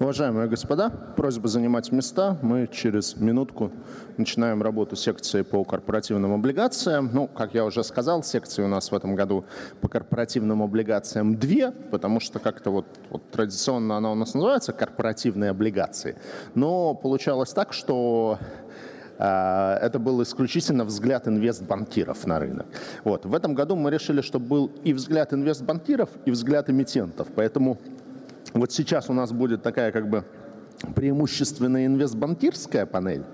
Уважаемые 0.00 0.48
господа, 0.48 0.88
просьба 0.88 1.46
занимать 1.48 1.92
места. 1.92 2.38
Мы 2.40 2.70
через 2.72 3.16
минутку 3.16 3.70
начинаем 4.16 4.62
работу 4.62 4.96
секции 4.96 5.42
по 5.42 5.62
корпоративным 5.62 6.32
облигациям. 6.32 7.10
Ну, 7.12 7.26
как 7.28 7.52
я 7.52 7.66
уже 7.66 7.84
сказал, 7.84 8.22
секции 8.22 8.62
у 8.62 8.66
нас 8.66 8.90
в 8.90 8.94
этом 8.94 9.14
году 9.14 9.44
по 9.82 9.88
корпоративным 9.88 10.62
облигациям 10.62 11.36
две, 11.36 11.70
потому 11.70 12.18
что 12.18 12.38
как-то 12.38 12.70
вот, 12.70 12.86
вот 13.10 13.30
традиционно 13.30 13.98
она 13.98 14.10
у 14.10 14.14
нас 14.14 14.32
называется 14.32 14.72
корпоративные 14.72 15.50
облигации. 15.50 16.16
Но 16.54 16.94
получалось 16.94 17.52
так, 17.52 17.74
что 17.74 18.38
а, 19.18 19.76
это 19.82 19.98
был 19.98 20.22
исключительно 20.22 20.86
взгляд 20.86 21.28
инвестбанкиров 21.28 22.26
на 22.26 22.38
рынок. 22.38 22.66
Вот. 23.04 23.26
В 23.26 23.34
этом 23.34 23.52
году 23.52 23.76
мы 23.76 23.90
решили, 23.90 24.22
что 24.22 24.40
был 24.40 24.70
и 24.82 24.94
взгляд 24.94 25.34
инвестбанкиров, 25.34 26.08
и 26.24 26.30
взгляд 26.30 26.70
эмитентов. 26.70 27.28
Поэтому 27.34 27.76
вот 28.52 28.72
сейчас 28.72 29.10
у 29.10 29.12
нас 29.12 29.32
будет 29.32 29.62
такая 29.62 29.92
как 29.92 30.08
бы 30.08 30.24
преимущественно 30.94 31.84
инвестбанкирская 31.86 32.86
панель, 32.86 33.24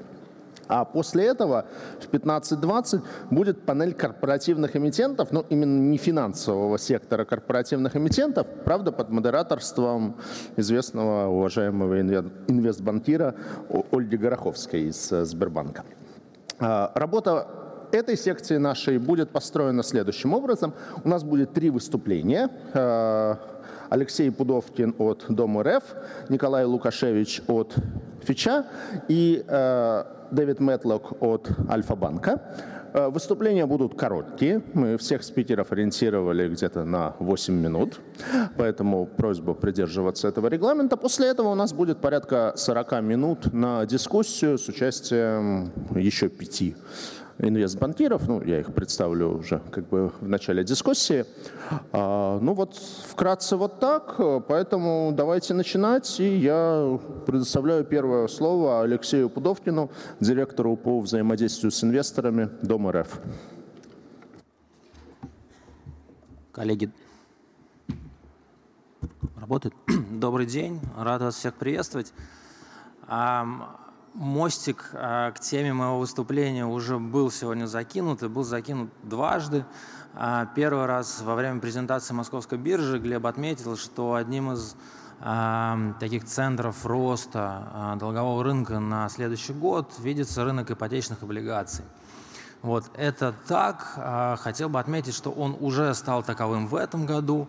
а 0.68 0.84
после 0.84 1.26
этого 1.26 1.66
в 2.00 2.12
15.20 2.12 3.02
будет 3.30 3.62
панель 3.62 3.94
корпоративных 3.94 4.76
эмитентов, 4.76 5.30
но 5.30 5.44
именно 5.48 5.80
не 5.80 5.96
финансового 5.96 6.78
сектора 6.78 7.24
корпоративных 7.24 7.96
эмитентов, 7.96 8.46
правда, 8.64 8.92
под 8.92 9.10
модераторством 9.10 10.16
известного 10.56 11.28
уважаемого 11.28 12.00
инвестбанкира 12.00 13.34
Ольги 13.92 14.16
Гороховской 14.16 14.82
из 14.82 15.12
э, 15.12 15.24
Сбербанка. 15.24 15.84
А, 16.58 16.90
работа 16.94 17.46
этой 17.92 18.16
секции 18.16 18.56
нашей 18.56 18.98
будет 18.98 19.30
построена 19.30 19.82
следующим 19.82 20.34
образом. 20.34 20.74
У 21.04 21.08
нас 21.08 21.22
будет 21.22 21.52
три 21.52 21.70
выступления. 21.70 22.50
Алексей 23.90 24.30
Пудовкин 24.30 24.94
от 24.98 25.26
Дома 25.28 25.62
РФ, 25.62 25.82
Николай 26.28 26.64
Лукашевич 26.64 27.42
от 27.46 27.74
Фича 28.22 28.66
и 29.08 29.44
э, 29.46 30.04
Дэвид 30.30 30.60
Мэтлок 30.60 31.22
от 31.22 31.50
Альфа-банка. 31.70 32.40
Э, 32.92 33.08
выступления 33.08 33.66
будут 33.66 33.94
короткие. 33.94 34.62
Мы 34.72 34.96
всех 34.96 35.22
спикеров 35.22 35.70
ориентировали 35.70 36.48
где-то 36.48 36.84
на 36.84 37.14
8 37.18 37.54
минут, 37.54 38.00
поэтому 38.56 39.06
просьба 39.06 39.54
придерживаться 39.54 40.28
этого 40.28 40.48
регламента. 40.48 40.96
После 40.96 41.28
этого 41.28 41.48
у 41.48 41.54
нас 41.54 41.72
будет 41.72 42.00
порядка 42.00 42.54
40 42.56 43.02
минут 43.02 43.52
на 43.52 43.84
дискуссию 43.86 44.58
с 44.58 44.68
участием 44.68 45.72
еще 45.94 46.28
пяти 46.28 46.74
инвестбанкиров, 47.38 48.26
ну, 48.28 48.42
я 48.42 48.60
их 48.60 48.72
представлю 48.72 49.38
уже 49.38 49.60
как 49.70 49.88
бы 49.88 50.10
в 50.20 50.28
начале 50.28 50.64
дискуссии. 50.64 51.26
А, 51.92 52.38
ну 52.40 52.54
вот 52.54 52.74
вкратце 52.76 53.56
вот 53.56 53.78
так, 53.80 54.16
поэтому 54.48 55.12
давайте 55.12 55.54
начинать, 55.54 56.18
и 56.20 56.36
я 56.36 56.98
предоставляю 57.26 57.84
первое 57.84 58.26
слово 58.28 58.82
Алексею 58.82 59.28
Пудовкину, 59.28 59.90
директору 60.20 60.76
по 60.76 61.00
взаимодействию 61.00 61.70
с 61.70 61.84
инвесторами 61.84 62.48
Дом 62.62 62.88
РФ. 62.90 63.20
Коллеги, 66.52 66.90
работает? 69.36 69.74
Добрый 70.10 70.46
день, 70.46 70.80
рад 70.96 71.20
вас 71.20 71.36
всех 71.36 71.54
приветствовать 71.54 72.12
мостик 74.16 74.90
а, 74.94 75.30
к 75.32 75.40
теме 75.40 75.72
моего 75.72 75.98
выступления 75.98 76.66
уже 76.66 76.98
был 76.98 77.30
сегодня 77.30 77.66
закинут 77.66 78.22
и 78.22 78.28
был 78.28 78.44
закинут 78.44 78.90
дважды. 79.02 79.64
А, 80.14 80.46
первый 80.54 80.86
раз 80.86 81.20
во 81.20 81.34
время 81.34 81.60
презентации 81.60 82.14
Московской 82.14 82.58
биржи 82.58 82.98
Глеб 82.98 83.26
отметил, 83.26 83.76
что 83.76 84.14
одним 84.14 84.52
из 84.52 84.74
а, 85.20 85.94
таких 86.00 86.24
центров 86.24 86.84
роста 86.86 87.96
долгового 88.00 88.42
рынка 88.42 88.80
на 88.80 89.08
следующий 89.10 89.52
год 89.52 89.92
видится 89.98 90.44
рынок 90.44 90.70
ипотечных 90.70 91.22
облигаций. 91.22 91.84
Вот 92.62 92.90
это 92.94 93.34
так. 93.46 94.38
Хотел 94.40 94.68
бы 94.70 94.80
отметить, 94.80 95.14
что 95.14 95.30
он 95.30 95.56
уже 95.60 95.94
стал 95.94 96.22
таковым 96.22 96.66
в 96.66 96.74
этом 96.74 97.06
году. 97.06 97.48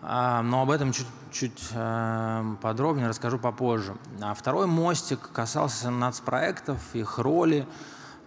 А, 0.00 0.42
но 0.42 0.62
об 0.62 0.70
этом 0.70 0.92
чуть-чуть 0.92 1.70
э, 1.72 2.44
подробнее 2.62 3.08
расскажу 3.08 3.38
попозже. 3.38 3.96
А 4.20 4.34
второй 4.34 4.66
мостик 4.66 5.30
касался 5.32 5.90
нацпроектов, 5.90 6.78
их 6.94 7.18
роли 7.18 7.66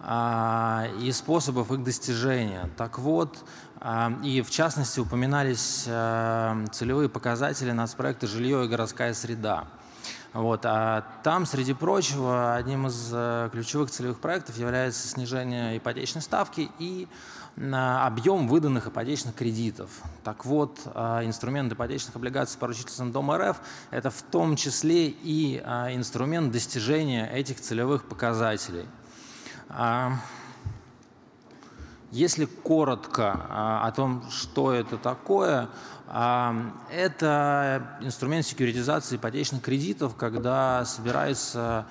а, 0.00 0.86
и 1.00 1.10
способов 1.12 1.70
их 1.72 1.82
достижения. 1.82 2.68
Так 2.76 2.98
вот, 2.98 3.44
и 4.22 4.42
в 4.42 4.50
частности 4.50 5.00
упоминались 5.00 5.84
э, 5.88 6.66
целевые 6.70 7.08
показатели 7.08 7.72
нацпроекта 7.72 8.28
«Жилье 8.28 8.64
и 8.64 8.68
городская 8.68 9.12
среда». 9.12 9.64
Вот, 10.32 10.64
а 10.64 11.04
там, 11.22 11.44
среди 11.44 11.74
прочего, 11.74 12.54
одним 12.54 12.86
из 12.86 13.10
э, 13.12 13.50
ключевых 13.52 13.90
целевых 13.90 14.18
проектов 14.18 14.56
является 14.56 15.06
снижение 15.06 15.76
ипотечной 15.76 16.22
ставки 16.22 16.70
и 16.78 17.06
объем 17.56 18.48
выданных 18.48 18.86
ипотечных 18.86 19.34
кредитов. 19.34 19.90
Так 20.24 20.46
вот, 20.46 20.80
а, 20.86 21.24
инструмент 21.24 21.72
ипотечных 21.72 22.16
облигаций 22.16 22.54
с 22.54 22.56
поручительством 22.56 23.12
Дома 23.12 23.38
РФ– 23.38 23.60
это 23.90 24.10
в 24.10 24.22
том 24.22 24.56
числе 24.56 25.08
и 25.08 25.62
а, 25.64 25.94
инструмент 25.94 26.50
достижения 26.50 27.30
этих 27.30 27.60
целевых 27.60 28.04
показателей. 28.08 28.86
А, 29.68 30.12
если 32.10 32.44
коротко 32.44 33.32
о 33.86 33.90
том, 33.92 34.30
что 34.30 34.72
это 34.72 34.98
такое, 34.98 35.70
это 36.10 37.98
инструмент 38.02 38.44
секьюритизации 38.44 39.16
ипотечных 39.16 39.62
кредитов, 39.62 40.14
когда 40.14 40.84
собирается 40.84 41.86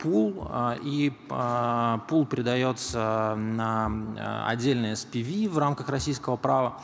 пул, 0.00 0.46
а, 0.50 0.76
и 0.82 1.12
а, 1.30 1.98
пул 2.08 2.26
передается 2.26 3.34
на 3.36 4.46
отдельное 4.46 4.94
SPV 4.94 5.48
в 5.48 5.58
рамках 5.58 5.88
российского 5.88 6.36
права, 6.36 6.80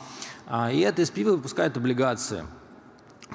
и 0.71 0.79
это 0.79 1.01
SPV 1.01 1.31
выпускает 1.31 1.77
облигации– 1.77 2.45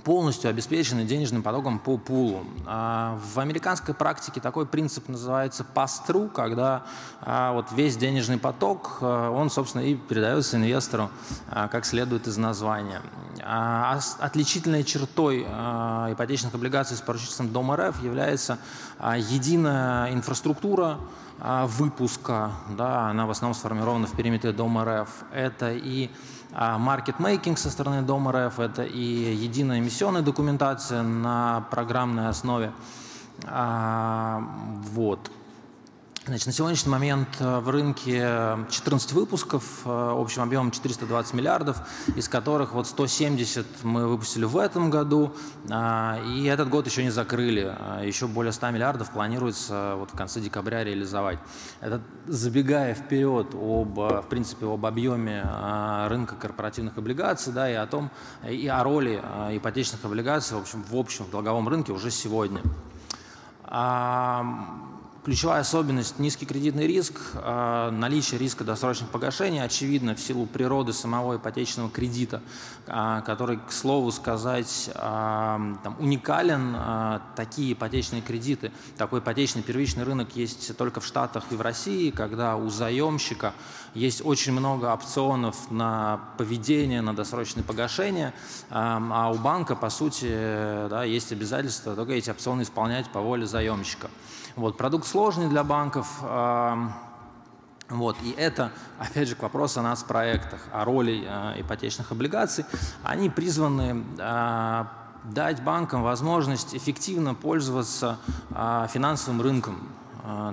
полностью 0.05 0.51
обеспечены 0.51 1.05
денежным 1.05 1.43
потоком 1.43 1.79
по 1.79 1.97
пулу. 1.97 2.45
А, 2.67 3.19
в 3.35 3.41
американской 3.41 3.95
практике 3.95 4.41
такой 4.41 4.67
принцип 4.67 5.09
называется 5.09 5.67
pass-through, 5.75 6.31
когда 6.31 6.85
а, 7.21 7.53
вот 7.53 7.73
весь 7.73 7.97
денежный 7.97 8.39
поток, 8.39 8.99
а, 9.01 9.31
он, 9.31 9.51
собственно, 9.51 9.83
и 9.83 9.95
передается 9.95 10.57
инвестору, 10.57 11.11
как 11.51 11.85
следует 11.85 12.27
из 12.27 12.37
названия. 12.37 13.01
Отличительной 14.21 14.85
чертой 14.85 15.43
ипотечных 15.43 16.55
облигаций 16.55 16.97
с 16.97 17.01
поручительством 17.01 17.53
Дом 17.53 17.73
РФ 17.73 18.03
является 18.03 18.59
единая 19.01 20.13
инфраструктура, 20.13 20.99
выпуска, 21.39 22.53
да, 22.79 23.11
она 23.11 23.27
в 23.27 23.31
основном 23.31 23.55
сформирована 23.55 24.07
в 24.07 24.13
периметре 24.13 24.53
Дома 24.53 24.85
РФ. 24.85 25.11
Это 25.33 25.71
и 25.73 26.11
маркетмейкинг 26.57 27.59
со 27.59 27.71
стороны 27.71 28.03
Дома 28.03 28.33
РФ, 28.33 28.61
это 28.61 28.83
и 28.83 29.35
единая 29.35 29.79
эмиссионная 29.79 30.23
документация 30.23 31.03
на 31.03 31.67
программной 31.71 32.29
основе. 32.29 32.73
А, 33.45 34.43
вот. 34.93 35.31
Значит, 36.27 36.47
на 36.49 36.53
сегодняшний 36.53 36.91
момент 36.91 37.29
э, 37.39 37.61
в 37.61 37.71
рынке 37.71 38.19
14 38.69 39.13
выпусков 39.13 39.83
э, 39.85 40.11
общим 40.13 40.43
объемом 40.43 40.73
420 40.73 41.35
миллиардов, 41.35 41.77
из 42.17 42.29
которых 42.29 42.73
вот 42.73 42.89
170 42.89 43.65
мы 43.85 44.09
выпустили 44.09 44.45
в 44.45 44.57
этом 44.57 44.91
году, 44.91 45.33
а, 45.71 46.21
и 46.27 46.47
этот 46.47 46.69
год 46.69 46.89
еще 46.89 47.05
не 47.05 47.11
закрыли. 47.11 47.73
А, 47.79 48.03
еще 48.03 48.27
более 48.27 48.51
100 48.51 48.71
миллиардов 48.73 49.13
планируется 49.13 49.95
вот 49.99 50.11
в 50.11 50.17
конце 50.17 50.41
декабря 50.41 50.83
реализовать. 50.83 51.39
Это 51.81 52.03
забегая 52.27 52.97
вперед 52.97 53.55
об, 53.55 53.97
в 53.97 54.27
принципе, 54.29 54.67
об 54.67 54.85
объеме 54.85 55.49
рынка 56.09 56.35
корпоративных 56.35 56.99
облигаций, 56.99 57.53
да, 57.53 57.71
и 57.71 57.75
о 57.75 57.87
том, 57.87 58.11
и 58.51 58.67
о 58.67 58.83
роли 58.83 59.23
ипотечных 59.53 60.05
облигаций 60.05 60.57
в 60.57 60.61
общем, 60.61 60.83
в 60.83 60.97
общем 60.97 61.25
в 61.27 61.31
долговом 61.31 61.69
рынке 61.69 61.93
уже 61.93 62.11
сегодня. 62.11 62.63
Ключевая 65.27 65.63
особенность– 65.63 66.19
низкий 66.21 66.47
кредитный 66.47 66.87
риск, 66.87 67.21
а, 67.35 67.91
наличие 67.91 68.39
риска 68.39 68.63
досрочных 68.63 69.11
погашений, 69.11 69.59
очевидно, 69.59 70.15
в 70.15 70.21
силу 70.21 70.47
природы 70.47 70.93
самого 70.93 71.37
ипотечного 71.39 71.91
кредита, 71.91 72.43
а, 72.87 73.23
который, 73.23 73.57
к 73.57 73.73
слову 73.73 74.13
сказать, 74.13 74.89
а, 74.95 75.61
там, 75.83 75.97
уникален. 75.99 76.77
Такие 77.35 77.73
ипотечные 77.73 78.23
кредиты, 78.23 78.71
такой 78.97 79.19
ипотечный 79.19 79.63
первичный 79.63 80.05
рынок 80.05 80.37
есть 80.37 80.77
только 80.77 81.01
в 81.01 81.05
Штатах 81.05 81.43
и 81.51 81.57
в 81.57 81.61
России, 81.61 82.11
когда 82.11 82.55
у 82.55 82.69
заемщика 82.71 83.53
есть 83.97 84.25
очень 84.25 84.53
много 84.53 84.93
опционов 84.93 85.71
на 85.71 86.21
поведение, 86.37 87.01
на 87.01 87.17
досрочное 87.17 87.65
погашение, 87.65 88.35
а 88.71 89.33
у 89.35 89.39
банка, 89.39 89.75
по 89.75 89.89
сути, 89.91 90.29
да, 90.89 91.05
есть 91.05 91.33
обязательство 91.33 91.97
только 91.97 92.13
эти 92.13 92.31
опционы 92.31 92.63
исполнять 92.63 93.09
по 93.11 93.21
воле 93.21 93.47
заемщика. 93.47 94.11
Вот, 94.55 94.77
продукт 94.77 95.07
сложный 95.07 95.49
для 95.49 95.65
банков. 95.65 96.07
Вот, 97.89 98.17
и 98.23 98.33
это, 98.33 98.73
опять 98.99 99.29
же, 99.29 99.35
к 99.35 99.43
вопросу 99.43 99.81
о 99.81 99.83
нас 99.83 100.03
проектах, 100.03 100.61
о 100.73 100.85
роли 100.85 101.25
э, 101.25 101.61
ипотечных 101.61 102.11
облигаций. 102.11 102.65
Они 103.05 103.31
призваны 103.31 104.05
э, 104.19 104.85
дать 105.25 105.63
банкам 105.63 106.03
возможность 106.03 106.75
эффективно 106.75 107.35
пользоваться 107.35 108.19
финансовым 108.51 109.41
рынком, 109.41 109.89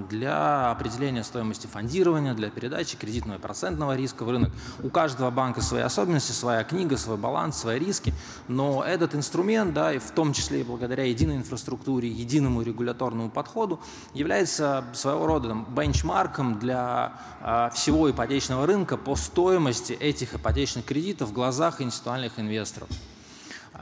для 0.09 0.71
определения 0.71 1.23
стоимости 1.23 1.65
фондирования, 1.67 2.33
для 2.33 2.49
передачи 2.49 2.95
кредитного 2.97 3.37
и 3.37 3.41
процентного 3.41 3.95
риска 3.95 4.23
в 4.23 4.29
рынок. 4.29 4.51
У 4.83 4.89
каждого 4.89 5.31
банка 5.31 5.61
свои 5.61 5.81
особенности, 5.81 6.31
своя 6.31 6.63
книга, 6.63 6.97
свой 6.97 7.17
баланс, 7.17 7.57
свои 7.57 7.79
риски, 7.79 8.13
но 8.47 8.83
этот 8.83 9.15
инструмент, 9.15 9.73
да, 9.73 9.93
и 9.93 9.97
в 9.97 10.11
том 10.11 10.33
числе 10.33 10.61
и 10.61 10.63
благодаря 10.63 11.05
единой 11.05 11.37
инфраструктуре, 11.37 12.07
единому 12.09 12.61
регуляторному 12.61 13.29
подходу, 13.29 13.79
является 14.13 14.83
своего 14.93 15.25
рода 15.25 15.49
там, 15.49 15.65
бенчмарком 15.75 16.59
для 16.59 17.13
а, 17.41 17.69
всего 17.71 18.09
ипотечного 18.11 18.67
рынка 18.67 18.97
по 18.97 19.15
стоимости 19.15 19.93
этих 19.93 20.35
ипотечных 20.35 20.85
кредитов 20.85 21.29
в 21.29 21.33
глазах 21.33 21.81
институциональных 21.81 22.39
инвесторов. 22.39 22.89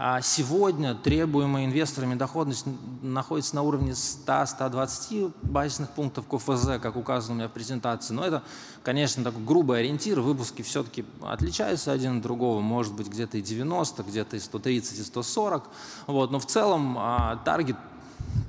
А 0.04 0.20
сегодня 0.22 0.96
требуемая 0.96 1.66
инвесторами 1.66 2.16
доходность 2.16 2.66
находится 3.04 3.54
на 3.54 3.62
уровне 3.62 3.92
100-120 3.92 5.32
базисных 5.44 5.92
пунктов 5.92 6.26
КФЗ, 6.26 6.82
как 6.82 6.96
указано 6.96 7.34
у 7.34 7.38
меня 7.38 7.48
в 7.48 7.52
презентации. 7.52 8.16
Но 8.16 8.26
это, 8.26 8.42
конечно, 8.82 9.24
такой 9.24 9.44
грубый 9.44 9.78
ориентир. 9.78 10.20
Выпуски 10.22 10.64
все-таки 10.64 11.06
отличаются 11.22 11.92
один 11.92 12.18
от 12.18 12.24
другого. 12.24 12.62
Может 12.62 12.96
быть, 12.96 13.10
где-то 13.10 13.38
и 13.38 13.44
90, 13.44 14.02
где-то 14.02 14.38
и 14.38 14.40
130, 14.40 14.98
и 14.98 15.04
140. 15.04 15.70
Вот. 16.08 16.32
Но 16.32 16.40
в 16.40 16.48
целом 16.48 16.98
а, 16.98 17.36
таргет 17.46 17.78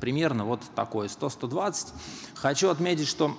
примерно 0.00 0.46
вот 0.46 0.62
такой, 0.74 1.08
100-120. 1.08 1.88
Хочу 2.34 2.70
отметить, 2.70 3.08
что 3.08 3.36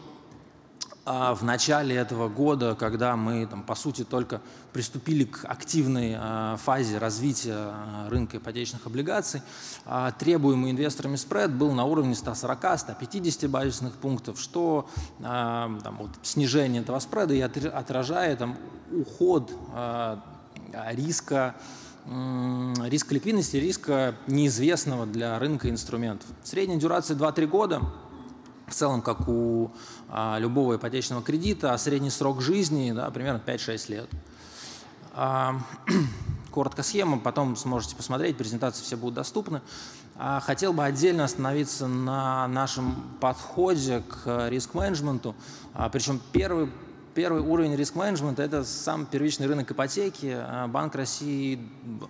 в 1.05 1.39
начале 1.41 1.95
этого 1.97 2.29
года, 2.29 2.75
когда 2.75 3.17
мы, 3.17 3.45
там, 3.45 3.63
по 3.63 3.75
сути, 3.75 4.05
только 4.05 4.41
приступили 4.71 5.25
к 5.25 5.43
активной 5.43 6.15
а, 6.17 6.55
фазе 6.55 6.97
развития 6.97 7.55
а, 7.55 8.07
рынка 8.09 8.37
ипотечных 8.37 8.85
облигаций, 8.87 9.41
требуемый 10.17 10.71
инвесторами 10.71 11.17
спред 11.17 11.51
был 11.51 11.73
на 11.73 11.83
уровне 11.83 12.13
140-150 12.13 13.47
базисных 13.49 13.95
пунктов, 13.95 14.39
что 14.39 14.87
там, 15.19 15.97
вот, 15.99 16.11
снижение 16.21 16.81
этого 16.81 16.99
спреда 16.99 17.33
и 17.33 17.41
отражает 17.41 18.39
там, 18.39 18.57
уход 18.91 19.51
риска 20.91 21.55
риска 22.05 23.13
ликвидности, 23.13 23.57
риска 23.57 24.15
неизвестного 24.27 25.05
для 25.05 25.39
рынка 25.39 25.69
инструментов. 25.69 26.27
Средняя 26.43 26.79
дюрация 26.79 27.15
2-3 27.17 27.47
года– 27.47 27.81
в 28.67 28.73
целом, 28.73 29.01
как 29.01 29.27
у 29.27 29.71
а, 30.02 30.02
любого 30.39 30.75
ипотечного 30.75 31.23
кредита, 31.23 31.73
а 31.73 31.77
средний 31.77 32.09
срок 32.09 32.41
жизни 32.41 32.91
да, 32.91 33.09
примерно 33.09 33.41
5-6 33.45 33.91
лет. 33.91 34.09
А, 35.15 35.59
коротко 36.51 36.83
схема, 36.83 37.19
потом 37.19 37.55
сможете 37.55 37.95
посмотреть, 37.95 38.37
презентации 38.37 38.83
все 38.83 38.97
будут 38.97 39.15
доступны. 39.15 39.61
А, 40.15 40.39
хотел 40.39 40.73
бы 40.73 40.83
отдельно 40.83 41.23
остановиться 41.23 41.87
на 41.87 42.47
нашем 42.47 42.95
подходе 43.19 44.01
к 44.01 44.49
риск-менеджменту. 44.49 45.35
А, 45.73 45.89
причем 45.89 46.19
первый, 46.31 46.71
первый 47.15 47.41
уровень 47.41 47.75
риск-менеджмента– 47.75 48.41
это 48.43 48.63
сам 48.63 49.05
первичный 49.05 49.47
рынок 49.47 49.71
ипотеки. 49.71 50.35
А, 50.35 50.67
Банк 50.67 50.95
России 50.95 51.59
а, 52.01 52.07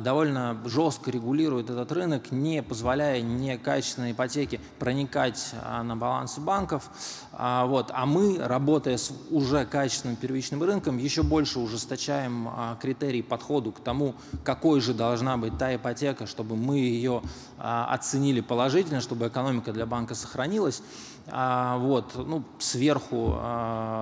довольно 0.00 0.60
жестко 0.64 1.10
регулирует 1.10 1.70
этот 1.70 1.92
рынок, 1.92 2.32
не 2.32 2.62
позволяя 2.62 3.20
некачественной 3.20 4.12
ипотеке 4.12 4.60
проникать 4.78 5.52
а, 5.62 5.82
на 5.82 5.96
балансы 5.96 6.40
банков. 6.40 6.90
А, 7.32 7.64
вот. 7.66 7.90
А 7.94 8.04
мы, 8.04 8.38
работая 8.38 8.96
с 8.96 9.12
уже 9.30 9.64
качественным 9.64 10.16
первичным 10.16 10.62
рынком, 10.62 10.98
еще 10.98 11.22
больше 11.22 11.60
ужесточаем 11.60 12.48
критерии 12.80 13.22
подходу 13.22 13.72
к 13.72 13.80
тому, 13.80 14.14
какой 14.44 14.80
же 14.80 14.94
должна 14.94 15.36
быть 15.36 15.56
та 15.58 15.74
ипотека, 15.74 16.26
чтобы 16.26 16.56
мы 16.56 16.78
ее 16.78 17.22
оценили 17.58 18.40
положительно, 18.40 19.00
чтобы 19.00 19.28
экономика 19.28 19.72
для 19.72 19.86
банка 19.86 20.14
сохранилась. 20.14 20.82
Вот. 21.30 22.14
Ну, 22.14 22.42
сверху 22.58 23.38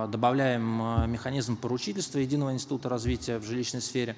добавляем 0.09 1.11
механизм 1.11 1.57
поручительства 1.57 2.19
Единого 2.19 2.53
института 2.53 2.87
развития 2.87 3.37
в 3.39 3.43
жилищной 3.43 3.81
сфере, 3.81 4.15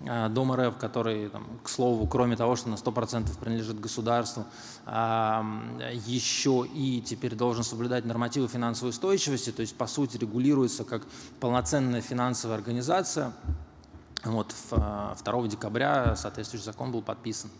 Дом 0.00 0.52
РФ, 0.52 0.76
который 0.76 1.30
там, 1.30 1.46
к 1.62 1.68
слову, 1.68 2.06
кроме 2.06 2.36
того, 2.36 2.56
что 2.56 2.68
на 2.68 2.74
100% 2.74 3.38
принадлежит 3.38 3.80
государству, 3.80 4.44
еще 4.86 6.66
и 6.74 7.00
теперь 7.00 7.34
должен 7.34 7.64
соблюдать 7.64 8.04
нормативы 8.04 8.48
финансовой 8.48 8.90
устойчивости, 8.90 9.52
то 9.52 9.62
есть, 9.62 9.76
по 9.76 9.86
сути, 9.86 10.18
регулируется 10.18 10.84
как 10.84 11.02
полноценная 11.40 12.02
финансовая 12.02 12.56
организация. 12.56 13.32
Вот 14.24 14.54
2 14.68 14.78
а, 14.78 15.48
декабря 15.48 16.14
соответствующий 16.14 16.66
закон 16.66 16.92
был 16.92 17.00
подписан. 17.00 17.50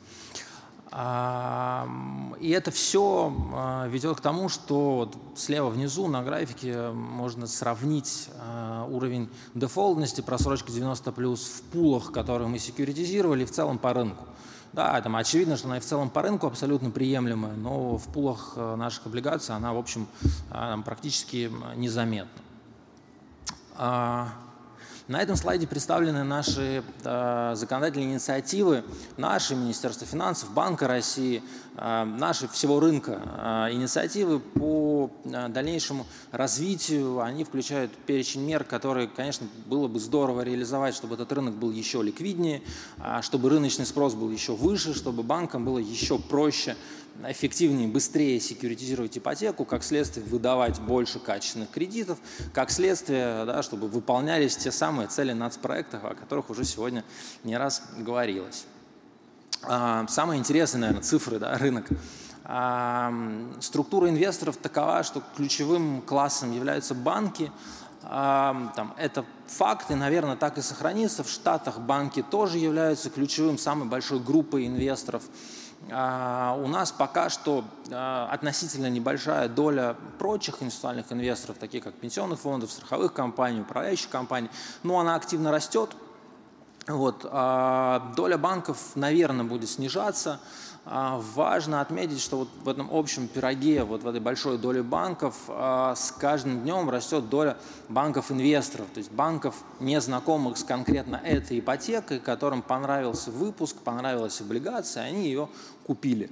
И 0.92 2.50
это 2.50 2.72
все 2.72 3.32
а, 3.54 3.86
ведет 3.86 4.18
к 4.18 4.20
тому, 4.20 4.48
что 4.48 5.08
слева 5.36 5.68
внизу 5.68 6.08
на 6.08 6.22
графике 6.24 6.90
можно 6.90 7.46
сравнить 7.46 8.28
а, 8.36 8.88
уровень 8.90 9.28
дефолтности 9.54 10.20
просрочки 10.20 10.72
90 10.72 11.12
плюс 11.12 11.44
в 11.44 11.62
пулах, 11.70 12.10
которые 12.10 12.48
мы 12.48 12.58
секьюритизировали, 12.58 13.44
в 13.44 13.52
целом 13.52 13.78
по 13.78 13.92
рынку. 13.92 14.24
Да, 14.72 15.00
там 15.00 15.14
очевидно, 15.14 15.56
что 15.56 15.68
она 15.68 15.76
и 15.76 15.80
в 15.80 15.84
целом 15.84 16.10
по 16.10 16.22
рынку 16.22 16.48
абсолютно 16.48 16.90
приемлемая, 16.90 17.54
но 17.54 17.96
в 17.96 18.04
пулах 18.08 18.54
а, 18.56 18.74
наших 18.74 19.06
облигаций 19.06 19.54
она, 19.54 19.72
в 19.72 19.78
общем, 19.78 20.08
практически 20.84 21.52
незаметна. 21.76 22.30
На 25.10 25.20
этом 25.20 25.34
слайде 25.34 25.66
представлены 25.66 26.22
наши 26.22 26.84
э, 27.02 27.52
законодательные 27.56 28.12
инициативы, 28.12 28.84
наши 29.16 29.56
Министерство 29.56 30.06
финансов, 30.06 30.52
Банка 30.54 30.86
России, 30.86 31.42
э, 31.76 32.04
наши 32.04 32.46
всего 32.46 32.78
рынка 32.78 33.20
э, 33.20 33.72
инициативы 33.72 34.38
по 34.38 35.10
э, 35.24 35.48
дальнейшему 35.48 36.06
развитию. 36.30 37.18
Они 37.18 37.42
включают 37.42 37.90
перечень 38.06 38.42
мер, 38.42 38.62
которые, 38.62 39.08
конечно, 39.08 39.48
было 39.66 39.88
бы 39.88 39.98
здорово 39.98 40.42
реализовать, 40.42 40.94
чтобы 40.94 41.16
этот 41.16 41.32
рынок 41.32 41.56
был 41.56 41.72
еще 41.72 42.04
ликвиднее, 42.04 42.62
э, 42.98 43.18
чтобы 43.22 43.50
рыночный 43.50 43.86
спрос 43.86 44.14
был 44.14 44.30
еще 44.30 44.54
выше, 44.54 44.94
чтобы 44.94 45.24
банкам 45.24 45.64
было 45.64 45.78
еще 45.78 46.20
проще 46.20 46.76
эффективнее, 47.28 47.88
быстрее 47.88 48.40
секьюритизировать 48.40 49.16
ипотеку, 49.18 49.64
как 49.64 49.82
следствие 49.82 50.24
выдавать 50.26 50.80
больше 50.80 51.18
качественных 51.18 51.70
кредитов, 51.70 52.18
как 52.52 52.70
следствие, 52.70 53.44
да, 53.44 53.62
чтобы 53.62 53.88
выполнялись 53.88 54.56
те 54.56 54.72
самые 54.72 55.08
цели 55.08 55.32
нацпроектов, 55.32 56.04
о 56.04 56.14
которых 56.14 56.50
уже 56.50 56.64
сегодня 56.64 57.04
не 57.44 57.56
раз 57.56 57.82
говорилось. 57.98 58.64
А, 59.62 60.06
самое 60.08 60.40
интересное, 60.40 60.80
наверное, 60.80 61.02
цифры, 61.02 61.38
да, 61.38 61.56
рынок. 61.58 61.86
А, 62.44 63.12
структура 63.60 64.08
инвесторов 64.08 64.56
такова, 64.56 65.02
что 65.02 65.22
ключевым 65.36 66.02
классом 66.02 66.52
являются 66.52 66.94
банки, 66.94 67.52
а, 68.02 68.72
там, 68.74 68.94
это 68.96 69.24
факт, 69.46 69.90
и, 69.90 69.94
наверное, 69.94 70.36
так 70.36 70.58
и 70.58 70.62
сохранится. 70.62 71.22
В 71.22 71.28
Штатах 71.28 71.78
банки 71.78 72.22
тоже 72.22 72.58
являются 72.58 73.10
ключевым, 73.10 73.58
самой 73.58 73.88
большой 73.88 74.20
группой 74.20 74.66
инвесторов. 74.66 75.22
А, 75.92 76.56
у 76.62 76.68
нас 76.68 76.92
пока 76.92 77.28
что 77.30 77.64
а, 77.90 78.28
относительно 78.30 78.88
небольшая 78.88 79.48
доля 79.48 79.96
прочих 80.18 80.62
институциональных 80.62 81.12
инвесторов, 81.12 81.58
таких 81.58 81.84
как 81.84 81.94
пенсионных 81.94 82.40
фондов, 82.40 82.70
страховых 82.70 83.12
компаний, 83.12 83.60
управляющих 83.60 84.08
компаний, 84.08 84.50
но 84.82 84.98
она 84.98 85.14
активно 85.14 85.50
растет. 85.50 85.90
Вот. 86.86 87.26
А 87.30 88.12
доля 88.16 88.38
банков, 88.38 88.78
наверное, 88.94 89.44
будет 89.44 89.68
снижаться. 89.68 90.40
А, 90.86 91.20
важно 91.34 91.80
отметить, 91.80 92.20
что 92.20 92.38
вот 92.38 92.48
в 92.64 92.68
этом 92.68 92.88
общем 92.90 93.28
пироге, 93.28 93.84
вот 93.84 94.02
в 94.02 94.08
этой 94.08 94.20
большой 94.20 94.58
доле 94.58 94.82
банков, 94.82 95.34
а, 95.48 95.94
с 95.94 96.10
каждым 96.10 96.62
днем 96.62 96.88
растет 96.88 97.28
доля 97.28 97.58
банков-инвесторов, 97.88 98.86
то 98.92 98.98
есть 98.98 99.12
банков, 99.12 99.56
не 99.78 100.00
знакомых 100.00 100.56
с 100.56 100.64
конкретно 100.64 101.16
этой 101.16 101.60
ипотекой, 101.60 102.18
которым 102.18 102.62
понравился 102.62 103.30
выпуск, 103.30 103.76
понравилась 103.76 104.40
облигация, 104.40 105.04
они 105.04 105.24
ее 105.24 105.48
купили 105.86 106.30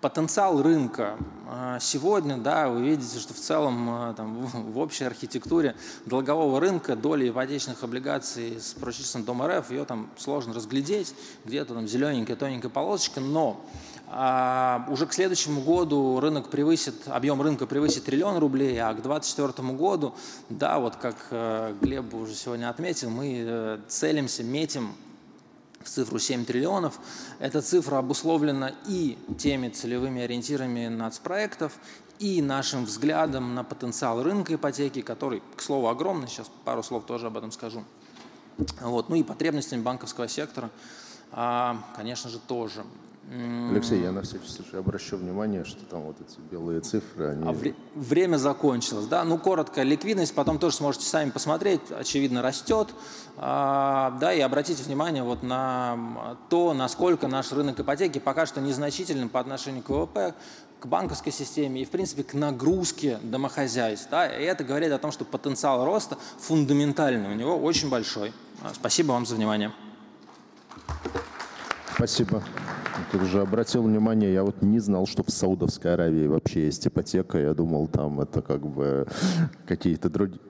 потенциал 0.00 0.62
рынка. 0.62 1.16
А, 1.48 1.78
сегодня, 1.80 2.36
да, 2.36 2.68
вы 2.68 2.82
видите, 2.82 3.18
что 3.18 3.34
в 3.34 3.38
целом 3.38 3.88
а, 3.88 4.14
там, 4.14 4.46
в 4.46 4.78
общей 4.78 5.04
архитектуре 5.04 5.74
долгового 6.04 6.60
рынка 6.60 6.96
доли 6.96 7.28
ипотечных 7.28 7.82
облигаций 7.82 8.60
с 8.60 8.74
прочистым 8.74 9.24
Дом 9.24 9.42
РФ, 9.42 9.70
ее 9.70 9.84
там 9.84 10.10
сложно 10.16 10.54
разглядеть, 10.54 11.14
где-то 11.44 11.74
там 11.74 11.86
зелененькая, 11.86 12.36
тоненькая 12.36 12.70
полосочка, 12.70 13.20
но 13.20 13.60
а, 14.08 14.86
уже 14.88 15.06
к 15.06 15.12
следующему 15.12 15.62
году 15.62 16.20
рынок 16.20 16.48
превысит, 16.48 16.94
объем 17.06 17.42
рынка 17.42 17.66
превысит 17.66 18.04
триллион 18.04 18.38
рублей, 18.38 18.78
а 18.78 18.92
к 18.92 19.02
2024 19.02 19.68
году, 19.72 20.14
да, 20.48 20.78
вот 20.78 20.96
как 20.96 21.16
э, 21.30 21.74
Глеб 21.80 22.14
уже 22.14 22.34
сегодня 22.34 22.70
отметил, 22.70 23.10
мы 23.10 23.44
э, 23.44 23.78
целимся, 23.88 24.44
метим 24.44 24.94
в 25.86 25.90
цифру 25.90 26.18
7 26.18 26.44
триллионов. 26.44 26.98
Эта 27.38 27.62
цифра 27.62 27.98
обусловлена 27.98 28.72
и 28.86 29.16
теми 29.38 29.68
целевыми 29.68 30.22
ориентирами 30.22 30.88
нацпроектов, 30.88 31.78
и 32.18 32.42
нашим 32.42 32.84
взглядом 32.86 33.54
на 33.54 33.62
потенциал 33.62 34.22
рынка 34.22 34.54
ипотеки, 34.54 35.02
который, 35.02 35.42
к 35.54 35.62
слову, 35.62 35.88
огромный, 35.88 36.28
сейчас 36.28 36.50
пару 36.64 36.82
слов 36.82 37.04
тоже 37.06 37.26
об 37.26 37.36
этом 37.36 37.52
скажу. 37.52 37.84
Вот. 38.80 39.08
Ну 39.10 39.16
и 39.16 39.22
потребностями 39.22 39.82
банковского 39.82 40.26
сектора, 40.26 40.70
конечно 41.30 42.30
же, 42.30 42.38
тоже. 42.38 42.84
Алексей, 43.28 44.00
я 44.02 44.12
на 44.12 44.22
всякий 44.22 44.46
случай 44.46 44.76
обращу 44.76 45.16
внимание, 45.16 45.64
что 45.64 45.84
там 45.84 46.02
вот 46.02 46.16
эти 46.20 46.38
белые 46.50 46.80
цифры, 46.80 47.30
они... 47.30 47.48
А 47.48 47.52
вре- 47.52 47.74
время 47.96 48.36
закончилось, 48.36 49.06
да? 49.06 49.24
Ну, 49.24 49.36
коротко, 49.36 49.82
ликвидность, 49.82 50.32
потом 50.32 50.60
тоже 50.60 50.76
сможете 50.76 51.06
сами 51.06 51.30
посмотреть, 51.30 51.80
очевидно, 51.90 52.40
растет, 52.40 52.94
а, 53.36 54.16
да, 54.20 54.32
и 54.32 54.40
обратите 54.40 54.80
внимание 54.84 55.24
вот 55.24 55.42
на 55.42 56.36
то, 56.48 56.72
насколько 56.72 57.26
наш 57.26 57.50
рынок 57.50 57.80
ипотеки 57.80 58.20
пока 58.20 58.46
что 58.46 58.60
незначительным 58.60 59.28
по 59.28 59.40
отношению 59.40 59.82
к 59.82 59.88
ВВП, 59.88 60.32
к 60.78 60.86
банковской 60.86 61.32
системе 61.32 61.82
и, 61.82 61.84
в 61.84 61.90
принципе, 61.90 62.22
к 62.22 62.32
нагрузке 62.32 63.18
домохозяйств, 63.22 64.08
да? 64.08 64.28
И 64.28 64.44
это 64.44 64.62
говорит 64.62 64.92
о 64.92 64.98
том, 64.98 65.10
что 65.10 65.24
потенциал 65.24 65.84
роста 65.84 66.16
фундаментальный 66.38 67.28
у 67.32 67.34
него 67.34 67.56
очень 67.56 67.88
большой. 67.88 68.32
Спасибо 68.72 69.12
вам 69.12 69.26
за 69.26 69.34
внимание. 69.34 69.72
Спасибо. 71.96 72.42
Ты 73.12 73.18
уже 73.18 73.40
обратил 73.40 73.82
внимание, 73.82 74.32
я 74.32 74.42
вот 74.42 74.62
не 74.62 74.78
знал, 74.78 75.06
что 75.06 75.22
в 75.22 75.30
Саудовской 75.30 75.94
Аравии 75.94 76.26
вообще 76.26 76.66
есть 76.66 76.86
ипотека. 76.86 77.38
Я 77.38 77.54
думал, 77.54 77.88
там 77.88 78.20
это 78.20 78.42
как 78.42 78.66
бы 78.66 79.06
какие-то 79.66 80.08
другие... 80.10 80.40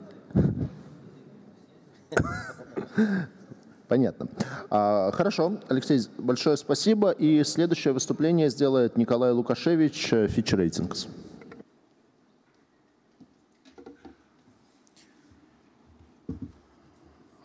Понятно. 3.88 4.28
А, 4.68 5.12
хорошо, 5.12 5.58
Алексей, 5.68 6.00
большое 6.18 6.56
спасибо. 6.56 7.10
И 7.10 7.44
следующее 7.44 7.94
выступление 7.94 8.50
сделает 8.50 8.96
Николай 8.96 9.30
Лукашевич, 9.32 10.12
Fitch 10.12 10.56
Ratings. 10.56 11.08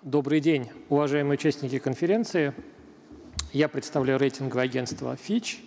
Добрый 0.02 0.40
день, 0.42 0.70
уважаемые 0.90 1.36
участники 1.36 1.78
конференции. 1.78 2.54
Я 3.54 3.68
представляю 3.68 4.18
рейтинговое 4.18 4.64
агентство 4.64 5.14
Fitch 5.14 5.58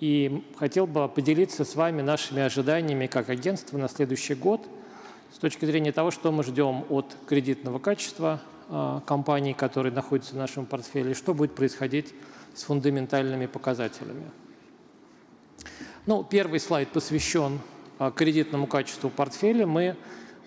и 0.00 0.42
хотел 0.56 0.86
бы 0.86 1.06
поделиться 1.08 1.62
с 1.62 1.74
вами 1.74 2.00
нашими 2.00 2.40
ожиданиями 2.40 3.06
как 3.06 3.28
агентство 3.28 3.76
на 3.76 3.90
следующий 3.90 4.34
год 4.34 4.66
с 5.30 5.36
точки 5.36 5.66
зрения 5.66 5.92
того, 5.92 6.10
что 6.10 6.32
мы 6.32 6.42
ждем 6.42 6.86
от 6.88 7.14
кредитного 7.26 7.78
качества 7.78 8.40
э, 8.70 9.00
компаний, 9.04 9.52
которые 9.52 9.92
находятся 9.92 10.32
в 10.32 10.38
нашем 10.38 10.64
портфеле, 10.64 11.12
что 11.12 11.34
будет 11.34 11.54
происходить 11.54 12.14
с 12.54 12.62
фундаментальными 12.62 13.44
показателями. 13.44 14.30
Ну, 16.06 16.24
первый 16.24 16.60
слайд 16.60 16.88
посвящен 16.88 17.60
э, 17.98 18.10
кредитному 18.16 18.66
качеству 18.66 19.10
портфеля. 19.10 19.66
Мы 19.66 19.96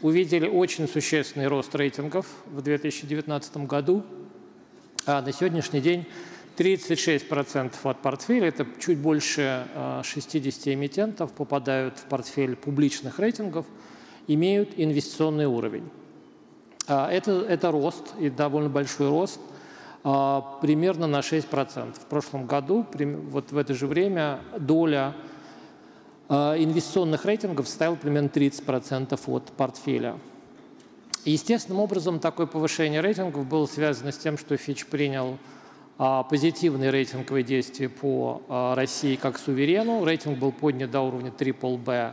увидели 0.02 0.48
очень 0.48 0.88
существенный 0.88 1.46
рост 1.46 1.76
рейтингов 1.76 2.26
в 2.48 2.64
2019 2.64 3.58
году. 3.58 4.04
А 5.06 5.22
на 5.22 5.32
сегодняшний 5.32 5.82
день 5.82 6.08
36% 6.58 7.74
от 7.84 8.02
портфеля, 8.02 8.48
это 8.48 8.66
чуть 8.80 8.98
больше 8.98 9.68
60 10.04 10.68
а, 10.68 10.74
эмитентов, 10.74 11.34
попадают 11.34 11.98
в 12.00 12.06
портфель 12.06 12.56
публичных 12.56 13.20
рейтингов, 13.20 13.66
имеют 14.28 14.74
инвестиционный 14.78 15.46
уровень. 15.46 15.90
А, 16.88 17.12
это, 17.12 17.32
это 17.48 17.72
рост, 17.72 18.14
и 18.20 18.30
довольно 18.30 18.70
большой 18.70 19.10
рост, 19.10 19.40
а, 20.04 20.60
примерно 20.62 21.08
на 21.08 21.20
6%. 21.20 21.94
В 21.94 22.06
прошлом 22.06 22.46
году, 22.46 22.86
вот 23.30 23.52
в 23.52 23.58
это 23.58 23.74
же 23.74 23.88
время, 23.88 24.40
доля 24.58 25.16
инвестиционных 26.28 27.24
рейтингов 27.26 27.68
составила 27.68 27.98
примерно 27.98 28.30
30% 28.30 29.20
от 29.28 29.44
портфеля. 29.52 30.18
естественным 31.24 31.80
образом 31.80 32.20
такое 32.20 32.48
повышение 32.48 33.02
рейтингов 33.02 33.46
было 33.46 33.68
связано 33.68 34.12
с 34.12 34.18
тем, 34.18 34.40
что 34.40 34.58
Фич 34.58 34.88
принял 34.88 35.34
а, 35.34 35.38
позитивные 35.98 36.90
рейтинговые 36.90 37.44
действия 37.44 37.88
по 37.88 38.42
а, 38.50 38.76
России 38.76 39.16
как 39.16 39.38
суверену. 39.38 40.04
Рейтинг 40.04 40.38
был 40.38 40.52
поднят 40.52 40.92
до 40.92 41.02
уровня 41.02 41.32
BBB 41.32 42.12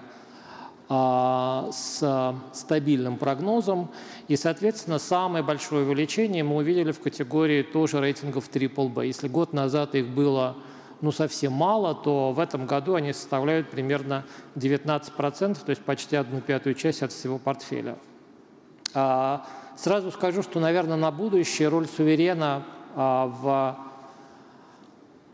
а, 0.89 1.69
с 1.73 2.37
стабильным 2.53 3.17
прогнозом. 3.17 3.91
И, 4.29 4.37
соответственно, 4.37 5.01
самое 5.01 5.43
большое 5.43 5.85
увеличение 5.85 6.45
мы 6.45 6.57
увидели 6.57 6.93
в 6.93 7.01
категории 7.01 7.63
тоже 7.63 8.01
рейтингов 8.01 8.49
BBB. 8.49 9.07
Если 9.07 9.27
год 9.27 9.53
назад 9.53 9.97
их 9.97 10.09
было 10.09 10.57
ну, 11.01 11.11
совсем 11.11 11.53
мало, 11.53 11.97
то 11.97 12.31
в 12.31 12.39
этом 12.39 12.67
году 12.67 12.95
они 12.95 13.13
составляют 13.13 13.69
примерно 13.69 14.25
19%, 14.55 15.59
то 15.65 15.71
есть 15.71 15.83
почти 15.83 16.15
одну 16.15 16.41
пятую 16.41 16.77
часть 16.77 17.03
от 17.03 17.11
всего 17.11 17.39
портфеля. 17.39 17.97
Сразу 18.93 20.13
скажу, 20.13 20.43
что, 20.43 20.61
наверное, 20.61 20.97
на 20.97 21.11
будущее 21.11 21.69
роль 21.69 21.89
суверена 21.89 22.57
а, 22.57 22.82
в, 22.95 23.77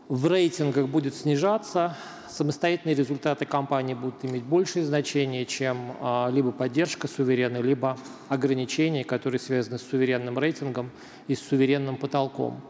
в 0.07 0.27
рейтингах 0.27 0.87
будет 0.87 1.15
снижаться, 1.15 1.95
самостоятельные 2.29 2.95
результаты 2.95 3.45
компании 3.45 3.93
будут 3.93 4.23
иметь 4.23 4.43
большее 4.43 4.85
значение, 4.85 5.45
чем 5.45 5.93
а, 5.99 6.29
либо 6.29 6.51
поддержка 6.51 7.07
суверенной, 7.07 7.61
либо 7.61 7.97
ограничения, 8.27 9.03
которые 9.03 9.39
связаны 9.39 9.77
с 9.77 9.83
суверенным 9.83 10.37
рейтингом 10.37 10.91
и 11.27 11.35
с 11.35 11.41
суверенным 11.41 11.97
потолком. 11.97 12.61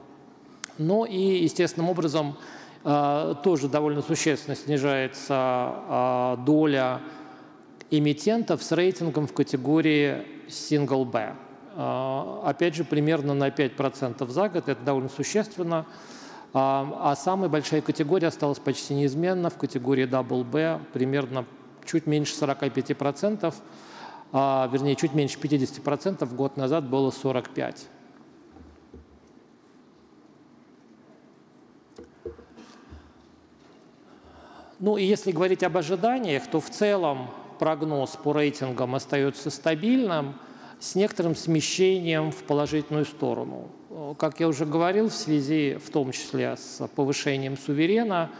Ну 0.77 1.05
и, 1.05 1.43
естественным 1.43 1.89
образом, 1.89 2.37
а, 2.83 3.35
тоже 3.35 3.67
довольно 3.67 4.01
существенно 4.01 4.55
снижается 4.55 6.35
доля 6.45 7.01
эмитентов 7.91 8.63
с 8.63 8.71
рейтингом 8.71 9.27
в 9.27 9.33
категории 9.33 10.25
Single 10.47 11.05
B. 11.05 11.35
А, 11.75 12.41
опять 12.45 12.75
же, 12.75 12.83
примерно 12.83 13.33
на 13.33 13.49
5% 13.49 14.27
за 14.29 14.49
год, 14.49 14.67
это 14.67 14.81
довольно 14.83 15.09
существенно. 15.09 15.85
А, 16.53 17.11
а 17.11 17.15
самая 17.15 17.49
большая 17.49 17.81
категория 17.81 18.27
осталась 18.27 18.59
почти 18.59 18.95
неизменно 18.95 19.49
в 19.49 19.57
категории 19.57 20.07
Double 20.07 20.43
B, 20.43 20.79
примерно 20.93 21.45
чуть 21.85 22.07
меньше 22.07 22.33
45%, 22.33 23.53
а, 24.31 24.69
вернее, 24.71 24.95
чуть 24.95 25.13
меньше 25.13 25.39
50%, 25.39 26.33
год 26.33 26.57
назад 26.57 26.89
было 26.89 27.11
45%. 27.11 27.87
Ну 34.79 34.95
и 34.95 35.03
если 35.03 35.33
говорить 35.33 35.61
об 35.63 35.75
ожиданиях, 35.75 36.47
то 36.47 36.61
в 36.61 36.69
целом 36.69 37.29
прогноз 37.59 38.11
по 38.11 38.31
рейтингам 38.33 38.95
остается 38.95 39.49
стабильным– 39.51 40.35
с 40.79 40.95
некоторым 40.95 41.35
смещением 41.35 42.31
в 42.31 42.43
положительную 42.43 43.05
сторону. 43.05 43.69
Как 44.17 44.39
я 44.39 44.47
уже 44.47 44.65
говорил, 44.65 45.09
в 45.09 45.13
связи 45.13 45.75
в 45.75 45.89
том 45.89 46.11
числе 46.11 46.55
с 46.55 46.87
повышением 46.95 47.57
суверена, 47.57 48.31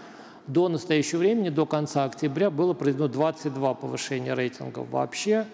до 0.48 0.68
настоящего 0.68 1.20
времени, 1.20 1.50
до 1.50 1.66
конца 1.66 2.06
октября, 2.06 2.50
было 2.50 2.74
произведено 2.74 3.08
22 3.08 3.74
повышения 3.76 4.34
рейтингов 4.34 4.90
вообще, 4.90 5.46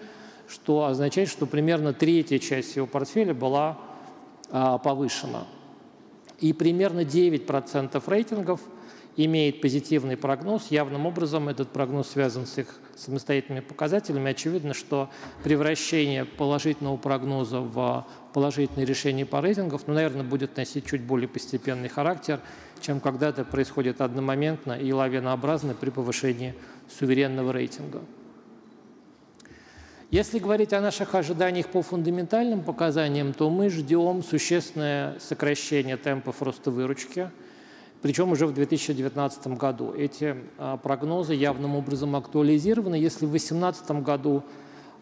что 0.48 0.86
означает, 0.86 1.28
что 1.28 1.44
примерно 1.44 1.92
третья 1.92 2.38
часть 2.38 2.76
его 2.76 2.86
портфеля 2.86 3.34
была 3.34 3.78
а, 4.48 4.78
повышена. 4.78 5.46
И 6.40 6.52
примерно 6.52 7.00
9% 7.00 8.02
рейтингов– 8.06 8.60
имеет 9.16 9.60
позитивный 9.60 10.16
прогноз. 10.16 10.68
Явным 10.70 11.06
образом 11.06 11.48
этот 11.48 11.70
прогноз 11.70 12.08
связан 12.08 12.46
с 12.46 12.58
их 12.58 12.68
самостоятельными 12.96 13.60
показателями. 13.60 14.30
Очевидно, 14.30 14.74
что 14.74 15.10
превращение 15.42 16.24
положительного 16.24 16.96
прогноза 16.96 17.60
в 17.60 18.06
положительное 18.32 18.84
решение 18.84 19.24
по 19.24 19.40
рейтингам, 19.40 19.80
ну, 19.86 19.94
наверное, 19.94 20.22
будет 20.22 20.56
носить 20.56 20.86
чуть 20.86 21.02
более 21.02 21.28
постепенный 21.28 21.88
характер, 21.88 22.40
чем 22.80 23.00
когда 23.00 23.30
это 23.30 23.44
происходит 23.44 24.00
одномоментно 24.00 24.74
и 24.74 24.92
лавинообразно 24.92 25.74
при 25.74 25.90
повышении 25.90 26.54
суверенного 26.98 27.52
рейтинга. 27.52 28.02
Если 30.10 30.38
говорить 30.38 30.72
о 30.72 30.80
наших 30.80 31.14
ожиданиях 31.14 31.66
по 31.66 31.82
фундаментальным 31.82 32.62
показаниям, 32.62 33.32
то 33.32 33.50
мы 33.50 33.70
ждем 33.70 34.22
существенное 34.22 35.18
сокращение 35.18 35.96
темпов 35.96 36.42
роста 36.42 36.70
выручки– 36.70 37.30
причем 38.02 38.32
уже 38.32 38.46
в 38.46 38.52
2019 38.52 39.46
году. 39.48 39.92
Эти 39.92 40.36
а, 40.58 40.76
прогнозы 40.76 41.34
явным 41.34 41.76
образом 41.76 42.14
актуализированы. 42.16 42.96
Если 42.96 43.26
в 43.26 43.30
2018 43.30 43.90
году 44.02 44.42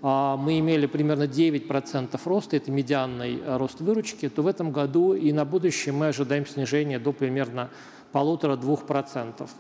а, 0.03 0.37
мы 0.37 0.59
имели 0.59 0.87
примерно 0.87 1.25
9% 1.25 2.21
роста, 2.25 2.57
это 2.57 2.71
медианный 2.71 3.43
а, 3.45 3.59
рост 3.59 3.81
выручки, 3.81 4.29
то 4.29 4.43
в 4.43 4.47
этом 4.47 4.71
году 4.71 5.15
и 5.15 5.33
на 5.33 5.45
будущее 5.45 5.93
мы 5.93 6.09
ожидаем 6.09 6.47
снижения 6.47 6.99
до 6.99 7.13
примерно 7.13 7.71
полутора-двух 8.13 8.87
процентов. 8.87 9.51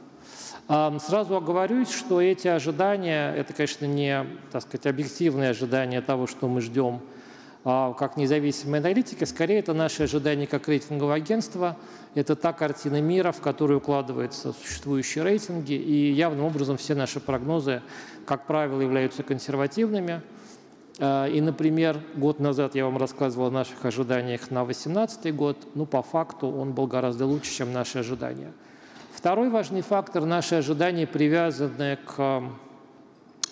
Сразу 0.66 1.36
оговорюсь, 1.36 1.90
что 1.90 2.22
эти 2.22 2.48
ожидания, 2.48 3.34
это, 3.34 3.52
конечно, 3.52 3.84
не, 3.84 4.24
так 4.50 4.62
сказать, 4.62 4.86
объективные 4.86 5.50
ожидания 5.50 6.00
того, 6.00 6.26
что 6.26 6.48
мы 6.48 6.62
ждем 6.62 7.02
как 7.64 8.18
независимые 8.18 8.80
аналитики, 8.80 9.24
скорее 9.24 9.60
это 9.60 9.72
наши 9.72 10.02
ожидания 10.02 10.46
как 10.46 10.68
рейтингового 10.68 11.14
агентства, 11.14 11.78
это 12.14 12.36
та 12.36 12.52
картина 12.52 13.00
мира, 13.00 13.32
в 13.32 13.40
которую 13.40 13.78
укладываются 13.78 14.52
существующие 14.52 15.24
рейтинги, 15.24 15.72
и 15.72 16.12
явным 16.12 16.44
образом 16.44 16.76
все 16.76 16.94
наши 16.94 17.20
прогнозы, 17.20 17.80
как 18.26 18.46
правило, 18.46 18.82
являются 18.82 19.22
консервативными. 19.22 20.20
А, 21.00 21.26
и, 21.26 21.40
например, 21.40 21.98
год 22.14 22.38
назад 22.38 22.74
я 22.74 22.84
вам 22.84 22.98
рассказывал 22.98 23.46
о 23.46 23.50
наших 23.50 23.82
ожиданиях 23.82 24.50
на 24.50 24.62
2018 24.64 25.34
год. 25.34 25.56
Ну, 25.74 25.86
по 25.86 26.02
факту 26.02 26.48
он 26.48 26.72
был 26.72 26.86
гораздо 26.86 27.24
лучше, 27.24 27.50
чем 27.50 27.72
наши 27.72 27.98
ожидания. 27.98 28.52
Второй 29.14 29.48
важный 29.48 29.80
фактор– 29.80 30.24
наши 30.26 30.56
ожидания 30.56 31.06
привязаны 31.06 31.98
к, 32.04 32.42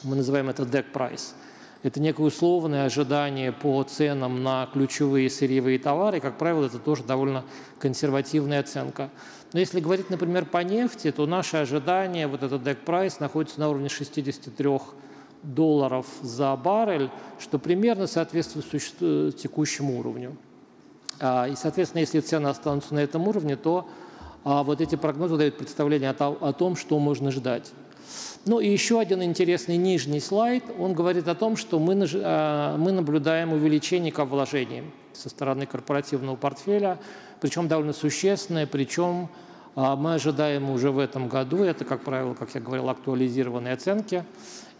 мы 0.04 0.16
называем 0.16 0.50
это 0.50 0.64
deck 0.64 0.92
price. 0.92 1.33
Это 1.82 2.00
некое 2.00 2.26
условное 2.26 2.86
ожидание 2.86 3.50
по 3.50 3.82
ценам 3.82 4.42
на 4.44 4.68
ключевые 4.72 5.28
сырьевые 5.28 5.80
товары. 5.80 6.20
Как 6.20 6.38
правило, 6.38 6.66
это 6.66 6.78
тоже 6.78 7.02
довольно 7.02 7.44
консервативная 7.80 8.60
оценка. 8.60 9.10
Но 9.52 9.58
если 9.58 9.80
говорить, 9.80 10.08
например, 10.08 10.44
по 10.46 10.58
нефти, 10.58 11.10
то 11.10 11.26
наши 11.26 11.56
ожидания, 11.56 12.28
вот 12.28 12.44
этот 12.44 12.62
deck 12.62 12.84
price 12.86 13.16
находится 13.18 13.58
на 13.58 13.68
уровне 13.68 13.88
63 13.88 14.78
долларов 15.42 16.06
за 16.22 16.54
баррель, 16.54 17.10
что 17.40 17.58
примерно 17.58 18.06
соответствует 18.06 19.36
текущему 19.36 19.98
уровню. 19.98 20.36
А, 21.18 21.48
и, 21.48 21.56
соответственно, 21.56 22.00
если 22.00 22.20
цены 22.20 22.46
останутся 22.46 22.94
на 22.94 23.00
этом 23.00 23.26
уровне, 23.26 23.56
то 23.56 23.88
а, 24.44 24.62
вот 24.62 24.80
эти 24.80 24.94
прогнозы 24.94 25.36
дают 25.36 25.58
представление 25.58 26.10
о 26.10 26.52
том, 26.52 26.76
что 26.76 26.98
можно 27.00 27.32
ждать. 27.32 27.72
Ну 28.44 28.61
и 28.61 28.68
еще 28.68 29.00
один 29.00 29.23
интересный 29.23 29.76
нижний 29.76 30.21
слайд, 30.21 30.64
он 30.78 30.94
говорит 30.94 31.28
о 31.28 31.35
том, 31.35 31.56
что 31.56 31.78
мы, 31.78 32.06
а, 32.14 32.76
мы 32.76 32.92
наблюдаем 32.92 33.52
увеличение 33.52 34.12
ко 34.12 34.25
вложениям 34.25 34.90
со 35.12 35.28
стороны 35.28 35.66
корпоративного 35.66 36.37
портфеля, 36.37 36.99
причем 37.40 37.68
довольно 37.68 37.92
существенное, 37.92 38.66
причем 38.66 39.28
мы 39.75 40.14
ожидаем 40.14 40.71
уже 40.71 40.90
в 40.90 40.99
этом 40.99 41.28
году, 41.28 41.64
это, 41.64 41.85
как 41.85 42.02
правило, 42.02 42.35
как 42.35 42.54
я 42.54 42.61
говорил, 42.61 42.90
актуализированные 42.90 43.73
оценки, 43.73 44.25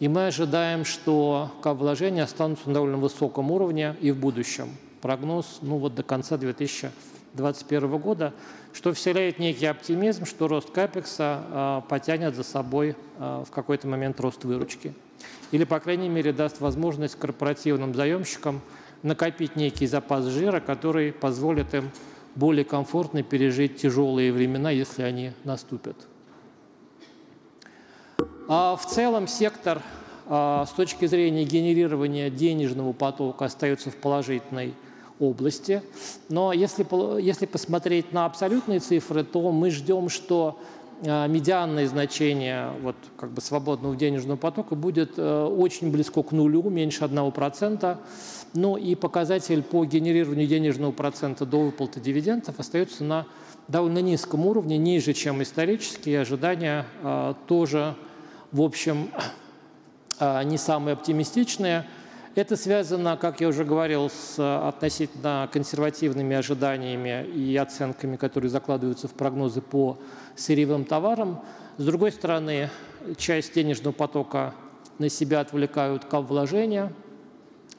и 0.01 0.09
мы 0.09 0.27
ожидаем, 0.27 0.85
что 0.85 1.51
вложения 1.63 2.25
останутся 2.25 2.69
на 2.69 2.75
довольно 2.75 2.97
высоком 2.97 3.51
уровне 3.51 3.97
и 4.01 4.11
в 4.11 4.19
будущем. 4.19 4.69
Прогноз 5.01 5.61
ну, 5.63 5.79
вот 5.79 5.95
до 5.95 6.03
конца 6.03 6.37
2021 6.37 7.99
года, 7.99 8.35
что 8.73 8.93
вселяет 8.93 9.39
некий 9.39 9.67
оптимизм, 9.67 10.25
что 10.25 10.49
рост 10.49 10.71
капекса 10.71 11.43
э, 11.49 11.83
потянет 11.89 12.35
за 12.35 12.43
собой 12.43 12.97
э, 13.19 13.45
в 13.47 13.51
какой-то 13.51 13.87
момент 13.87 14.19
рост 14.21 14.45
выручки. 14.45 14.95
Или, 15.51 15.65
по 15.65 15.79
крайней 15.81 16.09
мере, 16.09 16.33
даст 16.33 16.61
возможность 16.61 17.19
корпоративным 17.19 17.95
заемщикам 17.95 18.61
накопить 19.03 19.57
некий 19.57 19.87
запас 19.87 20.25
жира, 20.25 20.61
который 20.61 21.13
позволит 21.13 21.75
им 21.75 21.91
более 22.35 22.65
комфортно 22.65 23.23
пережить 23.23 23.77
тяжелые 23.77 24.33
времена, 24.33 24.71
если 24.71 25.03
они 25.03 25.33
наступят. 25.45 25.97
А 28.49 28.77
в 28.77 28.87
целом 28.87 29.29
сектор 29.29 29.83
а, 30.27 30.65
с 30.67 30.71
точки 30.71 31.07
зрения 31.07 31.45
генерирования 31.45 32.31
денежного 32.31 32.93
потока 32.93 33.45
остается 33.45 33.91
в 33.91 33.97
положительной 33.97 34.75
области. 35.23 35.83
Но 36.29 36.53
если, 36.53 36.87
если 37.21 37.47
посмотреть 37.47 38.13
на 38.13 38.27
абсолютные 38.27 38.81
цифры, 38.81 39.25
то 39.25 39.53
мы 39.53 39.71
ждем, 39.71 40.09
что 40.09 40.59
а, 41.05 41.27
медианное 41.27 41.89
значение 41.89 42.71
вот, 42.81 42.95
как 43.17 43.31
бы 43.31 43.41
свободного 43.41 43.97
денежного 43.97 44.37
потока 44.37 44.77
будет 44.77 45.15
э, 45.17 45.45
очень 45.45 45.91
близко 45.91 46.23
к 46.23 46.31
нулю, 46.31 46.63
меньше 46.71 47.05
1%. 47.05 47.97
Ну 48.55 48.77
и 48.77 48.95
показатель 48.95 49.63
по 49.63 49.85
генерированию 49.85 50.47
денежного 50.47 50.93
процента 50.93 51.45
до 51.45 51.61
выплаты 51.61 51.99
дивидендов 51.99 52.61
остается 52.61 53.03
на 53.03 53.27
довольно 53.67 53.99
низком 53.99 54.47
уровне, 54.47 54.79
ниже, 54.79 55.13
чем 55.13 55.43
исторические 55.43 56.21
ожидания, 56.21 56.87
а, 57.03 57.35
тоже 57.49 57.97
в 58.53 58.61
общем, 58.61 59.11
не 60.45 60.59
самые 60.59 60.93
оптимистичные. 60.93 61.87
Это 62.35 62.57
связано, 62.57 63.19
как 63.19 63.43
я 63.43 63.49
уже 63.49 63.63
говорил, 63.63 64.09
с 64.09 64.39
относительно 64.39 65.51
консервативными 65.53 66.35
ожиданиями 66.35 67.27
и 67.27 67.55
оценками, 67.59 68.17
которые 68.17 68.49
закладываются 68.49 69.07
в 69.07 69.13
прогнозы 69.13 69.61
по 69.61 69.99
сырьевым 70.35 70.87
товарам. 70.87 71.43
С 71.77 71.85
другой 71.85 72.11
стороны, 72.11 72.71
часть 73.19 73.55
денежного 73.55 73.93
потока 73.93 74.55
на 74.99 75.11
себя 75.11 75.41
отвлекают 75.41 76.07
вложения, 76.11 76.91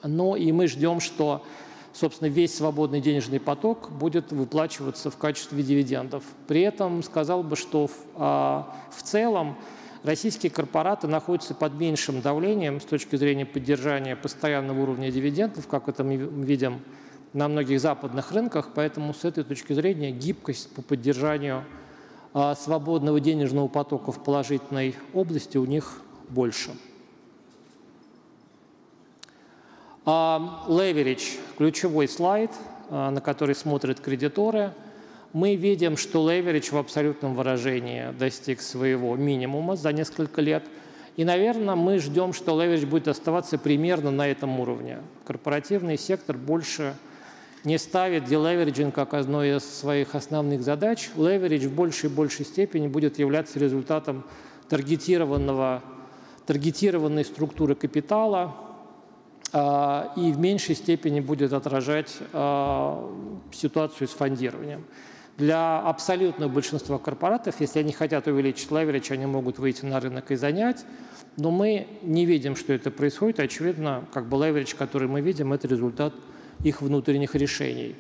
но 0.03 0.35
и 0.35 0.51
мы 0.51 0.67
ждем, 0.67 0.99
что 0.99 1.43
собственно, 1.91 2.27
весь 2.27 2.55
свободный 2.55 3.01
денежный 3.01 3.39
поток 3.39 3.89
будет 3.91 4.31
выплачиваться 4.31 5.09
в 5.09 5.17
качестве 5.17 5.63
дивидендов. 5.63 6.23
При 6.47 6.61
этом 6.61 7.01
сказал 7.01 7.41
бы, 7.41 7.55
что 7.55 7.87
в, 7.87 7.93
а, 8.15 8.71
в 8.91 9.01
целом 9.01 9.57
российские 10.03 10.51
корпораты 10.51 11.07
находятся 11.07 11.55
под 11.55 11.73
меньшим 11.73 12.21
давлением 12.21 12.79
с 12.79 12.85
точки 12.85 13.15
зрения 13.15 13.45
поддержания 13.45 14.15
постоянного 14.15 14.81
уровня 14.81 15.11
дивидендов, 15.11 15.67
как 15.67 15.87
это 15.87 16.03
мы 16.03 16.17
видим 16.17 16.81
на 17.31 17.47
многих 17.47 17.79
западных 17.79 18.31
рынках, 18.31 18.69
поэтому 18.75 19.13
с 19.13 19.25
этой 19.25 19.43
точки 19.43 19.73
зрения 19.73 20.11
гибкость 20.11 20.73
по 20.75 20.81
поддержанию 20.81 21.63
а, 22.33 22.55
свободного 22.55 23.19
денежного 23.19 23.67
потока 23.67 24.11
в 24.11 24.23
положительной 24.23 24.95
области 25.13 25.57
у 25.57 25.65
них 25.65 26.01
больше. 26.29 26.71
Leverage– 30.05 31.39
ключевой 31.57 32.07
слайд, 32.09 32.51
а, 32.89 33.09
на 33.09 33.21
который 33.21 33.55
смотрят 33.55 33.99
кредиторы– 33.99 34.73
мы 35.33 35.55
видим, 35.55 35.97
что 35.97 36.29
леверидж 36.29 36.69
в 36.69 36.77
абсолютном 36.77 37.33
выражении 37.35 38.11
достиг 38.17 38.61
своего 38.61 39.15
минимума 39.15 39.75
за 39.75 39.91
несколько 39.91 40.41
лет. 40.41 40.63
И, 41.17 41.25
наверное, 41.25 41.75
мы 41.75 41.97
ждем, 41.97 42.33
что 42.33 42.59
леверидж 42.59 42.85
будет 42.85 43.07
оставаться 43.07 43.57
примерно 43.57 44.11
на 44.11 44.27
этом 44.27 44.59
уровне. 44.59 44.99
Корпоративный 45.25 45.97
сектор 45.97 46.37
больше 46.37 46.95
не 47.63 47.79
ставит 47.79 48.25
делевериджинг 48.25 48.93
как 48.93 49.13
одной 49.15 49.57
из 49.57 49.63
своих 49.63 50.15
основных 50.15 50.61
задач. 50.61 51.09
Леверидж 51.15 51.67
в 51.67 51.73
большей 51.73 52.09
и 52.09 52.13
большей 52.13 52.45
степени 52.45 52.87
будет 52.87 53.17
являться 53.17 53.57
результатом 53.57 54.25
таргетированного, 54.69 55.81
таргетированной 56.45 57.25
структуры 57.25 57.73
капитала, 57.73 58.55
а, 59.51 60.13
и 60.15 60.31
в 60.31 60.39
меньшей 60.39 60.75
степени 60.75 61.21
будет 61.21 61.53
отражать 61.53 62.17
а, 62.33 63.09
ситуацию 63.51 64.07
с 64.07 64.11
фондированием. 64.11 64.85
Для 65.37 65.79
абсолютного 65.79 66.49
большинства 66.49 66.99
корпоратов, 66.99 67.59
если 67.59 67.79
они 67.79 67.91
хотят 67.91 68.27
увеличить 68.27 68.69
леверидж, 68.69 69.11
они 69.11 69.25
могут 69.25 69.57
выйти 69.57 69.83
на 69.83 69.99
рынок 69.99 70.29
и 70.29 70.35
занять. 70.35 70.85
Но 71.37 71.49
мы 71.49 71.87
не 72.03 72.25
видим, 72.25 72.55
что 72.55 72.73
это 72.73 72.91
происходит. 72.91 73.39
Очевидно, 73.39 74.05
как 74.13 74.27
бы 74.27 74.37
леверидж, 74.37 74.75
который 74.75 75.07
мы 75.07 75.21
видим, 75.21 75.51
это 75.51 75.67
результат 75.67 76.13
их 76.63 76.81
внутренних 76.81 77.33
решений. 77.33 77.95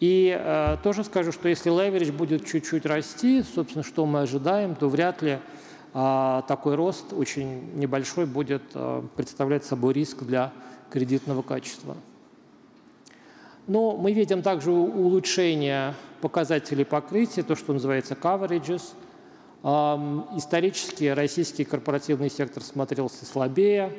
И 0.00 0.36
э, 0.38 0.76
тоже 0.82 1.04
скажу, 1.04 1.32
что 1.32 1.48
если 1.48 1.70
леверидж 1.70 2.10
будет 2.10 2.44
чуть-чуть 2.44 2.84
расти, 2.84 3.42
собственно, 3.54 3.84
что 3.84 4.04
мы 4.04 4.20
ожидаем, 4.20 4.74
то 4.74 4.88
вряд 4.88 5.22
ли 5.22 5.38
э, 5.94 6.42
такой 6.48 6.74
рост 6.74 7.12
очень 7.12 7.74
небольшой 7.76 8.26
будет 8.26 8.62
э, 8.74 9.02
представлять 9.16 9.64
собой 9.64 9.94
риск 9.94 10.24
для 10.24 10.52
кредитного 10.90 11.42
качества. 11.42 11.96
Но 13.66 13.96
мы 13.96 14.12
видим 14.12 14.42
также 14.42 14.70
улучшение 14.70 15.94
показателей 16.26 16.84
покрытия, 16.84 17.44
то, 17.44 17.54
что 17.54 17.72
называется 17.72 18.14
coverages. 18.20 18.82
Исторически 20.36 21.04
российский 21.04 21.64
корпоративный 21.64 22.30
сектор 22.30 22.64
смотрелся 22.64 23.24
слабее, 23.24 23.92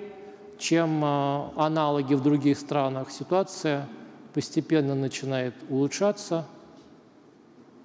чем 0.60 1.02
а, 1.06 1.54
аналоги 1.56 2.16
в 2.16 2.22
других 2.22 2.60
странах. 2.60 3.12
Ситуация 3.12 3.88
постепенно 4.34 4.94
начинает 4.94 5.54
улучшаться. 5.70 6.46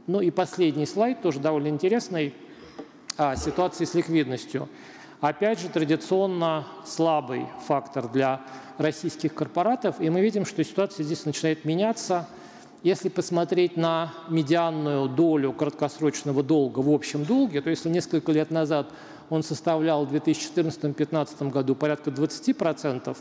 Ну 0.08 0.20
и 0.20 0.32
последний 0.32 0.86
слайд, 0.86 1.22
тоже 1.22 1.38
довольно 1.38 1.68
интересный, 1.68 2.34
о 3.16 3.36
ситуации 3.36 3.84
с 3.84 3.94
ликвидностью. 3.94 4.68
Опять 5.20 5.60
же, 5.60 5.68
традиционно 5.68 6.66
слабый 6.84 7.46
фактор 7.68 8.08
для 8.08 8.40
российских 8.78 9.34
корпоратов, 9.34 10.00
и 10.00 10.10
мы 10.10 10.20
видим, 10.20 10.44
что 10.44 10.64
ситуация 10.64 11.04
здесь 11.04 11.26
начинает 11.26 11.64
меняться. 11.64 12.26
Если 12.82 13.08
посмотреть 13.08 13.76
на 13.76 14.12
медианную 14.28 15.08
долю 15.08 15.52
краткосрочного 15.52 16.42
долга 16.42 16.80
в 16.80 16.90
общем 16.90 17.24
долге, 17.24 17.60
то 17.60 17.70
если 17.70 17.88
несколько 17.88 18.32
лет 18.32 18.50
назад 18.50 18.88
он 19.30 19.44
составлял 19.44 20.04
в 20.04 20.12
2014-2015 20.12 21.50
году 21.50 21.76
порядка 21.76 22.10
20%, 22.10 23.16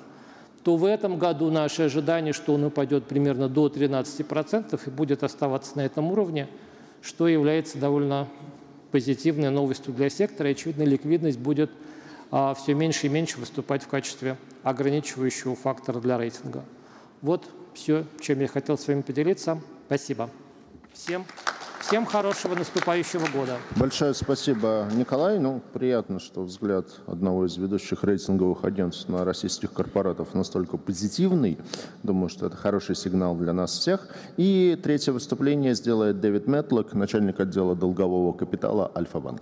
то 0.63 0.75
в 0.77 0.85
этом 0.85 1.17
году 1.17 1.51
наше 1.51 1.83
ожидание, 1.83 2.33
что 2.33 2.55
он 2.55 2.63
упадет 2.63 3.05
примерно 3.05 3.47
до 3.49 3.67
13% 3.67 4.79
и 4.83 4.89
будет 4.89 5.23
оставаться 5.23 5.77
на 5.77 5.81
этом 5.81 6.11
уровне, 6.11 6.47
что 7.03 7.27
является 7.27 7.77
довольно 7.77 8.27
позитивной 8.91 9.51
новостью 9.51 9.93
для 9.93 10.09
сектора. 10.09 10.49
И, 10.49 10.53
очевидно, 10.53 10.83
ликвидность 10.83 11.39
будет 11.39 11.71
а, 12.31 12.55
все 12.55 12.73
меньше 12.73 13.07
и 13.07 13.09
меньше 13.09 13.39
выступать 13.39 13.83
в 13.83 13.87
качестве 13.87 14.37
ограничивающего 14.63 15.55
фактора 15.55 15.99
для 15.99 16.17
рейтинга. 16.17 16.63
Вот 17.21 17.47
все, 17.73 18.05
чем 18.19 18.39
я 18.39 18.47
хотел 18.47 18.77
с 18.77 18.87
вами 18.87 19.01
поделиться. 19.01 19.59
Спасибо. 19.87 20.29
Всем 20.93 21.25
Всем 21.81 22.05
хорошего 22.05 22.55
наступающего 22.55 23.27
года. 23.33 23.57
Большое 23.75 24.13
спасибо, 24.13 24.87
Николай. 24.93 25.39
Ну, 25.39 25.61
приятно, 25.73 26.19
что 26.19 26.43
взгляд 26.43 26.85
одного 27.05 27.45
из 27.45 27.57
ведущих 27.57 28.05
рейтинговых 28.05 28.63
агентств 28.63 29.09
на 29.09 29.25
российских 29.25 29.73
корпоратов 29.73 30.33
настолько 30.33 30.77
позитивный. 30.77 31.57
Думаю, 32.03 32.29
что 32.29 32.45
это 32.45 32.55
хороший 32.55 32.95
сигнал 32.95 33.35
для 33.35 33.51
нас 33.51 33.71
всех. 33.77 34.07
И 34.37 34.79
третье 34.81 35.11
выступление 35.11 35.75
сделает 35.75 36.21
Дэвид 36.21 36.47
Метлок, 36.47 36.93
начальник 36.93 37.39
отдела 37.41 37.75
долгового 37.75 38.31
капитала 38.31 38.89
Альфа-банк. 38.95 39.41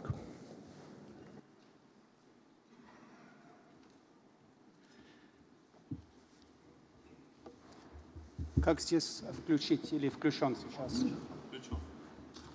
Как 8.63 8.81
здесь 8.81 9.21
включить 9.41 9.93
или 9.93 10.09
включен 10.09 10.55
сейчас? 10.55 11.05
Включен. 11.47 11.77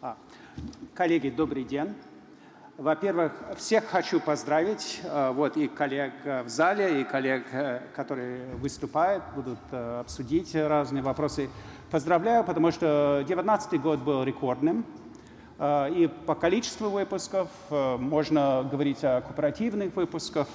А. 0.02 0.16
Коллеги, 0.94 1.30
добрый 1.30 1.64
день. 1.64 1.94
Во-первых, 2.76 3.32
всех 3.56 3.84
хочу 3.84 4.20
поздравить, 4.20 5.00
э, 5.04 5.30
вот 5.30 5.56
и 5.56 5.68
коллег 5.68 6.12
э, 6.24 6.42
в 6.42 6.48
зале, 6.48 7.00
и 7.00 7.04
коллег, 7.04 7.46
э, 7.52 7.80
которые 7.94 8.44
выступают, 8.56 9.22
будут 9.34 9.58
обсудить 9.72 10.54
разные 10.54 11.02
вопросы. 11.02 11.48
Поздравляю, 11.90 12.44
потому 12.44 12.72
что 12.72 13.22
2019 13.26 13.80
год 13.80 14.00
был 14.00 14.24
рекордным, 14.24 14.84
и 15.62 16.10
по 16.26 16.34
количеству 16.34 16.88
выпусков 16.90 17.48
можно 17.70 18.68
говорить 18.68 19.04
о 19.04 19.20
кооперативных 19.20 19.94
выпусках. 19.94 20.48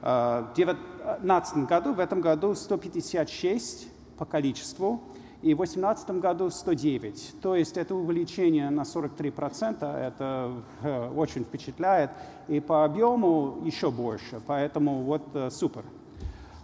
В 0.00 0.52
2019 0.54 1.56
году, 1.66 1.94
в 1.94 1.98
этом 1.98 2.20
году 2.20 2.54
156 2.54 3.88
по 4.18 4.24
количеству, 4.24 5.00
и 5.44 5.52
в 5.52 5.58
2018 5.58 6.10
году 6.22 6.48
109. 6.48 7.34
То 7.42 7.54
есть 7.54 7.76
это 7.76 7.94
увеличение 7.94 8.70
на 8.70 8.80
43%, 8.80 9.84
это 9.84 10.52
э, 10.82 11.10
очень 11.14 11.44
впечатляет, 11.44 12.10
и 12.48 12.60
по 12.60 12.84
объему 12.84 13.58
еще 13.62 13.90
больше, 13.90 14.40
поэтому 14.46 15.02
вот 15.02 15.22
э, 15.34 15.50
супер. 15.50 15.84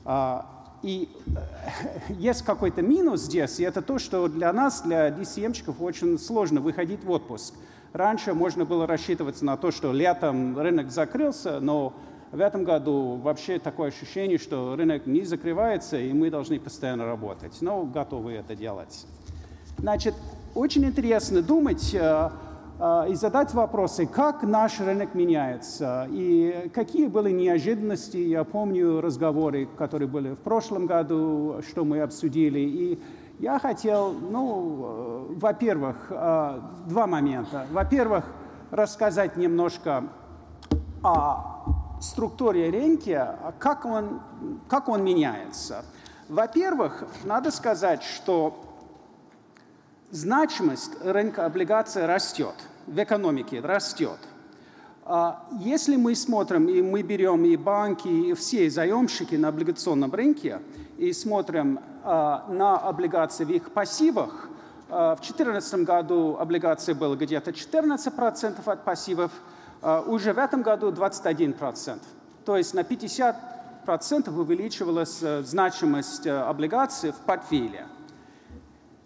А, 0.07 0.47
и 0.83 1.11
э, 1.27 2.13
есть 2.19 2.43
какой-то 2.43 2.81
минус 2.81 3.21
здесь, 3.21 3.61
и 3.61 3.65
это 3.65 3.83
то, 3.83 3.99
что 3.99 4.29
для 4.29 4.51
нас, 4.53 4.81
для 4.81 5.11
DCM-щиков, 5.11 5.75
очень 5.81 6.19
сложно 6.19 6.63
выходить 6.63 7.05
в 7.05 7.11
отпуск. 7.11 7.55
Раньше 7.93 8.33
можно 8.33 8.65
было 8.65 8.87
рассчитываться 8.87 9.45
на 9.45 9.57
то, 9.57 9.71
что 9.73 9.93
летом 9.93 10.57
рынок 10.59 10.91
закрылся, 10.91 11.61
но 11.61 11.93
в 12.33 12.41
этом 12.41 12.63
году 12.65 13.17
вообще 13.17 13.59
такое 13.59 13.89
ощущение, 13.89 14.39
что 14.39 14.77
рынок 14.77 15.07
не 15.07 15.23
закрывается, 15.23 15.99
и 15.99 16.13
мы 16.13 16.31
должны 16.31 16.61
постоянно 16.61 17.05
работать. 17.05 17.59
Но 17.61 17.83
готовы 17.85 18.35
это 18.35 18.55
делать. 18.55 19.07
Значит, 19.79 20.15
очень 20.55 20.85
интересно 20.85 21.43
думать 21.43 21.93
э, 21.93 22.31
э, 22.79 23.07
и 23.11 23.15
задать 23.15 23.53
вопросы, 23.53 24.07
как 24.07 24.45
наш 24.45 24.79
рынок 24.79 25.15
меняется, 25.15 26.07
и 26.11 26.71
какие 26.73 27.09
были 27.09 27.31
неожиданности. 27.31 28.19
Я 28.19 28.45
помню 28.45 29.01
разговоры, 29.01 29.67
которые 29.77 30.09
были 30.09 30.31
в 30.31 30.39
прошлом 30.39 30.87
году, 30.87 31.61
что 31.69 31.85
мы 31.85 32.01
обсудили. 32.01 32.61
И 32.61 33.03
я 33.41 33.59
хотел, 33.59 34.13
ну, 34.13 34.85
э, 34.85 35.35
во-первых, 35.37 35.97
два 36.09 37.07
момента. 37.09 37.67
Во-первых, 37.73 38.25
рассказать 38.71 39.37
немножко 39.37 40.05
о 41.03 41.50
структуре 42.01 42.71
рынка, 42.71 43.39
а 43.43 43.53
как 43.53 43.85
он, 43.85 44.21
как 44.69 44.89
он 44.89 45.05
меняется. 45.05 45.85
Во-первых, 46.29 47.05
надо 47.25 47.51
сказать, 47.51 48.03
что 48.03 48.65
значимость 50.11 50.93
рынка 51.05 51.45
облигаций 51.45 52.07
растет, 52.07 52.55
в 52.87 53.03
экономике 53.03 53.61
растет. 53.61 54.19
А 55.05 55.47
если 55.59 55.97
мы 55.97 56.15
смотрим, 56.15 56.69
и 56.69 56.83
мы 56.83 57.03
берем 57.03 57.45
и 57.45 57.57
банки, 57.57 58.09
и 58.09 58.35
все 58.35 58.71
заемщики 58.71 59.35
на 59.35 59.49
облигационном 59.49 60.13
рынке, 60.13 60.61
и 60.99 61.13
смотрим 61.13 61.81
а, 62.05 62.47
на 62.49 62.77
облигации 62.77 63.45
в 63.45 63.51
их 63.51 63.73
пассивах, 63.73 64.49
в 64.89 65.19
2014 65.21 65.85
году 65.85 66.37
облигации 66.39 66.95
было 66.95 67.15
где-то 67.15 67.53
14% 67.53 68.61
от 68.65 68.85
пассивов, 68.85 69.31
а, 69.33 69.60
уже 69.83 70.33
в 70.33 70.39
этом 70.39 70.63
году 70.63 70.91
21%. 70.91 71.99
То 72.45 72.57
есть 72.57 72.75
на 72.75 72.81
50% 72.81 73.35
увеличивалась 74.39 75.23
э, 75.23 75.43
значимость 75.43 76.27
э, 76.27 76.37
облигаций 76.37 77.13
в 77.13 77.17
портфеле. 77.17 77.87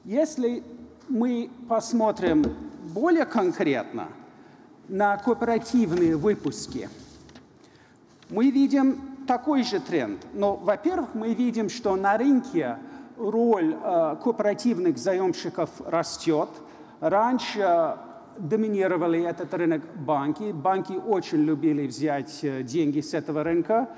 Если 0.05 0.65
мы 1.09 1.51
посмотрим 1.69 2.45
более 2.93 3.25
конкретно 3.25 4.09
на 4.89 5.17
кооперативные 5.17 6.17
выпуски, 6.17 6.89
мы 8.31 8.51
видим 8.51 9.17
такой 9.27 9.63
же 9.63 9.81
тренд. 9.81 10.25
Но, 10.33 10.57
во-первых, 10.57 11.15
мы 11.15 11.35
видим, 11.35 11.69
что 11.69 11.97
на 11.97 12.17
рынке 12.17 12.79
роль 13.17 13.75
э, 13.75 14.17
кооперативных 14.23 14.99
заемщиков 14.99 15.71
растет. 15.87 16.49
Раньше 17.01 17.97
доминировали 18.39 19.23
этот 19.23 19.53
рынок 19.55 19.83
банки. 19.97 20.53
Банки 20.53 20.93
очень 20.93 21.45
любили 21.45 21.87
взять 21.87 22.41
э, 22.43 22.63
деньги 22.63 23.01
с 23.01 23.15
этого 23.15 23.43
рынка. 23.43 23.89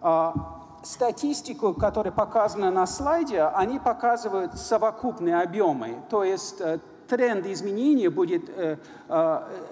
А, 0.00 0.34
статистику, 0.82 1.74
которая 1.74 2.12
показана 2.12 2.70
на 2.70 2.86
слайде, 2.86 3.42
они 3.42 3.78
показывают 3.78 4.54
совокупные 4.54 5.40
объемы. 5.40 5.96
То 6.08 6.24
есть 6.24 6.60
э, 6.60 6.78
тренд 7.08 7.46
изменения 7.46 8.10
будет 8.10 8.48
э, 8.48 8.76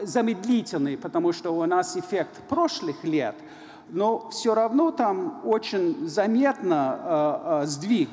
замедлительный, 0.03 0.97
потому 0.97 1.33
что 1.33 1.51
у 1.53 1.65
нас 1.67 1.97
эффект 1.97 2.43
прошлых 2.49 3.05
лет, 3.05 3.37
но 3.91 4.29
все 4.31 4.55
равно 4.55 4.91
там 4.91 5.41
очень 5.45 6.09
заметно 6.09 7.63
сдвиг. 7.65 8.11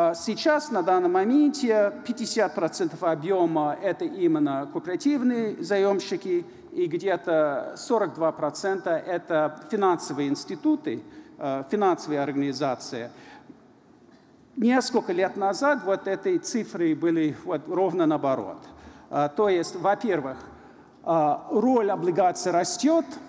А 0.00 0.14
сейчас, 0.14 0.70
на 0.70 0.84
данном 0.84 1.14
моменте, 1.14 1.92
50% 2.06 2.96
объема– 3.00 3.76
это 3.82 4.04
именно 4.04 4.68
кооперативные 4.72 5.60
заемщики, 5.60 6.46
и 6.70 6.86
где-то 6.86 7.74
42%– 7.76 8.88
это 9.06 9.60
финансовые 9.68 10.28
институты, 10.28 11.02
э, 11.36 11.64
финансовые 11.68 12.20
организации. 12.20 13.10
Несколько 14.54 15.12
лет 15.12 15.36
назад 15.36 15.80
вот 15.84 16.06
эти 16.06 16.38
цифры 16.38 16.94
были 16.94 17.36
вот 17.44 17.62
ровно 17.66 18.06
наоборот. 18.06 18.58
А, 19.10 19.28
то 19.28 19.48
есть, 19.48 19.74
во-первых, 19.74 20.36
а, 21.02 21.44
роль 21.50 21.90
облигаций 21.90 22.52
растет– 22.52 23.04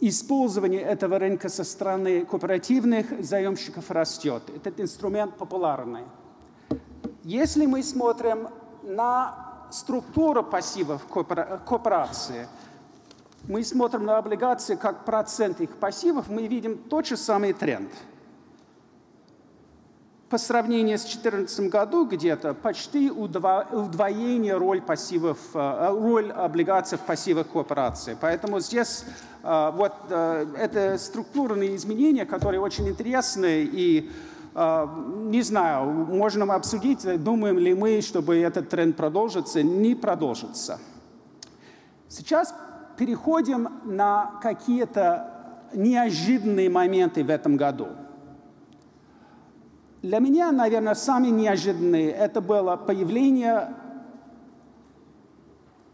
использование 0.00 0.82
этого 0.82 1.18
рынка 1.18 1.48
со 1.48 1.64
стороны 1.64 2.24
кооперативных 2.24 3.24
заемщиков 3.24 3.90
растет. 3.90 4.42
Этот 4.54 4.80
инструмент 4.80 5.36
популярный. 5.36 6.04
Если 7.22 7.66
мы 7.66 7.82
смотрим 7.82 8.48
на 8.82 9.68
структуру 9.70 10.42
пассивов 10.42 11.06
кооперации, 11.06 12.46
мы 13.48 13.64
смотрим 13.64 14.04
на 14.04 14.18
облигации 14.18 14.74
как 14.74 15.04
процент 15.04 15.60
их 15.60 15.76
пассивов, 15.76 16.28
мы 16.28 16.46
видим 16.46 16.78
тот 16.78 17.06
же 17.06 17.16
самый 17.16 17.52
тренд– 17.52 17.90
по 20.34 20.38
сравнению 20.38 20.98
с 20.98 21.02
2014 21.02 21.70
году 21.70 22.06
где-то 22.06 22.54
почти 22.54 23.08
удвоение 23.08 24.56
роль 24.56 24.82
пассивов, 24.82 25.38
э, 25.54 25.88
роль 25.90 26.32
облигаций 26.32 26.98
в 26.98 27.02
пассивах 27.02 27.46
кооперации. 27.46 28.16
Поэтому 28.20 28.58
здесь 28.58 29.04
э, 29.44 29.70
вот 29.72 29.92
э, 30.10 30.46
это 30.58 30.98
структурные 30.98 31.76
изменения, 31.76 32.26
которые 32.26 32.58
очень 32.60 32.88
интересны 32.88 33.62
и 33.62 34.10
не 34.54 35.42
знаю, 35.42 35.86
можно 35.86 36.52
обсудить, 36.52 37.22
думаем 37.22 37.58
ли 37.58 37.74
мы, 37.74 38.00
чтобы 38.00 38.38
этот 38.38 38.68
тренд 38.68 38.96
продолжится, 38.96 39.62
не 39.62 39.94
продолжится. 39.94 40.80
Сейчас 42.08 42.54
переходим 42.96 43.68
на 43.84 44.32
какие-то 44.42 45.68
неожиданные 45.74 46.70
моменты 46.70 47.22
в 47.22 47.30
этом 47.30 47.56
году– 47.56 47.88
для 50.04 50.18
меня, 50.18 50.52
наверное, 50.52 50.94
самые 50.94 51.30
неожиданные 51.30 52.10
это 52.10 52.42
было 52.42 52.76
появление 52.76 53.74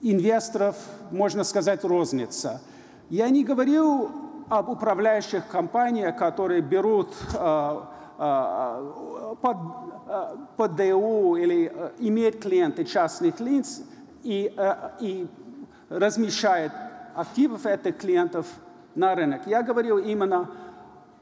инвесторов, 0.01 0.75
можно 1.13 1.45
сказать, 1.45 1.85
розница. 1.85 2.61
Я 3.09 3.29
не 3.29 3.45
говорю 3.45 4.11
об 4.49 4.69
управляющих 4.69 5.47
компаниях, 5.47 6.17
которые 6.17 6.61
берут 6.61 7.15
э, 7.35 7.81
э, 8.19 9.37
под, 9.41 9.57
э, 10.09 10.37
под 10.57 10.75
ДУ 10.75 11.37
или 11.37 11.71
э, 11.73 11.91
имеют 12.01 12.41
клиенты 12.41 12.85
частных 12.85 13.39
лиц 13.39 13.81
и, 14.25 14.53
э, 14.57 14.75
и 14.99 15.29
размещают 15.89 16.73
активов 17.15 17.65
этих 17.65 17.97
клиентов 17.99 18.49
на 18.97 19.15
рынок. 19.15 19.43
Я 19.47 19.63
говорю 19.63 19.99
именно 19.99 20.51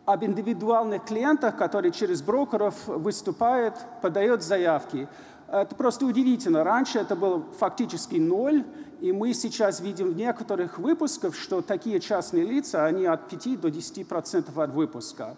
об 0.08 0.24
индивидуальных 0.24 1.04
клиентах, 1.04 1.58
которые 1.58 1.92
через 1.92 2.22
брокеров 2.22 2.74
выступают, 2.86 3.74
подают 4.00 4.42
заявки. 4.42 5.06
Это 5.48 5.74
просто 5.74 6.06
удивительно. 6.06 6.64
Раньше 6.64 6.98
это 6.98 7.14
было 7.14 7.42
фактически 7.58 8.16
ноль, 8.16 8.64
и 9.02 9.12
мы 9.12 9.34
сейчас 9.34 9.80
видим 9.80 10.12
в 10.12 10.16
некоторых 10.16 10.78
выпусках, 10.78 11.34
что 11.34 11.60
такие 11.60 12.00
частные 12.00 12.44
лица, 12.44 12.86
они 12.86 13.04
от 13.04 13.28
5 13.28 13.60
до 13.60 13.70
10 13.70 14.08
процентов 14.08 14.56
от 14.56 14.70
выпуска. 14.70 15.36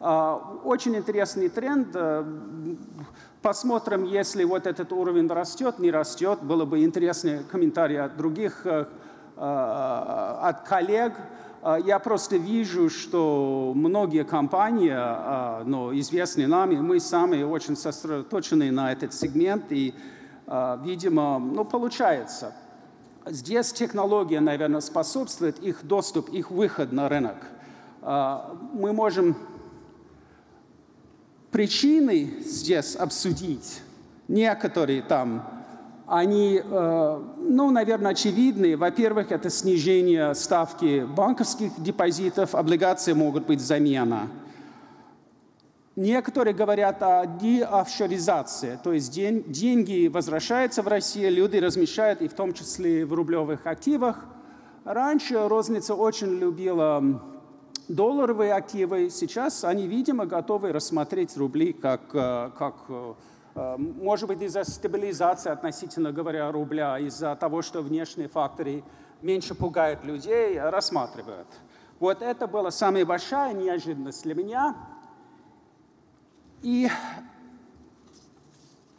А, 0.00 0.36
очень 0.64 0.94
интересный 0.96 1.48
тренд. 1.48 1.88
Э, 1.94 2.22
посмотрим, 3.40 4.04
если 4.04 4.44
вот 4.44 4.66
этот 4.66 4.92
уровень 4.92 5.28
растет, 5.28 5.78
не 5.78 5.90
растет. 5.90 6.42
Было 6.42 6.66
бы 6.66 6.84
интересный 6.84 7.42
комментарий 7.44 7.98
от 7.98 8.18
других, 8.18 8.66
э, 8.66 8.84
э, 9.36 9.40
от 9.40 10.68
коллег. 10.68 11.14
Я 11.62 11.98
просто 11.98 12.36
вижу, 12.36 12.88
что 12.88 13.72
многие 13.74 14.24
компании, 14.24 15.64
ну, 15.64 15.92
известные 15.98 16.46
нами, 16.46 16.76
мы 16.76 17.00
сами 17.00 17.42
очень 17.42 17.76
сосредоточены 17.76 18.70
на 18.70 18.92
этот 18.92 19.12
сегмент, 19.12 19.64
и, 19.70 19.94
видимо, 20.46 21.38
ну, 21.38 21.66
получается. 21.66 22.54
Здесь 23.26 23.72
технология, 23.74 24.40
наверное, 24.40 24.80
способствует 24.80 25.58
их 25.58 25.84
доступ, 25.84 26.30
их 26.30 26.50
выход 26.50 26.92
на 26.92 27.10
рынок. 27.10 27.36
Мы 28.00 28.94
можем 28.94 29.36
причины 31.50 32.38
здесь 32.40 32.96
обсудить. 32.96 33.82
Некоторые 34.28 35.02
там, 35.02 35.59
они, 36.10 36.60
э, 36.60 37.22
ну, 37.38 37.70
наверное, 37.70 38.10
очевидны. 38.10 38.76
Во-первых, 38.76 39.30
это 39.30 39.48
снижение 39.48 40.34
ставки 40.34 41.04
банковских 41.04 41.80
депозитов, 41.80 42.56
облигации 42.56 43.12
могут 43.12 43.46
быть 43.46 43.60
замена. 43.60 44.28
Некоторые 45.94 46.52
говорят 46.52 47.00
о 47.02 47.26
деофшоризации, 47.26 48.78
то 48.82 48.92
есть 48.92 49.12
день, 49.12 49.44
деньги 49.46 50.08
возвращаются 50.08 50.82
в 50.82 50.88
Россию, 50.88 51.32
люди 51.32 51.58
размещают, 51.58 52.22
и 52.22 52.28
в 52.28 52.34
том 52.34 52.54
числе 52.54 53.06
в 53.06 53.12
рублевых 53.12 53.66
активах. 53.66 54.24
Раньше 54.84 55.46
розница 55.46 55.94
очень 55.94 56.38
любила 56.38 57.22
долларовые 57.86 58.54
активы, 58.54 59.10
сейчас 59.10 59.62
они, 59.62 59.86
видимо, 59.86 60.26
готовы 60.26 60.72
рассмотреть 60.72 61.36
рубли 61.36 61.72
как, 61.72 62.00
э, 62.14 62.50
как 62.58 62.74
э, 62.88 63.14
может 63.78 64.28
быть, 64.28 64.40
из-за 64.42 64.64
стабилизации 64.64 65.50
относительно 65.50 66.12
говоря 66.12 66.50
рубля, 66.50 66.98
из-за 66.98 67.36
того, 67.36 67.62
что 67.62 67.82
внешние 67.82 68.28
факторы 68.28 68.82
меньше 69.22 69.54
пугают 69.54 70.04
людей, 70.04 70.58
рассматривают. 70.60 71.48
Вот 71.98 72.22
это 72.22 72.46
была 72.46 72.70
самая 72.70 73.04
большая 73.04 73.52
неожиданность 73.52 74.22
для 74.22 74.34
меня. 74.34 74.76
И 76.62 76.88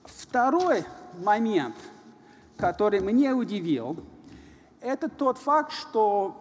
второй 0.03 0.83
момент, 1.17 1.75
который 2.57 2.99
меня 2.99 3.35
удивил– 3.35 3.97
это 4.81 5.09
тот 5.09 5.37
факт, 5.37 5.71
что 5.71 6.35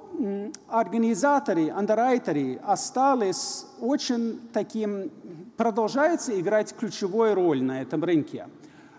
организаторы, 0.69 1.71
андеррайтеры 1.71 2.59
остались 2.65 3.67
очень 3.81 4.41
таким, 4.53 5.11
продолжаются 5.57 6.39
играть 6.41 6.75
ключевую 6.75 7.35
роль 7.35 7.63
на 7.63 7.83
этом 7.83 8.03
рынке. 8.03 8.49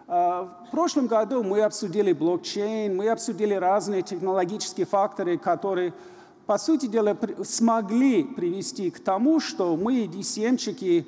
А, 0.08 0.63
в 0.67 0.71
прошлом 0.71 1.08
году 1.08 1.43
мы 1.43 1.62
обсудили 1.62 2.13
блокчейн, 2.13 2.95
мы 2.95 3.10
обсудили 3.10 3.56
разные 3.56 4.04
технологические 4.04 4.86
факторы, 4.86 5.38
которые, 5.38 5.93
по 6.45 6.58
сути 6.58 6.86
дела, 6.86 7.17
смогли 7.43 8.23
привести 8.23 8.91
к 8.91 8.99
тому, 8.99 9.39
что 9.39 9.75
мы, 9.75 10.06
DCM-чики, 10.06 11.08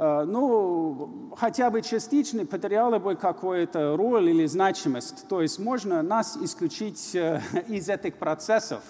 ну, 0.00 1.34
хотя 1.36 1.68
бы 1.68 1.82
частично 1.82 2.46
потеряла 2.46 2.98
бы 2.98 3.16
какую-то 3.16 3.98
роль 3.98 4.30
или 4.30 4.46
значимость. 4.46 5.28
То 5.28 5.42
есть 5.42 5.58
можно 5.58 6.00
нас 6.00 6.38
исключить 6.38 7.14
э, 7.14 7.42
из 7.68 7.86
этих 7.90 8.14
процессов. 8.16 8.82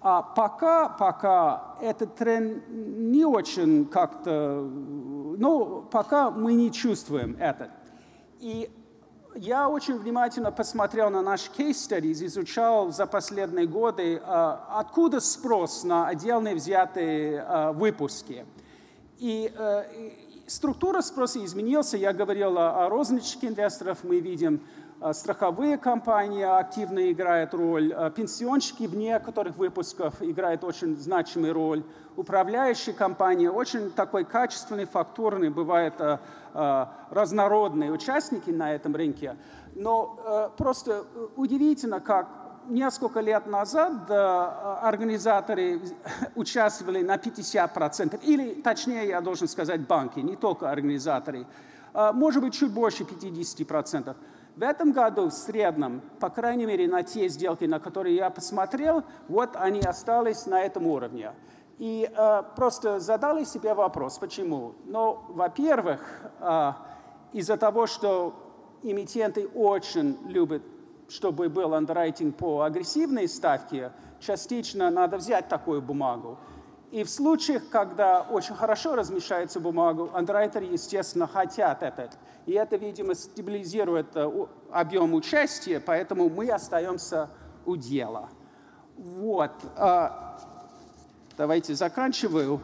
А 0.00 0.22
пока, 0.22 0.88
пока 0.88 1.74
этот 1.82 2.14
тренд 2.14 2.62
не 2.68 3.24
очень 3.24 3.86
как-то, 3.86 4.70
ну, 5.36 5.82
пока 5.90 6.30
мы 6.30 6.54
не 6.54 6.70
чувствуем 6.70 7.36
это. 7.40 7.72
И 8.38 8.70
я 9.34 9.68
очень 9.68 9.98
внимательно 9.98 10.52
посмотрел 10.52 11.10
на 11.10 11.22
наш 11.22 11.50
case 11.58 11.70
studies, 11.70 12.24
изучал 12.24 12.92
за 12.92 13.06
последние 13.06 13.66
годы, 13.66 14.14
э, 14.14 14.56
откуда 14.68 15.18
спрос 15.18 15.82
на 15.82 16.06
отдельные 16.06 16.54
взятые 16.54 17.72
выпуски. 17.72 18.46
И 19.20 19.52
э, 19.54 19.84
структура 20.46 21.02
спроса 21.02 21.44
изменилась. 21.44 21.92
Я 21.92 22.14
говорил 22.14 22.56
о, 22.56 22.86
о 22.86 22.88
розничке 22.88 23.48
инвесторов. 23.48 23.98
Мы 24.02 24.18
видим, 24.18 24.62
э, 25.02 25.12
страховые 25.12 25.76
компании 25.76 26.42
активно 26.42 27.12
играют 27.12 27.52
роль, 27.52 27.92
э, 27.94 28.10
пенсионщики 28.16 28.86
в 28.86 28.96
некоторых 28.96 29.58
выпусках 29.58 30.22
играют 30.22 30.64
очень 30.64 30.96
значимую 30.96 31.52
роль, 31.52 31.84
управляющие 32.16 32.94
компании, 32.94 33.48
очень 33.48 33.90
такой 33.90 34.24
качественный, 34.24 34.86
фактурный, 34.86 35.50
бывают 35.50 35.94
разнородные 36.52 37.92
участники 37.92 38.50
на 38.50 38.74
этом 38.74 38.96
рынке. 38.96 39.36
Но 39.76 40.50
просто 40.56 41.04
удивительно, 41.36 42.00
как 42.00 42.39
несколько 42.70 43.20
лет 43.20 43.46
назад 43.46 44.08
э, 44.08 44.14
организаторы 44.82 45.80
участвовали 46.34 47.02
на 47.02 47.16
50%, 47.16 48.20
или 48.22 48.60
точнее, 48.62 49.08
я 49.08 49.20
должен 49.20 49.48
сказать, 49.48 49.86
банки, 49.86 50.20
не 50.20 50.36
только 50.36 50.70
организаторы, 50.70 51.46
э, 51.92 52.12
может 52.12 52.42
быть, 52.42 52.54
чуть 52.54 52.72
больше 52.72 53.04
50%. 53.04 54.16
В 54.56 54.62
этом 54.62 54.92
году 54.92 55.28
в 55.28 55.32
среднем, 55.32 56.02
по 56.18 56.28
крайней 56.28 56.66
мере, 56.66 56.88
на 56.88 57.02
те 57.02 57.28
сделки, 57.28 57.64
на 57.64 57.80
которые 57.80 58.16
я 58.16 58.30
посмотрел, 58.30 59.04
вот 59.28 59.50
они 59.54 59.80
остались 59.80 60.46
на 60.46 60.62
этом 60.62 60.86
уровне. 60.86 61.32
И 61.78 62.10
э, 62.14 62.42
просто 62.56 63.00
задали 63.00 63.44
себе 63.44 63.74
вопрос, 63.74 64.18
почему? 64.18 64.74
Ну, 64.84 65.20
во-первых, 65.28 66.00
э, 66.40 66.72
из-за 67.32 67.56
того, 67.56 67.86
что 67.86 68.34
эмитенты 68.82 69.46
очень 69.48 70.18
любят 70.26 70.62
чтобы 71.10 71.48
был 71.48 71.74
андеррайтинг 71.74 72.36
по 72.36 72.62
агрессивной 72.62 73.28
ставке, 73.28 73.92
частично 74.20 74.90
надо 74.90 75.16
взять 75.16 75.48
такую 75.48 75.82
бумагу. 75.82 76.38
И 76.92 77.04
в 77.04 77.10
случаях, 77.10 77.68
когда 77.70 78.22
очень 78.22 78.54
хорошо 78.54 78.96
размещается 78.96 79.60
бумагу, 79.60 80.10
андеррайтеры, 80.12 80.64
естественно, 80.64 81.26
хотят 81.26 81.82
это. 81.82 82.10
И 82.46 82.52
это, 82.52 82.76
видимо, 82.76 83.14
стабилизирует 83.14 84.08
э, 84.14 84.46
объем 84.72 85.14
участия, 85.14 85.78
поэтому 85.78 86.28
мы 86.28 86.48
остаемся 86.50 87.28
у 87.64 87.76
дела. 87.76 88.28
Вот. 88.96 89.52
А, 89.76 90.38
давайте 91.36 91.74
заканчиваю. 91.74 92.60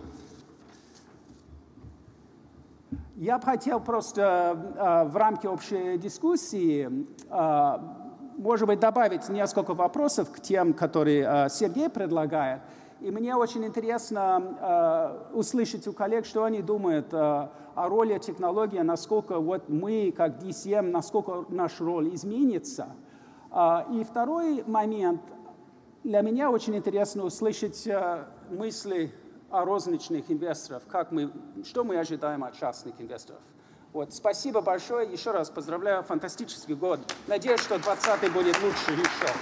Я 3.15 3.39
бы 3.39 3.45
хотел 3.45 3.81
просто 3.81 4.59
э, 4.77 5.09
в 5.09 5.17
рамке 5.17 5.49
общей 5.49 5.99
дискуссии 5.99 7.07
э, 7.31 8.06
может 8.37 8.67
быть, 8.67 8.81
добавить 8.81 9.29
несколько 9.29 9.75
вопросов 9.75 10.31
к 10.31 10.41
тем, 10.41 10.73
которые 10.75 11.27
э, 11.27 11.49
Сергей 11.49 11.89
предлагает. 11.89 12.61
И 13.01 13.11
мне 13.11 13.35
очень 13.37 13.65
интересно 13.65 14.57
э, 14.61 15.37
услышать 15.37 15.87
у 15.87 15.93
коллег, 15.93 16.25
что 16.25 16.45
они 16.45 16.63
думают 16.63 17.13
э, 17.13 17.17
о 17.17 17.89
роли 17.89 18.19
технологии, 18.19 18.79
насколько 18.79 19.39
вот 19.39 19.69
мы, 19.69 20.13
как 20.17 20.43
DCM, 20.43 20.91
насколько 20.91 21.45
наша 21.51 21.85
роль 21.85 22.15
изменится. 22.15 22.89
И 23.93 24.05
второй 24.05 24.65
момент. 24.67 25.21
Для 26.03 26.21
меня 26.21 26.51
очень 26.51 26.77
интересно 26.77 27.25
услышать 27.25 27.87
мысли 28.51 29.13
о 29.51 29.65
розничных 29.65 30.31
инвесторах, 30.31 30.83
как 30.89 31.13
мы, 31.13 31.31
что 31.65 31.85
мы 31.85 31.99
ожидаем 31.99 32.45
от 32.45 32.55
частных 32.55 33.01
инвесторов. 33.01 33.41
Вот, 33.97 34.13
спасибо 34.13 34.61
большое. 34.61 35.11
Еще 35.11 35.31
раз 35.31 35.49
поздравляю. 35.49 36.03
Фантастический 36.03 36.75
год. 36.75 37.01
Надеюсь, 37.29 37.63
что 37.63 37.79
20 37.79 38.31
будет 38.31 38.63
лучше 38.63 38.93
еще. 38.93 39.33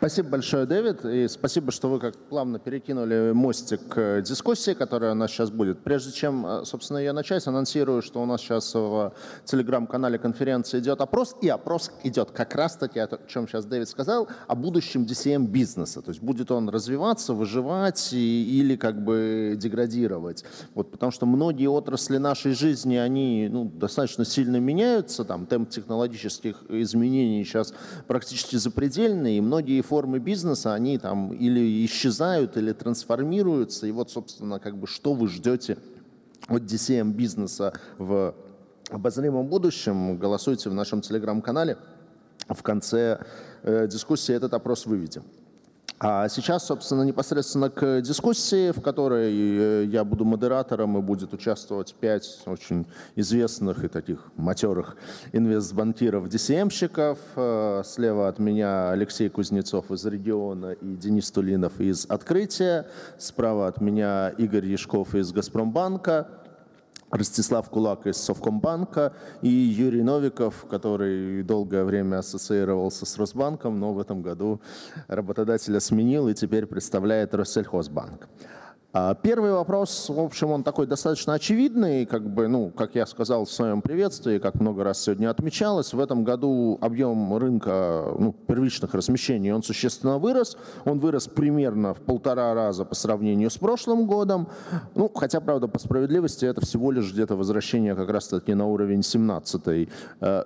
Спасибо 0.00 0.30
большое, 0.30 0.64
Дэвид, 0.64 1.04
и 1.04 1.28
спасибо, 1.28 1.70
что 1.72 1.90
вы 1.90 2.00
как 2.00 2.16
плавно 2.16 2.58
перекинули 2.58 3.32
мостик 3.34 3.86
к 3.86 4.22
дискуссии, 4.22 4.72
которая 4.72 5.12
у 5.12 5.14
нас 5.14 5.30
сейчас 5.30 5.50
будет. 5.50 5.80
Прежде 5.80 6.10
чем, 6.10 6.46
э, 6.46 6.64
собственно, 6.64 6.96
ее 6.96 7.12
начать, 7.12 7.46
анонсирую, 7.46 8.00
что 8.00 8.22
у 8.22 8.24
нас 8.24 8.40
сейчас 8.40 8.72
в 8.72 9.12
телеграм-канале 9.44 10.18
конференции 10.18 10.78
идет 10.78 11.02
опрос, 11.02 11.36
и 11.42 11.50
опрос 11.50 11.90
идет 12.02 12.30
как 12.30 12.54
раз-таки, 12.54 12.98
о 12.98 13.08
чем 13.28 13.46
сейчас 13.46 13.66
Дэвид 13.66 13.90
сказал, 13.90 14.26
о 14.46 14.54
будущем 14.54 15.04
DCM-бизнеса. 15.04 16.00
То 16.00 16.12
есть 16.12 16.22
будет 16.22 16.50
он 16.50 16.70
развиваться, 16.70 17.34
выживать 17.34 18.14
и, 18.14 18.58
или 18.58 18.76
как 18.76 19.04
бы 19.04 19.52
деградировать. 19.58 20.46
Вот, 20.72 20.90
потому 20.90 21.12
что 21.12 21.26
многие 21.26 21.66
отрасли 21.66 22.16
нашей 22.16 22.54
жизни, 22.54 22.96
они 22.96 23.50
ну, 23.52 23.66
достаточно 23.66 24.24
сильно 24.24 24.56
меняются, 24.56 25.26
там 25.26 25.44
темп 25.44 25.68
технологических 25.68 26.56
изменений 26.70 27.44
сейчас 27.44 27.74
практически 28.06 28.56
запредельный, 28.56 29.36
и 29.36 29.42
многие 29.42 29.89
формы 29.90 30.20
бизнеса, 30.20 30.72
они 30.72 30.98
там 30.98 31.32
или 31.32 31.84
исчезают, 31.84 32.56
или 32.56 32.72
трансформируются. 32.72 33.88
И 33.88 33.90
вот, 33.90 34.08
собственно, 34.10 34.60
как 34.60 34.76
бы 34.76 34.86
что 34.86 35.14
вы 35.14 35.26
ждете 35.26 35.78
от 36.48 36.62
DCM 36.62 37.10
бизнеса 37.12 37.72
в 37.98 38.34
обозримом 38.88 39.48
будущем, 39.48 40.16
голосуйте 40.16 40.70
в 40.70 40.74
нашем 40.74 41.00
телеграм-канале. 41.00 41.76
В 42.48 42.62
конце 42.62 43.18
э, 43.62 43.88
дискуссии 43.88 44.32
этот 44.32 44.54
опрос 44.54 44.86
выведем. 44.86 45.24
А 46.02 46.30
сейчас, 46.30 46.64
собственно, 46.64 47.02
непосредственно 47.02 47.68
к 47.68 48.00
дискуссии, 48.00 48.70
в 48.70 48.80
которой 48.80 49.30
э, 49.30 49.84
я 49.84 50.02
буду 50.02 50.24
модератором 50.24 50.96
и 50.96 51.02
будет 51.02 51.34
участвовать 51.34 51.94
пять 51.94 52.40
очень 52.46 52.86
известных 53.16 53.84
и 53.84 53.88
таких 53.88 54.32
матерых 54.36 54.96
инвестбанкиров, 55.34 56.24
DCM-щиков. 56.24 57.18
Э, 57.36 57.82
слева 57.84 58.28
от 58.28 58.38
меня 58.38 58.92
Алексей 58.92 59.28
Кузнецов 59.28 59.90
из 59.90 60.06
региона 60.06 60.72
и 60.72 60.96
Денис 60.96 61.30
Тулинов 61.30 61.78
из 61.78 62.06
«Открытия». 62.06 62.88
Справа 63.18 63.68
от 63.68 63.82
меня 63.82 64.30
Игорь 64.38 64.64
Яшков 64.64 65.14
из 65.14 65.32
«Газпромбанка». 65.32 66.28
Ростислав 67.10 67.68
Кулак 67.70 68.06
из 68.06 68.16
Совкомбанка 68.16 69.12
и 69.42 69.48
Юрий 69.48 70.02
Новиков, 70.02 70.66
который 70.70 71.42
долгое 71.42 71.84
время 71.84 72.18
ассоциировался 72.18 73.04
с 73.04 73.18
Росбанком, 73.18 73.80
но 73.80 73.92
в 73.92 73.98
этом 73.98 74.22
году 74.22 74.60
работодателя 75.08 75.80
сменил 75.80 76.28
и 76.28 76.34
теперь 76.34 76.66
представляет 76.66 77.34
Россельхозбанк. 77.34 78.28
А 78.92 79.14
первый 79.14 79.52
вопрос, 79.52 80.08
в 80.08 80.18
общем, 80.18 80.50
он 80.50 80.64
такой 80.64 80.88
достаточно 80.88 81.34
очевидный, 81.34 82.06
как 82.06 82.28
бы, 82.28 82.48
ну, 82.48 82.70
как 82.70 82.96
я 82.96 83.06
сказал 83.06 83.44
в 83.44 83.52
своем 83.52 83.82
приветствии, 83.82 84.38
как 84.38 84.56
много 84.56 84.82
раз 84.82 85.00
сегодня 85.00 85.30
отмечалось, 85.30 85.94
в 85.94 86.00
этом 86.00 86.24
году 86.24 86.76
объем 86.80 87.36
рынка 87.36 88.12
ну, 88.18 88.32
первичных 88.32 88.92
размещений, 88.92 89.52
он 89.52 89.62
существенно 89.62 90.18
вырос, 90.18 90.56
он 90.84 90.98
вырос 90.98 91.28
примерно 91.28 91.94
в 91.94 92.00
полтора 92.00 92.52
раза 92.52 92.84
по 92.84 92.96
сравнению 92.96 93.50
с 93.50 93.58
прошлым 93.58 94.08
годом, 94.08 94.48
ну, 94.96 95.08
хотя, 95.14 95.40
правда, 95.40 95.68
по 95.68 95.78
справедливости 95.78 96.44
это 96.44 96.60
всего 96.60 96.90
лишь 96.90 97.12
где-то 97.12 97.36
возвращение 97.36 97.94
как 97.94 98.10
раз-таки 98.10 98.54
на 98.54 98.66
уровень 98.66 99.04
17, 99.04 99.88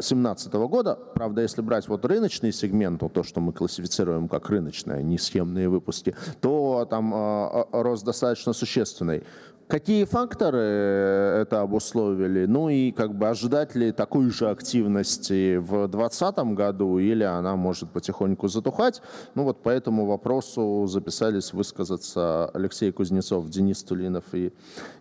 17 0.00 0.54
-го 0.54 0.68
года, 0.68 0.98
правда, 1.14 1.40
если 1.40 1.62
брать 1.62 1.88
вот 1.88 2.04
рыночный 2.04 2.52
сегмент, 2.52 3.00
вот 3.00 3.14
то, 3.14 3.22
что 3.22 3.40
мы 3.40 3.54
классифицируем 3.54 4.28
как 4.28 4.50
рыночные, 4.50 5.02
не 5.02 5.16
схемные 5.16 5.70
выпуски, 5.70 6.14
то 6.42 6.86
там 6.90 7.14
э, 7.14 7.64
рост 7.72 8.04
достаточно 8.04 8.33
достаточно 8.34 8.52
существенной. 8.52 9.22
Какие 9.66 10.04
факторы 10.04 10.58
э, 10.60 11.42
это 11.42 11.62
обусловили? 11.62 12.44
Ну 12.44 12.68
и 12.68 12.92
как 12.92 13.14
бы 13.14 13.28
ожидать 13.28 13.74
ли 13.74 13.92
такой 13.92 14.28
же 14.30 14.50
активности 14.50 15.56
в 15.56 15.88
2020 15.88 16.38
году 16.54 16.98
или 16.98 17.22
она 17.24 17.56
может 17.56 17.90
потихоньку 17.90 18.48
затухать? 18.48 19.00
Ну 19.34 19.44
вот 19.44 19.62
по 19.62 19.70
этому 19.70 20.04
вопросу 20.04 20.86
записались 20.86 21.54
высказаться 21.54 22.50
Алексей 22.52 22.92
Кузнецов, 22.92 23.48
Денис 23.48 23.82
Тулинов 23.82 24.24
и 24.32 24.52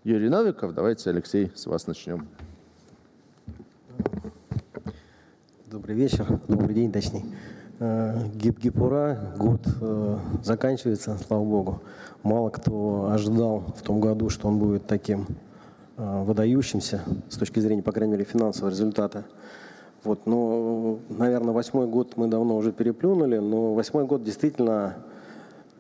Юрий 0.06 0.30
Новиков. 0.30 0.74
Давайте, 0.74 1.10
Алексей, 1.10 1.52
с 1.56 1.66
вас 1.66 1.88
начнем. 1.88 2.28
Добрый 5.70 5.96
вечер, 5.96 6.40
добрый 6.48 6.74
день, 6.74 6.92
точнее. 6.92 7.26
Э, 7.86 8.16
Гип-гип-ура, 8.36 9.34
год 9.38 9.60
э, 9.82 10.18
заканчивается, 10.42 11.18
слава 11.28 11.44
богу. 11.44 11.82
Мало 12.24 12.50
кто 12.50 13.10
ожидал 13.12 13.66
в 13.76 13.82
том 13.82 14.00
году, 14.00 14.30
что 14.30 14.48
он 14.48 14.58
будет 14.58 14.88
таким 14.88 15.28
э, 15.98 16.24
выдающимся 16.24 17.02
с 17.28 17.36
точки 17.36 17.60
зрения, 17.60 17.84
по 17.84 17.92
крайней 17.92 18.14
мере, 18.14 18.24
финансового 18.24 18.70
результата. 18.70 19.26
Вот, 20.06 20.26
но, 20.26 21.00
наверное, 21.10 21.54
восьмой 21.54 21.88
год 21.88 22.14
мы 22.16 22.28
давно 22.28 22.56
уже 22.56 22.72
переплюнули, 22.72 23.40
но 23.40 23.74
восьмой 23.74 24.06
год 24.06 24.24
действительно 24.24 24.96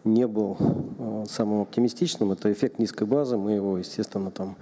не 0.04 0.28
был 0.28 0.58
самым 1.30 1.62
оптимистичным. 1.62 2.34
Это 2.34 2.52
эффект 2.52 2.80
низкой 2.80 3.08
базы. 3.08 3.38
Мы 3.38 3.52
его, 3.54 3.78
естественно, 3.78 4.30
там 4.30 4.58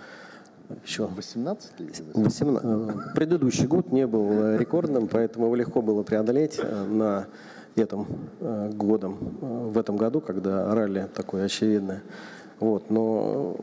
еще 0.86 1.08
18 1.08 1.72
18, 2.14 3.14
предыдущий 3.16 3.66
год 3.68 3.92
не 3.92 4.08
был 4.08 4.32
э, 4.32 4.58
рекордным, 4.58 5.08
поэтому 5.08 5.46
его 5.46 5.56
легко 5.56 5.82
было 5.82 6.04
преодолеть 6.04 6.60
э, 6.62 6.86
на 6.86 7.28
этом 7.76 8.08
э, 8.40 8.72
годом, 8.74 9.18
в 9.42 9.78
этом 9.78 9.98
году, 9.98 10.22
когда 10.22 10.74
ралли 10.74 11.08
такое 11.14 11.46
очевидное. 11.46 12.04
Вот, 12.60 12.90
но 12.90 13.56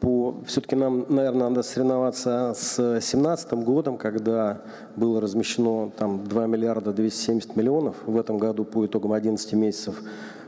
по, 0.00 0.36
все-таки 0.46 0.76
нам, 0.76 1.04
наверное, 1.10 1.50
надо 1.50 1.62
соревноваться 1.62 2.54
с 2.56 2.76
2017 2.76 3.52
годом, 3.52 3.98
когда 3.98 4.62
было 4.96 5.20
размещено 5.20 5.92
там 5.96 6.24
2 6.24 6.46
миллиарда 6.46 6.92
270 6.92 7.56
миллионов. 7.56 7.96
В 8.06 8.18
этом 8.18 8.38
году 8.38 8.64
по 8.64 8.86
итогам 8.86 9.12
11 9.12 9.52
месяцев 9.52 10.00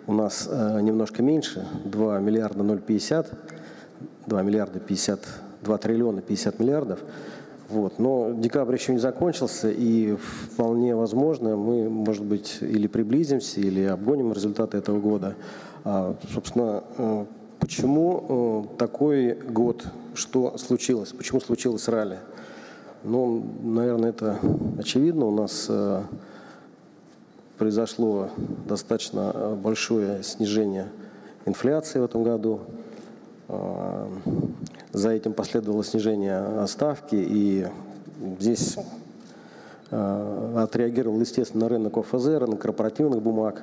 у 0.06 0.14
нас 0.14 0.48
э, 0.50 0.80
немножко 0.80 1.22
меньше, 1.22 1.66
2 1.84 2.20
миллиарда 2.20 2.64
050, 2.78 3.30
2 4.26 4.42
миллиарда 4.42 4.80
50 4.80 5.20
2 5.62 5.78
триллиона 5.78 6.20
50 6.20 6.58
миллиардов. 6.58 7.00
Вот. 7.68 7.98
Но 7.98 8.32
декабрь 8.32 8.74
еще 8.74 8.92
не 8.92 8.98
закончился, 8.98 9.70
и 9.70 10.14
вполне 10.14 10.94
возможно, 10.94 11.56
мы, 11.56 11.88
может 11.88 12.24
быть, 12.24 12.58
или 12.60 12.86
приблизимся, 12.86 13.60
или 13.60 13.84
обгоним 13.84 14.32
результаты 14.32 14.76
этого 14.76 15.00
года. 15.00 15.36
А, 15.84 16.14
собственно, 16.32 16.84
э, 16.98 17.24
почему 17.58 18.68
э, 18.74 18.76
такой 18.76 19.34
год? 19.34 19.86
Что 20.14 20.58
случилось? 20.58 21.12
Почему 21.12 21.40
случилось 21.40 21.88
ралли? 21.88 22.18
Ну, 23.04 23.42
наверное, 23.62 24.10
это 24.10 24.38
очевидно. 24.78 25.26
У 25.26 25.30
нас 25.30 25.66
э, 25.70 26.02
произошло 27.56 28.28
достаточно 28.68 29.56
большое 29.62 30.22
снижение 30.22 30.88
инфляции 31.46 32.00
в 32.00 32.04
этом 32.04 32.22
году. 32.22 32.60
А, 34.92 34.96
за 34.96 35.10
этим 35.10 35.32
последовало 35.32 35.84
снижение 35.84 36.66
ставки, 36.66 37.16
и 37.16 37.66
здесь 38.38 38.76
а, 39.90 40.64
отреагировал, 40.64 41.20
естественно, 41.20 41.68
рынок 41.68 41.96
ОФЗ, 41.98 42.26
рынок 42.38 42.60
корпоративных 42.60 43.22
бумаг. 43.22 43.62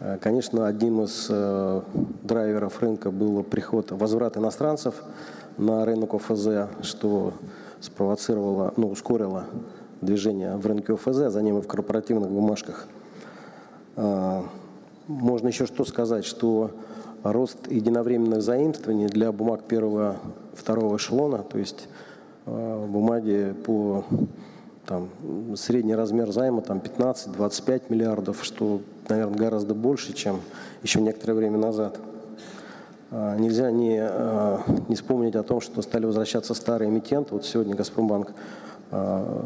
А, 0.00 0.18
конечно, 0.18 0.66
одним 0.66 1.02
из 1.02 1.30
драйверов 2.22 2.80
рынка 2.80 3.10
был 3.10 3.42
приход, 3.42 3.92
возврат 3.92 4.36
иностранцев 4.36 5.02
на 5.58 5.84
рынок 5.84 6.14
ОФЗ, 6.14 6.68
что 6.82 7.34
спровоцировало, 7.80 8.72
ну, 8.76 8.90
ускорило 8.90 9.44
движение 10.00 10.56
в 10.56 10.66
рынке 10.66 10.94
ОФЗ, 10.94 11.32
за 11.32 11.42
ним 11.42 11.58
и 11.58 11.62
в 11.62 11.66
корпоративных 11.66 12.30
бумажках. 12.30 12.86
Можно 15.06 15.48
еще 15.48 15.66
что 15.66 15.84
сказать, 15.84 16.24
что 16.24 16.70
рост 17.22 17.70
единовременных 17.70 18.42
заимствований 18.42 19.06
для 19.06 19.32
бумаг 19.32 19.64
первого, 19.64 20.16
второго 20.54 20.96
эшелона, 20.96 21.38
то 21.38 21.58
есть 21.58 21.88
э, 22.46 22.86
бумаги 22.86 23.54
по 23.64 24.04
там, 24.86 25.08
средний 25.54 25.94
размер 25.94 26.32
займа 26.32 26.62
там 26.62 26.78
15-25 26.78 27.82
миллиардов, 27.90 28.44
что, 28.44 28.80
наверное, 29.08 29.38
гораздо 29.38 29.74
больше, 29.74 30.12
чем 30.12 30.40
еще 30.82 31.00
некоторое 31.00 31.34
время 31.34 31.58
назад. 31.58 32.00
А, 33.12 33.36
нельзя 33.36 33.70
не, 33.70 33.98
э, 34.00 34.58
не 34.88 34.94
вспомнить 34.96 35.36
о 35.36 35.42
том, 35.42 35.60
что 35.60 35.82
стали 35.82 36.06
возвращаться 36.06 36.54
старые 36.54 36.90
эмитенты. 36.90 37.34
Вот 37.34 37.44
сегодня 37.44 37.74
«Газпромбанк» 37.74 38.32
э, 38.90 39.42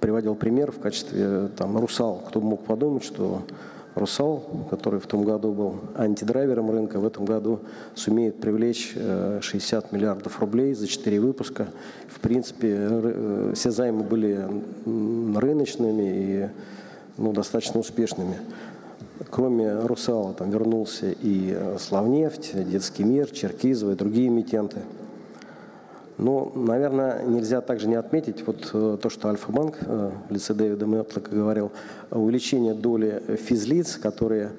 приводил 0.00 0.34
пример 0.34 0.72
в 0.72 0.78
качестве 0.78 1.48
там, 1.56 1.76
«Русал». 1.78 2.22
Кто 2.28 2.40
мог 2.40 2.64
подумать, 2.64 3.04
что 3.04 3.42
«Русал», 3.96 4.44
который 4.70 5.00
в 5.00 5.06
том 5.06 5.24
году 5.24 5.52
был 5.52 5.76
антидрайвером 5.96 6.70
рынка, 6.70 7.00
в 7.00 7.06
этом 7.06 7.24
году 7.24 7.60
сумеет 7.94 8.38
привлечь 8.38 8.94
60 9.40 9.84
э, 9.84 9.96
миллиардов 9.96 10.38
рублей 10.38 10.74
за 10.74 10.86
4 10.86 11.18
выпуска. 11.18 11.68
В 12.08 12.20
принципе, 12.20 12.76
э, 12.78 13.52
все 13.54 13.70
займы 13.70 14.04
были 14.04 14.46
рыночными 14.84 16.02
и 16.04 16.48
ну, 17.16 17.32
достаточно 17.32 17.80
успешными. 17.80 18.36
Кроме 19.30 19.78
«Русала» 19.80 20.34
там 20.34 20.50
вернулся 20.50 21.06
и 21.10 21.58
«Славнефть», 21.78 22.52
«Детский 22.70 23.02
мир», 23.02 23.30
«Черкизово» 23.30 23.92
и 23.92 23.94
другие 23.96 24.28
эмитенты– 24.28 24.80
ну, 26.18 26.50
наверное, 26.54 27.22
нельзя 27.24 27.60
также 27.60 27.88
не 27.88 27.94
отметить 27.94 28.46
вот 28.46 28.70
э, 28.72 28.96
то, 29.02 29.10
что 29.10 29.28
Альфа-банк 29.28 29.76
э, 29.82 30.10
в 30.28 30.32
лице 30.32 30.54
Дэвида 30.54 30.86
Мэтлока 30.86 31.30
говорил, 31.30 31.72
увеличение 32.10 32.72
доли 32.72 33.22
физлиц, 33.36 33.96
которые, 33.96 34.52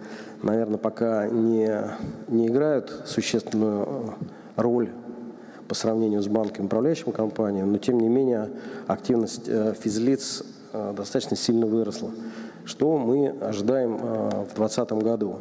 наверное, 0.44 0.78
пока 0.78 1.28
не, 1.28 1.68
не 2.28 2.48
играют 2.48 2.94
существенную 3.06 3.86
э, 3.86 4.62
роль 4.62 4.92
по 5.68 5.74
сравнению 5.74 6.22
с 6.22 6.28
банками, 6.28 6.68
управляющими 6.68 7.12
компаниями, 7.12 7.68
но 7.68 7.78
тем 7.80 8.00
не 8.00 8.08
менее 8.08 8.52
активность 8.86 9.50
физлиц 9.82 10.44
достаточно 10.72 11.36
сильно 11.36 11.66
выросла. 11.66 12.12
Что 12.64 12.98
мы 12.98 13.30
ожидаем 13.42 13.98
в 13.98 14.56
2020 14.56 14.92
году? 15.04 15.40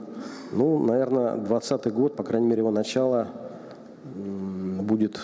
Ну, 0.51 0.81
наверное, 0.81 1.37
2020 1.37 1.93
год, 1.93 2.17
по 2.17 2.25
крайней 2.25 2.49
мере, 2.49 2.61
его 2.63 2.73
начало 2.73 3.29
будет 4.05 5.21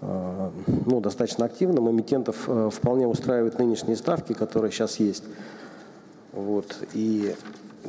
ну, 0.00 1.00
достаточно 1.00 1.44
активным. 1.44 1.90
Эмитентов 1.90 2.44
э, 2.48 2.70
вполне 2.72 3.06
устраивают 3.06 3.58
нынешние 3.58 3.96
ставки, 3.96 4.32
которые 4.32 4.70
сейчас 4.70 5.00
есть. 5.00 5.24
Вот. 6.32 6.76
И 6.94 7.34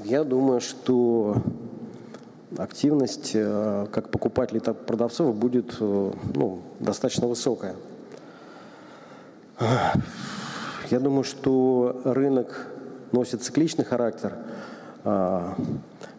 я 0.05 0.23
думаю, 0.23 0.59
что 0.59 1.35
активность 2.57 3.33
как 3.33 4.09
покупателей, 4.09 4.59
так 4.59 4.75
и 4.81 4.83
продавцов 4.85 5.35
будет 5.35 5.79
ну, 5.79 6.61
достаточно 6.79 7.27
высокая. 7.27 7.75
Я 10.89 10.99
думаю, 10.99 11.23
что 11.23 12.01
рынок 12.05 12.67
носит 13.11 13.43
цикличный 13.43 13.85
характер. 13.85 14.35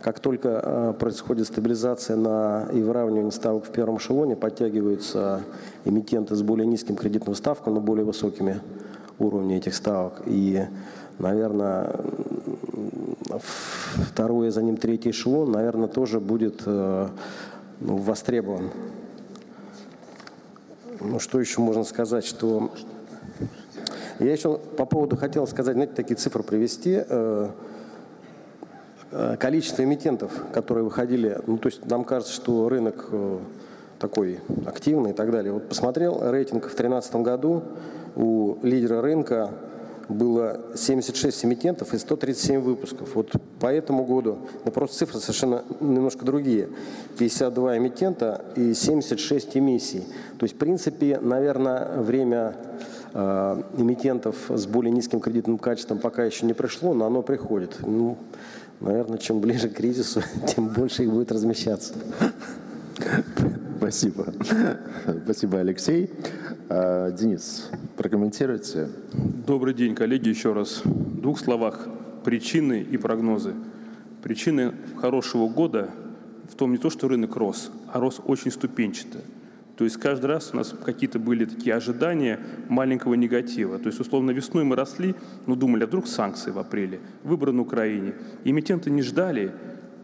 Как 0.00 0.20
только 0.20 0.60
а, 0.62 0.92
происходит 0.92 1.46
стабилизация 1.46 2.16
на 2.16 2.68
и 2.72 2.80
выравнивание 2.80 3.32
ставок 3.32 3.66
в 3.66 3.70
первом 3.70 3.98
эшелоне, 3.98 4.36
подтягиваются 4.36 5.42
эмитенты 5.84 6.34
с 6.34 6.42
более 6.42 6.66
низким 6.66 6.96
кредитным 6.96 7.34
ставком, 7.34 7.74
но 7.74 7.80
более 7.80 8.04
высокими 8.04 8.60
уровнями 9.18 9.58
этих 9.58 9.74
ставок. 9.74 10.22
И, 10.26 10.64
наверное, 11.18 11.94
второй, 13.38 14.48
а 14.48 14.50
за 14.50 14.62
ним 14.62 14.76
третий 14.76 15.10
эшелон, 15.10 15.52
наверное, 15.52 15.88
тоже 15.88 16.20
будет 16.20 16.62
э, 16.64 17.08
ну, 17.80 17.96
востребован. 17.96 18.70
Ну, 21.00 21.18
что 21.18 21.40
еще 21.40 21.60
можно 21.60 21.84
сказать, 21.84 22.24
что 22.24 22.70
я 24.18 24.32
еще 24.32 24.58
по 24.58 24.84
поводу 24.84 25.16
хотел 25.16 25.46
сказать, 25.46 25.74
знаете, 25.74 25.94
такие 25.94 26.16
цифры 26.16 26.42
привести. 26.42 27.02
Э, 29.12 29.36
количество 29.36 29.82
эмитентов, 29.82 30.30
которые 30.52 30.84
выходили, 30.84 31.38
ну, 31.46 31.58
то 31.58 31.68
есть 31.68 31.84
нам 31.86 32.04
кажется, 32.04 32.32
что 32.32 32.68
рынок 32.68 33.08
э, 33.10 33.38
такой 33.98 34.38
активный 34.66 35.10
и 35.10 35.14
так 35.14 35.32
далее. 35.32 35.52
Вот 35.52 35.68
посмотрел 35.68 36.20
рейтинг 36.30 36.62
в 36.62 36.76
2013 36.76 37.16
году 37.16 37.64
у 38.14 38.56
лидера 38.62 39.00
рынка 39.00 39.50
было 40.08 40.60
76 40.76 41.44
эмитентов 41.44 41.92
и 41.92 41.98
137 41.98 42.60
выпусков. 42.60 43.14
Вот 43.16 43.32
по 43.58 43.66
этому 43.66 44.04
году, 44.04 44.38
ну 44.64 44.70
просто 44.70 44.98
цифры 44.98 45.18
совершенно 45.18 45.64
немножко 45.80 46.24
другие. 46.24 46.68
52 47.18 47.78
эмитента 47.78 48.44
и 48.54 48.74
76 48.74 49.56
эмиссий. 49.56 50.04
То 50.38 50.44
есть, 50.44 50.54
в 50.54 50.58
принципе, 50.58 51.18
наверное, 51.20 52.00
время 52.00 52.54
э, 53.12 53.62
эмитентов 53.76 54.36
с 54.48 54.66
более 54.66 54.92
низким 54.92 55.18
кредитным 55.18 55.58
качеством 55.58 55.98
пока 55.98 56.24
еще 56.24 56.46
не 56.46 56.52
пришло, 56.52 56.94
но 56.94 57.06
оно 57.06 57.22
приходит. 57.22 57.78
Ну, 57.80 58.16
наверное, 58.80 59.18
чем 59.18 59.40
ближе 59.40 59.68
к 59.68 59.74
кризису, 59.74 60.22
тем 60.48 60.68
больше 60.68 61.04
их 61.04 61.10
будет 61.10 61.32
размещаться. 61.32 61.94
Спасибо. 63.78 64.32
Спасибо, 65.24 65.60
Алексей. 65.60 66.10
А, 66.68 67.10
Денис, 67.10 67.70
прокомментируйте. 67.96 68.88
Добрый 69.46 69.74
день, 69.74 69.94
коллеги, 69.94 70.28
еще 70.28 70.52
раз. 70.52 70.82
В 70.84 71.20
двух 71.20 71.38
словах. 71.38 71.88
Причины 72.24 72.82
и 72.82 72.98
прогнозы. 72.98 73.54
Причины 74.22 74.74
хорошего 75.00 75.48
года 75.48 75.88
в 76.50 76.54
том 76.54 76.72
не 76.72 76.78
то, 76.78 76.90
что 76.90 77.08
рынок 77.08 77.36
рос, 77.36 77.70
а 77.92 78.00
рос 78.00 78.20
очень 78.24 78.50
ступенчато. 78.50 79.20
То 79.80 79.84
есть 79.84 79.96
каждый 79.96 80.26
раз 80.26 80.50
у 80.52 80.58
нас 80.58 80.74
какие-то 80.84 81.18
были 81.18 81.46
такие 81.46 81.74
ожидания 81.74 82.38
маленького 82.68 83.14
негатива. 83.14 83.78
То 83.78 83.86
есть, 83.86 83.98
условно, 83.98 84.30
весной 84.30 84.62
мы 84.62 84.76
росли, 84.76 85.14
но 85.46 85.54
думали, 85.54 85.84
а 85.84 85.86
вдруг 85.86 86.06
санкции 86.06 86.50
в 86.50 86.58
апреле, 86.58 87.00
выборы 87.24 87.52
на 87.52 87.62
Украине. 87.62 88.12
Эмитенты 88.44 88.90
не 88.90 89.00
ждали 89.00 89.52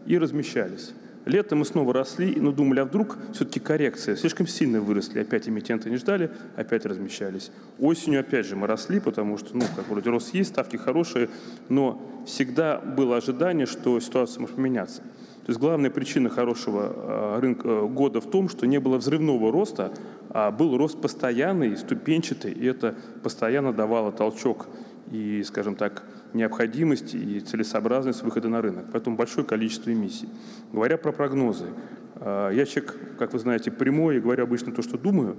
и 0.07 0.17
размещались. 0.17 0.93
Летом 1.25 1.59
мы 1.59 1.65
снова 1.65 1.93
росли, 1.93 2.37
но 2.37 2.51
думали, 2.51 2.79
а 2.79 2.85
вдруг 2.85 3.19
все-таки 3.33 3.59
коррекция. 3.59 4.15
Слишком 4.15 4.47
сильно 4.47 4.81
выросли, 4.81 5.19
опять 5.19 5.47
эмитенты 5.47 5.91
не 5.91 5.97
ждали, 5.97 6.31
опять 6.55 6.83
размещались. 6.87 7.51
Осенью 7.77 8.21
опять 8.21 8.47
же 8.47 8.55
мы 8.55 8.65
росли, 8.65 8.99
потому 8.99 9.37
что, 9.37 9.55
ну, 9.55 9.61
как 9.75 9.87
вроде 9.89 10.09
рост 10.09 10.33
есть, 10.33 10.49
ставки 10.49 10.77
хорошие, 10.77 11.29
но 11.69 12.01
всегда 12.25 12.79
было 12.79 13.17
ожидание, 13.17 13.67
что 13.67 13.99
ситуация 13.99 14.41
может 14.41 14.55
поменяться. 14.55 15.03
То 15.47 15.51
есть 15.51 15.61
главная 15.61 15.89
причина 15.89 16.29
хорошего 16.29 16.91
а, 16.93 17.39
рынка, 17.39 17.69
э, 17.69 17.87
года 17.87 18.19
в 18.19 18.29
том, 18.29 18.49
что 18.49 18.67
не 18.67 18.81
было 18.81 18.97
взрывного 18.97 19.49
роста, 19.49 19.93
а 20.29 20.51
был 20.51 20.77
рост 20.77 20.99
постоянный, 20.99 21.77
ступенчатый, 21.77 22.51
и 22.51 22.65
это 22.65 22.95
постоянно 23.23 23.71
давало 23.71 24.11
толчок 24.11 24.67
и, 25.09 25.41
скажем 25.43 25.77
так, 25.77 26.03
необходимость 26.33 27.15
и 27.15 27.39
целесообразность 27.39 28.23
выхода 28.23 28.49
на 28.49 28.61
рынок. 28.61 28.87
Поэтому 28.91 29.15
большое 29.15 29.47
количество 29.47 29.89
эмиссий. 29.89 30.27
Говоря 30.73 30.97
про 30.97 31.13
прогнозы, 31.13 31.67
а, 32.15 32.51
я 32.51 32.65
человек, 32.65 32.97
как 33.17 33.31
вы 33.31 33.39
знаете, 33.39 33.71
прямой 33.71 34.17
и 34.17 34.19
говорю 34.19 34.43
обычно 34.43 34.73
то, 34.73 34.81
что 34.81 34.97
думаю. 34.97 35.37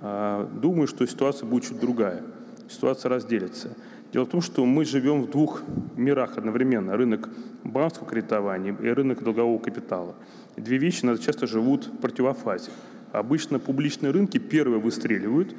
А, 0.00 0.50
думаю, 0.54 0.86
что 0.86 1.06
ситуация 1.06 1.46
будет 1.46 1.64
чуть 1.64 1.78
другая. 1.78 2.22
Ситуация 2.70 3.10
разделится. 3.10 3.76
Дело 4.12 4.24
в 4.24 4.28
том, 4.28 4.40
что 4.40 4.66
мы 4.66 4.84
живем 4.84 5.22
в 5.22 5.30
двух 5.30 5.62
мирах 5.96 6.36
одновременно. 6.36 6.96
Рынок 6.96 7.28
банковского 7.62 8.08
кредитования 8.08 8.74
и 8.74 8.88
рынок 8.88 9.22
долгового 9.22 9.58
капитала. 9.58 10.14
Две 10.56 10.78
вещи 10.78 11.02
часто 11.18 11.46
живут 11.46 11.86
в 11.86 11.96
противофазе. 11.98 12.70
Обычно 13.12 13.58
публичные 13.58 14.10
рынки 14.10 14.38
первые 14.38 14.80
выстреливают, 14.80 15.54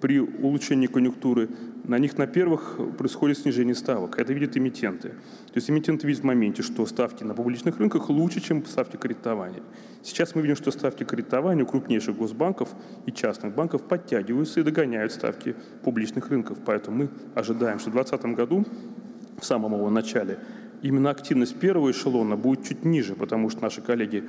при 0.00 0.20
улучшении 0.20 0.86
конъюнктуры, 0.86 1.48
на 1.84 1.98
них 1.98 2.18
на 2.18 2.26
первых 2.26 2.78
происходит 2.98 3.38
снижение 3.38 3.74
ставок. 3.74 4.18
Это 4.18 4.32
видят 4.32 4.56
эмитенты. 4.56 5.08
То 5.08 5.56
есть 5.56 5.70
эмитенты 5.70 6.06
видят 6.06 6.22
в 6.22 6.26
моменте, 6.26 6.62
что 6.62 6.86
ставки 6.86 7.24
на 7.24 7.34
публичных 7.34 7.78
рынках 7.78 8.10
лучше, 8.10 8.40
чем 8.40 8.64
ставки 8.64 8.96
кредитования. 8.96 9.62
Сейчас 10.02 10.34
мы 10.34 10.42
видим, 10.42 10.56
что 10.56 10.70
ставки 10.70 11.04
кредитования 11.04 11.64
у 11.64 11.66
крупнейших 11.66 12.16
госбанков 12.16 12.70
и 13.06 13.12
частных 13.12 13.54
банков 13.54 13.82
подтягиваются 13.82 14.60
и 14.60 14.62
догоняют 14.62 15.12
ставки 15.12 15.54
публичных 15.82 16.28
рынков. 16.28 16.58
Поэтому 16.64 16.96
мы 16.96 17.08
ожидаем, 17.34 17.78
что 17.78 17.90
в 17.90 17.94
2020 17.94 18.36
году, 18.36 18.64
в 19.38 19.44
самом 19.44 19.74
его 19.74 19.90
начале, 19.90 20.38
именно 20.82 21.10
активность 21.10 21.56
первого 21.56 21.90
эшелона 21.90 22.36
будет 22.36 22.64
чуть 22.64 22.84
ниже, 22.84 23.14
потому 23.14 23.50
что 23.50 23.62
наши 23.62 23.80
коллеги 23.80 24.24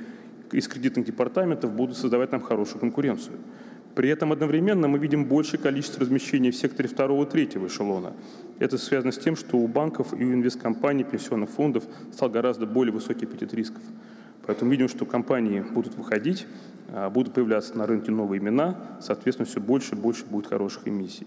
из 0.52 0.68
кредитных 0.68 1.06
департаментов 1.06 1.72
будут 1.72 1.96
создавать 1.96 2.32
нам 2.32 2.40
хорошую 2.40 2.80
конкуренцию. 2.80 3.36
При 3.94 4.08
этом 4.08 4.32
одновременно 4.32 4.88
мы 4.88 4.98
видим 4.98 5.24
большее 5.26 5.60
количество 5.60 6.00
размещений 6.00 6.50
в 6.50 6.56
секторе 6.56 6.88
второго 6.88 7.24
и 7.24 7.30
третьего 7.30 7.68
эшелона. 7.68 8.12
Это 8.58 8.76
связано 8.76 9.12
с 9.12 9.18
тем, 9.18 9.36
что 9.36 9.56
у 9.56 9.68
банков 9.68 10.12
и 10.12 10.24
у 10.24 10.32
инвесткомпаний, 10.32 11.04
пенсионных 11.04 11.50
фондов 11.50 11.84
стал 12.12 12.28
гораздо 12.30 12.66
более 12.66 12.92
высокий 12.92 13.24
аппетит 13.24 13.54
рисков. 13.54 13.82
Поэтому 14.46 14.70
видим, 14.70 14.88
что 14.88 15.06
компании 15.06 15.60
будут 15.60 15.94
выходить, 15.94 16.46
а, 16.88 17.08
будут 17.08 17.32
появляться 17.34 17.78
на 17.78 17.86
рынке 17.86 18.10
новые 18.10 18.40
имена, 18.40 18.76
соответственно, 19.00 19.46
все 19.46 19.60
больше 19.60 19.94
и 19.94 19.98
больше 19.98 20.26
будет 20.26 20.48
хороших 20.48 20.86
эмиссий. 20.86 21.26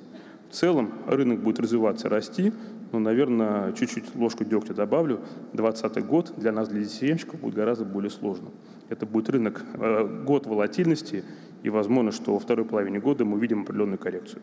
В 0.50 0.54
целом 0.54 0.94
рынок 1.08 1.40
будет 1.40 1.60
развиваться, 1.60 2.10
расти, 2.10 2.54
но, 2.92 3.00
наверное, 3.00 3.74
чуть-чуть 3.74 4.16
ложку 4.16 4.46
дегтя 4.46 4.74
добавлю. 4.74 5.20
2020 5.54 6.06
год 6.06 6.34
для 6.38 6.52
нас, 6.52 6.70
для 6.70 6.82
DCM-щиков, 6.82 7.40
будет 7.40 7.56
гораздо 7.56 7.84
более 7.84 8.10
сложным. 8.10 8.52
Это 8.88 9.06
будет 9.06 9.30
рынок, 9.30 9.64
э, 9.74 10.24
год 10.26 10.46
волатильности, 10.46 11.26
и 11.64 11.70
возможно, 11.70 12.12
что 12.12 12.34
во 12.34 12.40
второй 12.40 12.66
половине 12.66 13.00
года 13.00 13.26
мы 13.26 13.38
увидим 13.38 13.62
определенную 13.62 13.98
коррекцию. 13.98 14.42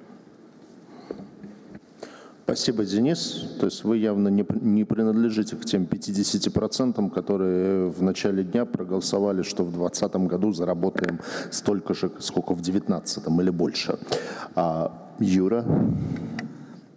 Спасибо, 2.44 2.84
Денис. 2.84 3.56
То 3.58 3.66
есть 3.66 3.84
вы 3.84 3.96
явно 3.96 4.28
не, 4.28 4.44
не 4.60 4.84
принадлежите 4.84 5.56
к 5.56 5.64
тем 5.64 5.84
50%, 5.84 7.10
которые 7.10 7.88
в 7.88 8.02
начале 8.02 8.44
дня 8.44 8.66
проголосовали, 8.66 9.42
что 9.42 9.64
в 9.64 9.72
2020 9.72 10.16
году 10.28 10.52
заработаем 10.52 11.20
столько 11.50 11.94
же, 11.94 12.10
сколько 12.18 12.52
в 12.52 12.60
2019 12.60 13.28
или 13.40 13.50
больше. 13.50 13.98
А, 14.54 14.92
Юра? 15.18 15.64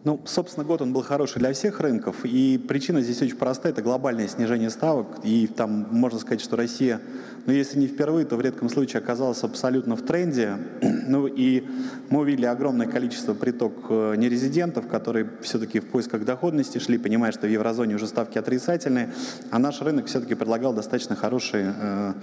Ну, 0.03 0.21
собственно, 0.25 0.65
год 0.65 0.81
он 0.81 0.93
был 0.93 1.01
хороший 1.01 1.39
для 1.39 1.51
всех 1.53 1.79
рынков, 1.79 2.23
и 2.23 2.57
причина 2.57 3.01
здесь 3.01 3.21
очень 3.21 3.35
простая, 3.35 3.73
это 3.73 3.81
глобальное 3.81 4.27
снижение 4.27 4.69
ставок, 4.69 5.07
и 5.23 5.47
там 5.47 5.87
можно 5.91 6.19
сказать, 6.19 6.39
что 6.39 6.55
Россия, 6.55 7.01
ну, 7.47 7.53
если 7.53 7.79
не 7.79 7.87
впервые, 7.87 8.25
то 8.25 8.35
в 8.35 8.41
редком 8.41 8.67
случае 8.67 9.01
оказалась 9.01 9.41
абсолютно 9.41 9.95
в 9.95 10.01
тренде, 10.01 10.57
ну, 11.07 11.27
и 11.27 11.63
мы 12.09 12.19
увидели 12.19 12.45
огромное 12.45 12.87
количество 12.87 13.33
приток 13.33 13.73
э, 13.89 14.15
нерезидентов, 14.17 14.87
которые 14.87 15.29
все-таки 15.41 15.79
в 15.79 15.87
поисках 15.87 16.25
доходности 16.25 16.77
шли, 16.79 16.97
понимая, 16.97 17.31
что 17.31 17.47
в 17.47 17.49
еврозоне 17.49 17.95
уже 17.95 18.07
ставки 18.07 18.37
отрицательные, 18.37 19.13
а 19.49 19.59
наш 19.59 19.81
рынок 19.81 20.07
все-таки 20.07 20.35
предлагал 20.35 20.73
достаточно 20.73 21.15
хорошие 21.15 21.73
э, 21.79 22.13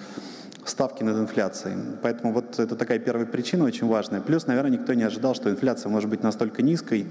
ставки 0.66 1.02
над 1.02 1.16
инфляцией. 1.16 1.76
Поэтому 2.02 2.34
вот 2.34 2.58
это 2.58 2.76
такая 2.76 2.98
первая 2.98 3.26
причина 3.26 3.64
очень 3.64 3.86
важная. 3.86 4.20
Плюс, 4.20 4.46
наверное, 4.46 4.72
никто 4.72 4.92
не 4.92 5.04
ожидал, 5.04 5.34
что 5.34 5.50
инфляция 5.50 5.88
может 5.90 6.10
быть 6.10 6.22
настолько 6.22 6.62
низкой. 6.62 7.06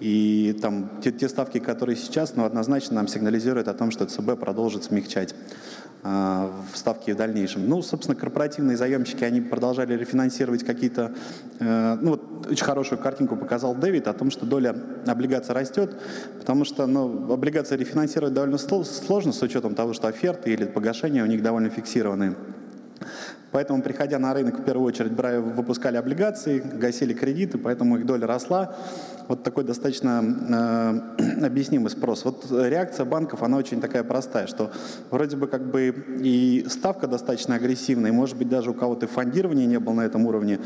И 0.00 0.58
там 0.60 0.90
те, 1.02 1.12
те 1.12 1.28
ставки, 1.28 1.58
которые 1.58 1.96
сейчас, 1.96 2.34
ну, 2.34 2.44
однозначно 2.44 2.96
нам 2.96 3.08
сигнализируют 3.08 3.68
о 3.68 3.74
том, 3.74 3.90
что 3.90 4.06
ЦБ 4.06 4.38
продолжит 4.38 4.84
смягчать 4.84 5.34
ставки 6.74 7.12
в 7.12 7.16
дальнейшем. 7.16 7.68
Ну, 7.68 7.80
собственно, 7.80 8.16
корпоративные 8.16 8.76
заемщики, 8.76 9.22
они 9.22 9.40
продолжали 9.40 9.94
рефинансировать 9.96 10.64
какие-то... 10.64 11.12
Э, 11.60 11.96
ну, 12.00 12.12
вот 12.12 12.48
очень 12.50 12.64
хорошую 12.64 12.98
картинку 12.98 13.36
показал 13.36 13.76
Дэвид 13.76 14.08
о 14.08 14.12
том, 14.12 14.32
что 14.32 14.44
доля 14.44 14.74
облигаций 15.06 15.54
растет, 15.54 15.96
потому 16.40 16.64
что 16.64 16.86
ну, 16.86 17.32
облигации 17.32 17.76
рефинансировать 17.76 18.34
довольно 18.34 18.58
сложно 18.58 19.32
с 19.32 19.40
учетом 19.42 19.76
того, 19.76 19.92
что 19.92 20.08
оферты 20.08 20.52
или 20.52 20.64
погашения 20.64 21.22
у 21.22 21.26
них 21.26 21.40
довольно 21.40 21.70
фиксированные. 21.70 22.34
Поэтому, 23.52 23.82
приходя 23.82 24.18
на 24.18 24.32
рынок, 24.32 24.60
в 24.60 24.64
первую 24.64 24.86
очередь 24.86 25.12
выпускали 25.12 25.98
облигации, 25.98 26.58
гасили 26.58 27.12
кредиты, 27.12 27.58
поэтому 27.58 27.98
их 27.98 28.06
доля 28.06 28.26
росла. 28.26 28.74
Вот 29.28 29.42
такой 29.42 29.64
достаточно 29.64 31.12
э, 31.18 31.44
объяснимый 31.46 31.90
спрос. 31.90 32.24
Вот 32.24 32.46
реакция 32.50 33.04
банков, 33.04 33.42
она 33.42 33.56
очень 33.56 33.80
такая 33.80 34.04
простая, 34.04 34.46
что 34.46 34.70
вроде 35.10 35.36
бы 35.36 35.46
как 35.46 35.70
бы 35.70 35.94
и 36.20 36.66
ставка 36.68 37.06
достаточно 37.06 37.54
агрессивная, 37.54 38.10
и 38.10 38.14
может 38.14 38.36
быть 38.36 38.48
даже 38.48 38.70
у 38.70 38.74
кого-то 38.74 39.06
фондирование 39.06 39.66
не 39.66 39.78
было 39.78 39.94
на 39.94 40.02
этом 40.02 40.26
уровне, 40.26 40.58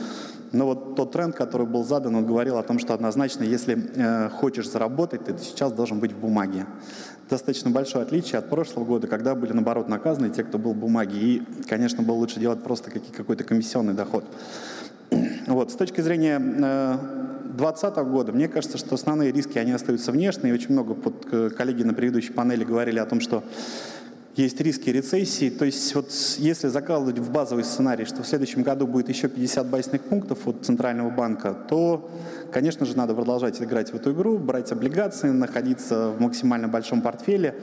но 0.52 0.66
вот 0.66 0.96
тот 0.96 1.12
тренд, 1.12 1.34
который 1.34 1.66
был 1.66 1.84
задан, 1.84 2.14
он 2.14 2.26
говорил 2.26 2.59
о 2.59 2.62
том, 2.62 2.78
что 2.78 2.94
однозначно, 2.94 3.44
если 3.44 3.76
э, 3.94 4.28
хочешь 4.30 4.68
заработать, 4.70 5.24
ты 5.24 5.36
сейчас 5.38 5.72
должен 5.72 6.00
быть 6.00 6.12
в 6.12 6.18
бумаге. 6.18 6.66
Достаточно 7.28 7.70
большое 7.70 8.04
отличие 8.04 8.38
от 8.38 8.48
прошлого 8.48 8.84
года, 8.84 9.09
когда 9.09 9.34
были, 9.34 9.52
наоборот, 9.52 9.88
наказаны 9.88 10.30
те, 10.30 10.44
кто 10.44 10.59
был 10.59 10.72
в 10.72 10.76
бумаге. 10.76 11.18
И, 11.18 11.42
конечно, 11.68 12.02
было 12.02 12.14
лучше 12.14 12.38
делать 12.38 12.62
просто 12.62 12.90
какой-то 12.90 13.42
комиссионный 13.42 13.94
доход. 13.94 14.24
Вот. 15.46 15.70
С 15.70 15.76
точки 15.76 16.00
зрения 16.00 16.38
2020 16.38 17.96
года, 17.96 18.32
мне 18.32 18.48
кажется, 18.48 18.78
что 18.78 18.94
основные 18.94 19.32
риски, 19.32 19.59
они 19.59 19.72
остаются 19.72 20.12
внешние. 20.12 20.54
Очень 20.54 20.72
много 20.72 20.94
под, 20.94 21.26
э, 21.32 21.50
коллеги 21.50 21.82
на 21.82 21.94
предыдущей 21.94 22.32
панели 22.32 22.64
говорили 22.64 22.98
о 22.98 23.07
том, 23.07 23.20
что 23.20 23.44
есть 24.36 24.61
риски 24.61 24.90
рецессии. 24.90 25.48
То 25.48 25.64
есть 25.64 25.94
вот 25.94 26.11
если 26.38 26.68
закладывать 26.68 27.18
в 27.18 27.30
базовый 27.32 27.64
сценарий, 27.64 28.04
что 28.04 28.22
в 28.22 28.26
следующем 28.26 28.62
году 28.62 28.86
будет 28.86 29.09
еще 29.09 29.28
50 29.28 29.68
байсных 29.68 30.02
пунктов 30.02 30.46
от 30.46 30.64
Центрального 30.64 31.11
банка, 31.11 31.54
то, 31.54 32.11
конечно 32.52 32.84
же, 32.84 32.96
надо 32.96 33.14
продолжать 33.14 33.61
играть 33.62 33.92
в 33.92 33.94
эту 33.94 34.12
игру, 34.12 34.38
брать 34.38 34.70
облигации, 34.72 35.30
находиться 35.30 36.11
в 36.11 36.20
максимально 36.20 36.68
большом 36.68 37.00
портфеле. 37.00 37.54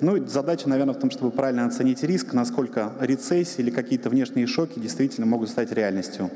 Ну 0.00 0.16
и 0.16 0.26
задача, 0.26 0.68
наверное, 0.68 0.94
в 0.94 0.98
том, 0.98 1.10
чтобы 1.10 1.30
правильно 1.30 1.64
оценить 1.64 2.02
риск, 2.02 2.34
насколько 2.34 2.92
рецессии 3.00 3.62
или 3.62 3.70
какие-то 3.70 4.10
внешние 4.10 4.46
шоки 4.46 4.78
действительно 4.78 5.26
могут 5.26 5.48
стать 5.48 5.72
реальностью. 5.72 6.30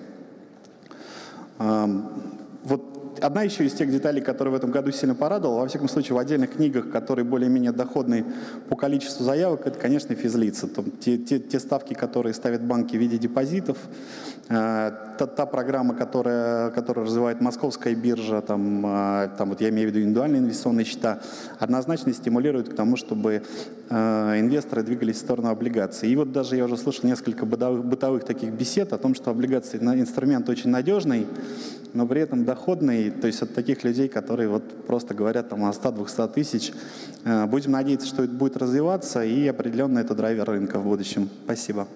Вот 2.65 2.92
одна 3.23 3.43
еще 3.43 3.65
из 3.65 3.73
тех 3.73 3.91
деталей, 3.91 4.21
которые 4.21 4.53
в 4.53 4.57
этом 4.57 4.71
году 4.71 4.91
сильно 4.91 5.15
порадовала, 5.15 5.61
во 5.61 5.69
всяком 5.69 5.89
случае 5.89 6.17
в 6.17 6.19
отдельных 6.19 6.53
книгах, 6.53 6.91
которые 6.91 7.25
более-менее 7.25 7.73
доходные 7.73 8.25
по 8.69 8.77
количеству 8.77 9.25
заявок, 9.25 9.67
это, 9.67 9.79
конечно, 9.79 10.15
физлица. 10.15 10.67
Там, 10.67 10.91
те, 10.91 11.17
те, 11.19 11.39
те 11.39 11.61
ставки, 11.61 11.95
которые 11.95 12.35
ставят 12.35 12.63
банки 12.63 12.97
в 12.97 13.01
виде 13.01 13.19
депозитов, 13.19 13.79
э, 14.49 14.91
та, 15.19 15.27
та 15.27 15.47
программа, 15.47 15.95
которая, 15.95 16.71
которая 16.71 17.07
развивает 17.07 17.41
московская 17.41 17.95
биржа, 17.95 18.41
там, 18.41 18.85
э, 18.85 19.29
там 19.39 19.51
вот 19.51 19.61
я 19.61 19.69
имею 19.71 19.89
в 19.89 19.93
виду 19.93 20.01
индивидуальные 20.01 20.41
инвестиционные 20.41 20.85
счета, 20.85 21.21
однозначно 21.59 22.13
стимулирует 22.13 22.69
к 22.69 22.75
тому, 22.75 22.97
чтобы 22.97 23.43
э, 23.89 24.41
инвесторы 24.41 24.83
двигались 24.83 25.17
в 25.17 25.21
сторону 25.21 25.49
облигаций. 25.49 26.09
И 26.11 26.17
вот 26.17 26.33
даже 26.33 26.57
я 26.57 26.65
уже 26.65 26.77
слышал 26.77 27.09
несколько 27.09 27.47
бытовых, 27.47 27.85
бытовых 27.85 28.25
таких 28.25 28.51
бесед 28.51 28.93
о 28.93 28.99
том, 28.99 29.15
что 29.15 29.31
облигации 29.31 29.79
инструмент 29.79 30.49
очень 30.49 30.71
надежный, 30.71 31.27
но 31.95 32.07
при 32.07 32.21
этом 32.21 32.45
доходный, 32.45 33.11
то 33.11 33.27
есть 33.27 33.43
от 33.43 33.55
таких 33.55 33.85
людей, 33.85 34.09
которые 34.09 34.49
вот 34.49 34.87
просто 34.87 35.15
говорят 35.15 35.49
там 35.49 35.65
о 35.65 35.71
100-200 35.71 36.33
тысяч. 36.33 36.73
Э, 37.25 37.47
будем 37.47 37.73
надеяться, 37.73 38.07
что 38.07 38.25
это 38.25 38.33
будет 38.33 38.57
развиваться, 38.57 39.25
и 39.25 39.47
определенно 39.47 39.99
это 39.99 40.15
драйвер 40.15 40.45
рынка 40.49 40.79
в 40.79 40.85
будущем. 40.85 41.29
Спасибо. 41.45 41.87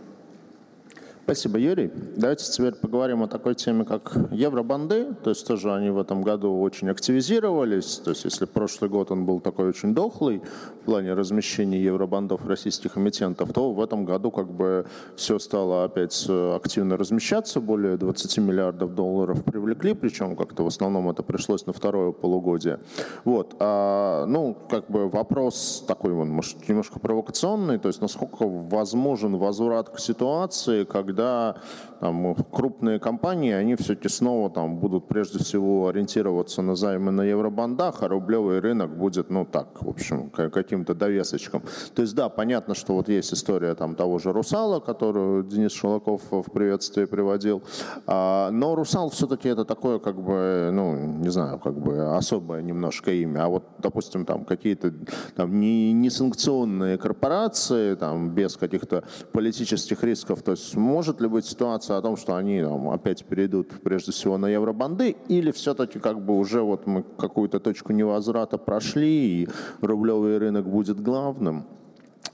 Спасибо, 1.27 1.59
Юрий. 1.59 1.91
Давайте 2.15 2.45
теперь 2.45 2.73
поговорим 2.77 3.25
о 3.25 3.27
такой 3.27 3.57
теме, 3.57 3.85
как 3.85 4.17
евробанды. 4.31 5.13
То 5.25 5.31
есть 5.31 5.45
тоже 5.45 5.75
они 5.75 5.91
в 5.91 5.99
этом 5.99 6.23
году 6.23 6.61
очень 6.61 6.89
активизировались. 6.89 7.97
То 7.97 8.11
есть 8.11 8.25
если 8.25 8.45
прошлый 8.45 8.89
год 8.89 9.11
он 9.11 9.27
был 9.27 9.41
такой 9.41 9.69
очень 9.69 9.93
дохлый 9.93 10.41
в 10.83 10.85
плане 10.85 11.15
размещения 11.15 11.83
евробандов 11.83 12.47
российских 12.47 12.97
эмитентов, 12.97 13.53
то 13.53 13.73
в 13.73 13.83
этом 13.83 14.05
году 14.05 14.31
как 14.31 14.53
бы 14.53 14.87
все 15.17 15.41
стало 15.41 15.83
опять 15.83 16.29
активно 16.31 16.97
размещаться. 16.97 17.61
Более 17.61 17.97
20 17.97 18.39
миллиардов 18.39 18.95
долларов 18.95 19.43
привлекли, 19.43 19.95
причем 19.95 20.37
как-то 20.37 20.63
в 20.63 20.69
основном 20.69 21.11
это 21.11 21.25
пришлось 21.25 21.67
на 21.67 21.73
второе 21.73 22.13
полугодие. 22.13 22.79
Вот. 23.25 23.57
А, 23.59 24.27
ну, 24.27 24.57
как 24.71 24.89
бы 24.89 25.09
вопрос 25.09 25.85
такой, 25.89 26.15
может, 26.15 26.69
немножко 26.69 27.01
провокационный, 27.01 27.79
то 27.79 27.89
есть 27.89 28.01
насколько 28.01 28.47
возможен 28.47 29.35
возврат 29.35 29.89
к 29.89 29.99
ситуации, 29.99 30.85
когда 30.85 31.16
когда 31.17 31.55
там, 32.01 32.35
крупные 32.35 32.99
компании, 32.99 33.53
они 33.53 33.75
все-таки 33.77 34.09
снова 34.09 34.51
там, 34.51 34.79
будут 34.79 35.09
прежде 35.09 35.39
всего 35.39 35.89
ориентироваться 35.89 36.63
на 36.63 36.75
займы 36.75 37.13
на 37.13 37.23
евробандах, 37.23 38.03
а 38.03 38.09
рублевый 38.09 38.61
рынок 38.61 38.97
будет, 38.97 39.31
ну 39.31 39.45
так, 39.45 39.83
в 39.83 39.89
общем, 39.89 40.31
каким-то 40.31 40.95
довесочком. 40.95 41.63
То 41.95 42.03
есть, 42.03 42.15
да, 42.15 42.29
понятно, 42.29 42.75
что 42.75 42.95
вот 42.95 43.09
есть 43.09 43.33
история 43.33 43.75
там 43.75 43.95
того 43.95 44.19
же 44.19 44.33
«Русала», 44.33 44.81
которую 44.81 45.45
Денис 45.45 45.73
Шелаков 45.73 46.23
в 46.31 46.51
приветствии 46.51 47.05
приводил, 47.05 47.63
а, 48.07 48.51
но 48.51 48.75
«Русал» 48.75 49.11
все-таки 49.11 49.49
это 49.49 49.65
такое, 49.65 49.99
как 49.99 50.21
бы, 50.21 50.71
ну, 50.73 50.95
не 50.95 51.29
знаю, 51.31 51.59
как 51.59 51.79
бы 51.79 52.17
особое 52.17 52.63
немножко 52.63 53.13
имя. 53.13 53.45
А 53.45 53.49
вот, 53.49 53.65
допустим, 53.79 54.25
там 54.25 54.45
какие-то 54.45 54.93
там 55.35 55.61
не, 55.61 55.93
не 55.93 56.11
санкционные 56.11 56.99
корпорации, 56.99 57.95
там, 57.95 58.31
без 58.31 58.57
каких-то 58.57 59.05
политических 59.33 60.03
рисков, 60.03 60.43
то 60.43 60.53
есть 60.53 60.75
может 60.77 61.21
ли 61.21 61.29
быть 61.29 61.47
ситуация 61.47 61.86
о 61.95 62.03
том, 62.03 62.17
что 62.17 62.37
они 62.37 62.63
там, 62.63 62.91
опять 62.91 63.25
перейдут 63.25 63.69
прежде 63.83 64.13
всего 64.13 64.39
на 64.39 64.47
евробанды, 64.47 65.17
или 65.29 65.51
все-таки 65.51 65.99
как 65.99 66.25
бы 66.25 66.37
уже 66.39 66.63
вот 66.63 66.87
мы 66.87 67.03
какую-то 67.03 67.61
точку 67.61 67.93
невозврата 67.93 68.59
прошли, 68.59 69.43
и 69.43 69.49
рублевый 69.81 70.39
рынок 70.39 70.69
будет 70.69 71.01
главным? 71.01 71.65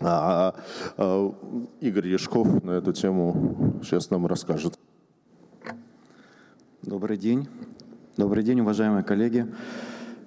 А, 0.00 0.54
а, 0.96 1.34
Игорь 1.80 2.08
Яшков 2.08 2.62
на 2.64 2.72
эту 2.72 2.92
тему 2.92 3.80
сейчас 3.82 4.10
нам 4.10 4.26
расскажет. 4.26 4.78
Добрый 6.82 7.16
день. 7.16 7.48
Добрый 8.16 8.42
день, 8.42 8.60
уважаемые 8.60 9.04
коллеги. 9.04 9.46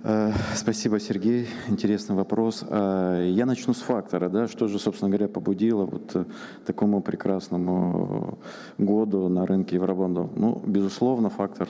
Э, 0.07 0.31
спасибо, 0.53 0.99
Сергей. 0.99 1.47
Интересный 1.67 2.15
вопрос. 2.15 2.63
Э, 2.69 3.27
я 3.27 3.47
начну 3.47 3.73
с 3.73 3.79
фактора, 3.79 4.29
да, 4.29 4.47
что 4.47 4.67
же, 4.67 4.77
собственно 4.77 5.09
говоря, 5.09 5.27
побудило 5.27 5.87
вот 5.87 6.15
э, 6.15 6.25
такому 6.63 7.01
прекрасному 7.01 8.37
году 8.77 9.27
на 9.29 9.47
рынке 9.47 9.77
евробондов. 9.77 10.29
Ну, 10.35 10.61
безусловно, 10.63 11.31
фактор 11.31 11.69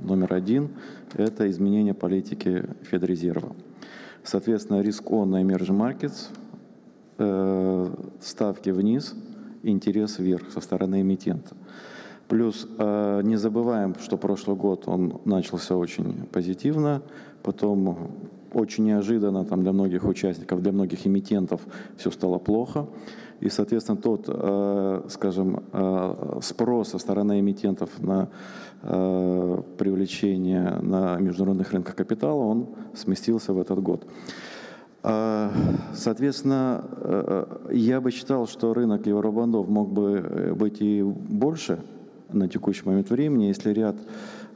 номер 0.00 0.34
один– 0.34 0.70
это 1.14 1.48
изменение 1.48 1.94
политики 1.94 2.64
Федрезерва. 2.82 3.54
Соответственно, 4.24 4.80
риск 4.80 5.12
он 5.12 5.30
на 5.30 5.44
emerging 5.44 5.78
markets, 5.78 6.30
ставки 8.20 8.70
вниз, 8.70 9.14
интерес 9.62 10.18
вверх 10.18 10.50
со 10.50 10.60
стороны 10.60 11.02
эмитента. 11.02 11.54
Плюс 12.26 12.66
не 12.78 13.36
забываем, 13.36 13.94
что 14.00 14.16
прошлый 14.16 14.56
год 14.56 14.84
он 14.86 15.20
начался 15.24 15.76
очень 15.76 16.26
позитивно, 16.26 17.02
потом 17.48 17.96
очень 18.52 18.84
неожиданно 18.84 19.42
там, 19.44 19.62
для 19.62 19.72
многих 19.72 20.04
участников, 20.04 20.60
для 20.60 20.70
многих 20.70 21.06
эмитентов 21.06 21.60
все 21.96 22.10
стало 22.10 22.38
плохо. 22.38 22.86
И, 23.40 23.48
соответственно, 23.48 23.96
тот, 23.96 24.24
э, 24.28 25.02
скажем, 25.08 25.62
э, 25.72 26.40
спрос 26.42 26.88
со 26.88 26.98
стороны 26.98 27.40
эмитентов 27.40 27.88
на 28.00 28.28
э, 28.82 29.62
привлечение 29.78 30.78
на 30.82 31.16
международных 31.16 31.72
рынках 31.72 31.94
капитала, 31.94 32.42
он 32.42 32.66
сместился 32.94 33.52
в 33.54 33.58
этот 33.60 33.82
год. 33.82 34.06
Соответственно, 35.94 36.84
я 37.70 38.00
бы 38.00 38.10
считал, 38.10 38.46
что 38.48 38.74
рынок 38.74 39.06
евробандов 39.06 39.68
мог 39.68 39.88
бы 39.88 40.54
быть 40.58 40.82
и 40.82 41.02
больше 41.02 41.78
на 42.32 42.48
текущий 42.48 42.82
момент 42.84 43.10
времени, 43.10 43.44
если 43.44 43.72
ряд 43.72 43.96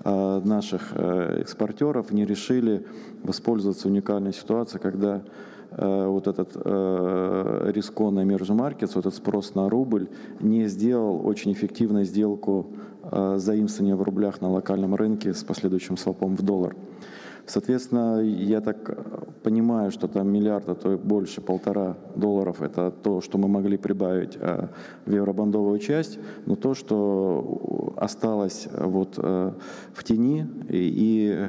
наших 0.04 0.92
э, 0.94 1.40
экспортеров 1.40 2.10
не 2.10 2.24
решили 2.24 2.84
воспользоваться 3.22 3.88
уникальной 3.88 4.32
ситуацией, 4.32 4.82
когда 4.82 5.22
э, 5.70 6.06
вот 6.06 6.26
этот 6.26 6.56
рискон 6.56 8.14
на 8.14 8.20
emerging 8.20 8.58
markets, 8.58 8.92
вот 8.94 9.06
этот 9.06 9.14
спрос 9.14 9.54
на 9.54 9.68
рубль, 9.68 10.08
не 10.40 10.66
сделал 10.66 11.26
очень 11.26 11.52
эффективную 11.52 12.04
сделку 12.04 12.66
заимствования 13.36 13.96
в 13.96 14.02
рублях 14.02 14.40
на 14.40 14.50
локальном 14.50 14.94
рынке 14.94 15.34
с 15.34 15.42
последующим 15.42 15.96
свопом 15.96 16.36
в 16.36 16.42
доллар. 16.42 16.76
Соответственно, 17.46 18.20
я 18.22 18.60
так 18.60 18.76
понимаю, 19.42 19.90
что 19.90 20.08
там 20.08 20.28
миллиард, 20.28 20.68
а 20.68 20.74
то 20.74 20.92
и 20.92 20.96
больше, 20.96 21.40
полтора 21.40 21.96
долларов– 22.14 22.60
это 22.62 22.90
то, 22.90 23.20
что 23.20 23.38
мы 23.38 23.48
могли 23.48 23.76
прибавить 23.76 24.36
э, 24.40 24.68
в 25.06 25.12
евробандовую 25.12 25.78
часть, 25.78 26.18
но 26.46 26.54
то, 26.54 26.74
что 26.74 27.94
осталось 27.96 28.68
вот 28.72 29.14
э, 29.18 29.52
в 29.92 30.04
тени, 30.04 30.46
и 30.68 31.48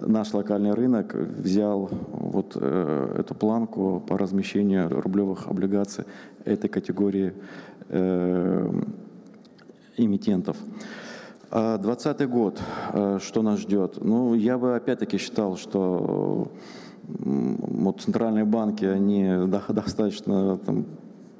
наш 0.00 0.32
локальный 0.32 0.74
рынок 0.74 1.14
взял 1.14 1.90
вот 2.12 2.56
э, 2.60 3.16
эту 3.18 3.34
планку 3.34 4.02
по 4.06 4.16
размещению 4.16 4.88
рублевых 5.00 5.48
облигаций 5.48 6.04
этой 6.44 6.68
категории 6.68 7.32
эмитентов. 9.96 10.56
2020 11.52 12.28
год, 12.30 12.62
э, 12.94 13.18
что 13.20 13.42
нас 13.42 13.60
ждет? 13.60 13.98
Ну, 14.00 14.32
я 14.34 14.56
бы 14.56 14.74
опять-таки 14.74 15.18
считал, 15.18 15.58
что 15.58 16.48
вот 17.04 18.00
центральные 18.00 18.46
банки, 18.46 18.86
они 18.86 19.28
достаточно 19.68 20.56
там, 20.56 20.86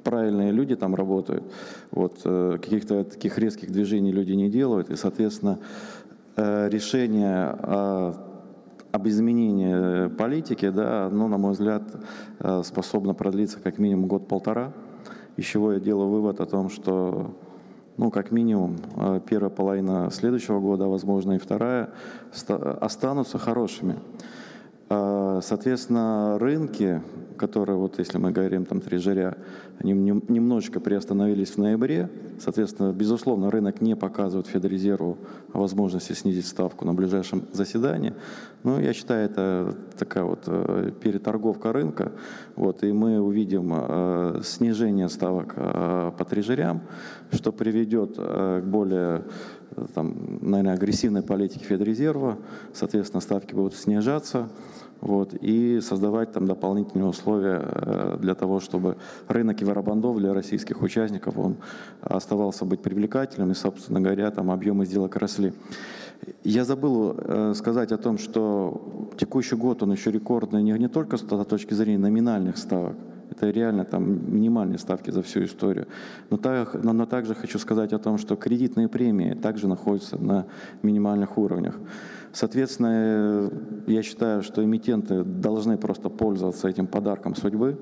правильные 0.03 0.51
люди 0.51 0.75
там 0.75 0.93
работают, 0.93 1.43
вот, 1.89 2.21
э, 2.25 2.59
каких-то 2.61 3.05
таких 3.05 3.39
резких 3.39 3.71
движений 3.71 4.11
люди 4.11 4.33
не 4.33 4.51
делают, 4.51 4.91
и, 4.91 4.95
соответственно, 4.95 5.57
э, 6.35 6.69
решение 6.69 7.45
о 7.47 8.13
об 8.91 9.07
изменении 9.07 10.07
политики, 10.07 10.69
да, 10.69 11.07
оно, 11.07 11.27
на 11.27 11.39
мой 11.39 11.53
взгляд, 11.53 11.81
способно 12.63 13.15
продлиться 13.15 13.59
как 13.59 13.79
минимум 13.79 14.07
год-полтора, 14.07 14.71
из 15.35 15.45
чего 15.45 15.73
я 15.73 15.79
делаю 15.79 16.09
вывод 16.09 16.39
о 16.39 16.45
том, 16.45 16.69
что 16.69 17.33
ну, 17.97 18.09
как 18.11 18.31
минимум, 18.31 18.77
первая 19.27 19.49
половина 19.49 20.09
следующего 20.11 20.59
года, 20.59 20.85
а 20.85 20.87
возможно 20.87 21.33
и 21.33 21.37
вторая, 21.37 21.89
останутся 22.81 23.37
хорошими. 23.37 23.97
Соответственно, 25.41 26.37
рынки, 26.39 27.01
которые, 27.37 27.77
вот 27.77 27.99
если 27.99 28.17
мы 28.17 28.31
говорим 28.31 28.65
там 28.65 28.79
трежеря, 28.79 29.37
они 29.79 29.93
немножечко 29.93 30.79
приостановились 30.79 31.51
в 31.51 31.57
ноябре. 31.57 32.09
Соответственно, 32.39 32.93
безусловно, 32.93 33.51
рынок 33.51 33.81
не 33.81 33.95
показывает 33.95 34.47
Федрезерву 34.47 35.17
возможности 35.51 36.13
снизить 36.13 36.45
ставку 36.45 36.85
на 36.85 36.93
ближайшем 36.93 37.43
заседании. 37.51 38.13
Но 38.63 38.79
я 38.79 38.93
считаю, 38.93 39.25
это 39.25 39.75
такая 39.97 40.23
вот 40.23 40.43
э, 40.47 40.91
переторговка 41.01 41.73
рынка. 41.73 42.13
Вот, 42.55 42.83
и 42.83 42.91
мы 42.91 43.19
увидим 43.19 43.73
э, 43.73 44.41
снижение 44.43 45.09
ставок 45.09 45.53
э, 45.55 46.11
по 46.17 46.25
трежерям, 46.25 46.83
что 47.31 47.51
приведет 47.51 48.15
к 48.15 48.63
более 48.65 49.23
там, 49.95 50.39
наверное, 50.41 50.73
агрессивной 50.75 51.23
политике 51.23 51.65
Федрезерва. 51.65 52.37
Соответственно, 52.73 53.21
ставки 53.21 53.53
будут 53.53 53.75
снижаться 53.75 54.49
вот, 55.01 55.33
и 55.33 55.79
создавать 55.81 56.31
там 56.31 56.45
дополнительные 56.45 57.07
условия 57.07 57.61
э, 57.63 58.17
для 58.19 58.35
того, 58.35 58.59
чтобы 58.59 58.97
рынок 59.27 59.61
евробандов 59.61 60.17
для 60.17 60.33
российских 60.33 60.81
участников 60.81 61.37
он 61.37 61.57
оставался 62.01 62.65
быть 62.65 62.81
привлекательным, 62.81 63.51
и, 63.51 63.55
собственно 63.55 63.99
говоря, 63.99 64.31
там 64.31 64.51
объемы 64.51 64.85
сделок 64.85 65.15
росли. 65.17 65.53
Я 66.43 66.63
забыл 66.63 67.15
э, 67.17 67.53
сказать 67.55 67.91
о 67.91 67.97
том, 67.97 68.17
что 68.17 69.09
текущий 69.17 69.55
год, 69.55 69.83
он 69.83 69.91
еще 69.91 70.11
рекордный 70.11 70.63
не, 70.63 70.87
только 70.87 71.17
с 71.17 71.21
точки 71.21 71.73
зрения 71.73 71.99
номинальных 71.99 72.57
ставок, 72.57 72.95
это 73.33 73.49
реально 73.49 73.83
там 73.83 74.33
минимальные 74.33 74.77
ставки 74.77 75.11
за 75.11 75.21
всю 75.21 75.43
историю. 75.43 75.87
Но, 76.29 76.37
так, 76.37 76.75
но, 76.83 76.93
но 76.93 77.05
также 77.05 77.35
хочу 77.35 77.59
сказать 77.59 77.93
о 77.93 77.99
том, 77.99 78.17
что 78.17 78.35
кредитные 78.35 78.87
премии 78.87 79.33
также 79.33 79.67
находятся 79.67 80.17
на 80.17 80.45
минимальных 80.83 81.37
уровнях. 81.37 81.75
Соответственно, 82.33 83.51
я 83.85 84.01
считаю, 84.01 84.41
что 84.41 84.63
эмитенты 84.63 85.23
должны 85.23 85.77
просто 85.77 86.09
пользоваться 86.09 86.67
этим 86.67 86.87
подарком 86.87 87.35
судьбы. 87.35 87.77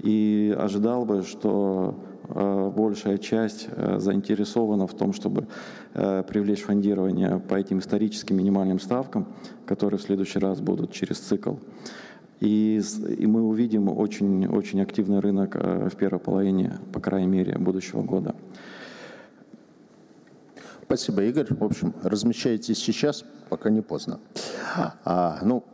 И 0.00 0.56
ожидал 0.58 1.04
бы, 1.04 1.22
что 1.22 2.02
э, 2.28 2.72
большая 2.74 3.18
часть 3.18 3.68
э, 3.70 3.98
заинтересована 3.98 4.86
в 4.86 4.94
том, 4.94 5.12
чтобы 5.12 5.46
э, 5.92 6.22
привлечь 6.26 6.62
фондирование 6.62 7.38
по 7.38 7.56
этим 7.56 7.78
историческим 7.78 8.38
минимальным 8.38 8.80
ставкам, 8.80 9.28
которые 9.66 9.98
в 9.98 10.02
следующий 10.02 10.38
раз 10.38 10.60
будут 10.60 10.90
через 10.90 11.18
цикл. 11.18 11.56
И, 12.40 12.80
и 13.18 13.26
мы 13.26 13.42
увидим 13.42 13.88
очень, 13.88 14.46
очень 14.46 14.80
активный 14.80 15.20
рынок 15.20 15.54
в 15.54 15.94
первой 15.96 16.18
половине, 16.18 16.78
по 16.92 17.00
крайней 17.00 17.28
мере, 17.28 17.56
будущего 17.58 18.02
года. 18.02 18.34
Спасибо, 20.86 21.22
Игорь. 21.22 21.46
В 21.48 21.64
общем, 21.64 21.94
размещайтесь 22.02 22.78
сейчас, 22.78 23.24
пока 23.48 23.70
не 23.70 23.80
поздно. 23.80 24.20
А, 25.04 25.38
ну, 25.42 25.64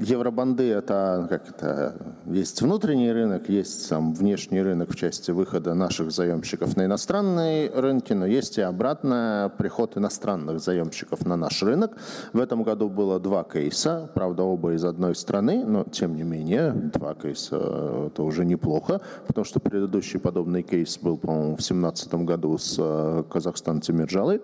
Евробанды 0.00 0.70
это 0.70 1.26
как 1.28 1.48
это 1.50 1.94
есть 2.24 2.62
внутренний 2.62 3.12
рынок, 3.12 3.50
есть 3.50 3.86
сам 3.86 4.14
внешний 4.14 4.62
рынок 4.62 4.90
в 4.90 4.96
части 4.96 5.30
выхода 5.30 5.74
наших 5.74 6.10
заемщиков 6.10 6.74
на 6.74 6.86
иностранные 6.86 7.70
рынки, 7.70 8.14
но 8.14 8.24
есть 8.24 8.56
и 8.56 8.62
обратно 8.62 9.52
приход 9.58 9.98
иностранных 9.98 10.60
заемщиков 10.60 11.26
на 11.26 11.36
наш 11.36 11.62
рынок. 11.62 11.98
В 12.32 12.40
этом 12.40 12.62
году 12.62 12.88
было 12.88 13.20
два 13.20 13.44
кейса, 13.44 14.10
правда 14.14 14.42
оба 14.42 14.72
из 14.72 14.84
одной 14.84 15.14
страны, 15.14 15.64
но 15.66 15.84
тем 15.84 16.16
не 16.16 16.22
менее 16.22 16.72
два 16.72 17.14
кейса 17.14 18.06
это 18.06 18.22
уже 18.22 18.46
неплохо, 18.46 19.02
потому 19.26 19.44
что 19.44 19.60
предыдущий 19.60 20.18
подобный 20.18 20.62
кейс 20.62 20.96
был, 20.96 21.18
по-моему, 21.18 21.56
в 21.56 21.60
2017 21.60 22.14
году 22.14 22.56
с 22.56 22.76
э, 22.78 23.24
Казахстан 23.30 23.82
Тимирджалы. 23.82 24.40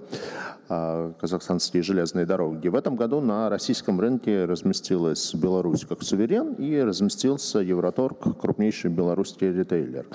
А, 0.69 1.13
казахстанские 1.21 1.85
железные 1.85 2.27
дороги. 2.27 2.67
В 2.67 2.75
этом 2.75 2.97
году 2.97 3.21
на 3.21 3.49
российском 3.49 4.01
рынке 4.01 4.47
разместилась 4.47 5.33
Беларусь 5.33 5.85
как 5.85 6.03
суверен 6.03 6.55
и 6.55 6.81
разместился 6.81 7.61
Евроторг, 7.61 8.41
крупнейший 8.41 8.91
белорусский 8.91 9.53
ритейлер. 9.53 10.07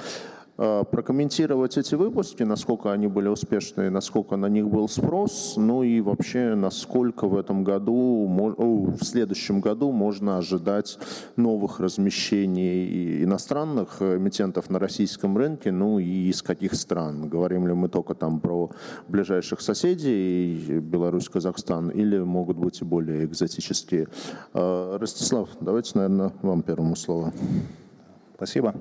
Э, 0.64 0.84
прокомментировать 0.84 1.76
эти 1.80 1.95
выпуски, 1.95 2.43
насколько 2.43 2.91
они 2.91 3.07
были 3.07 3.28
успешны, 3.30 3.89
насколько 3.89 4.36
на 4.36 4.45
них 4.45 4.70
был 4.70 4.88
спрос, 4.88 5.55
ну 5.57 5.82
и 5.82 6.01
вообще, 6.01 6.53
насколько 6.53 7.28
в 7.28 7.36
этом 7.36 7.64
году, 7.64 8.28
в 8.28 9.03
следующем 9.03 9.59
году 9.59 9.91
можно 9.91 10.38
ожидать 10.38 10.99
новых 11.36 11.80
размещений 11.80 13.24
иностранных 13.24 14.03
эмитентов 14.03 14.70
на 14.70 14.78
российском 14.78 15.36
рынке, 15.36 15.72
ну 15.72 15.97
и 15.97 16.30
из 16.30 16.43
каких 16.43 16.76
стран. 16.76 17.28
Говорим 17.28 17.66
ли 17.66 17.74
мы 17.74 17.89
только 17.89 18.14
там 18.14 18.39
про 18.39 18.70
ближайших 19.07 19.62
соседей, 19.62 20.80
Беларусь, 20.80 21.28
Казахстан, 21.28 21.89
или 21.89 22.20
могут 22.20 22.57
быть 22.57 22.82
и 22.82 22.86
более 22.86 23.26
экзотические. 23.26 24.09
Э, 24.53 24.97
Ростислав, 25.01 25.49
давайте, 25.59 25.93
наверное, 25.95 26.32
вам 26.43 26.62
первому 26.62 26.95
слово. 26.95 27.34
Спасибо. 28.36 28.76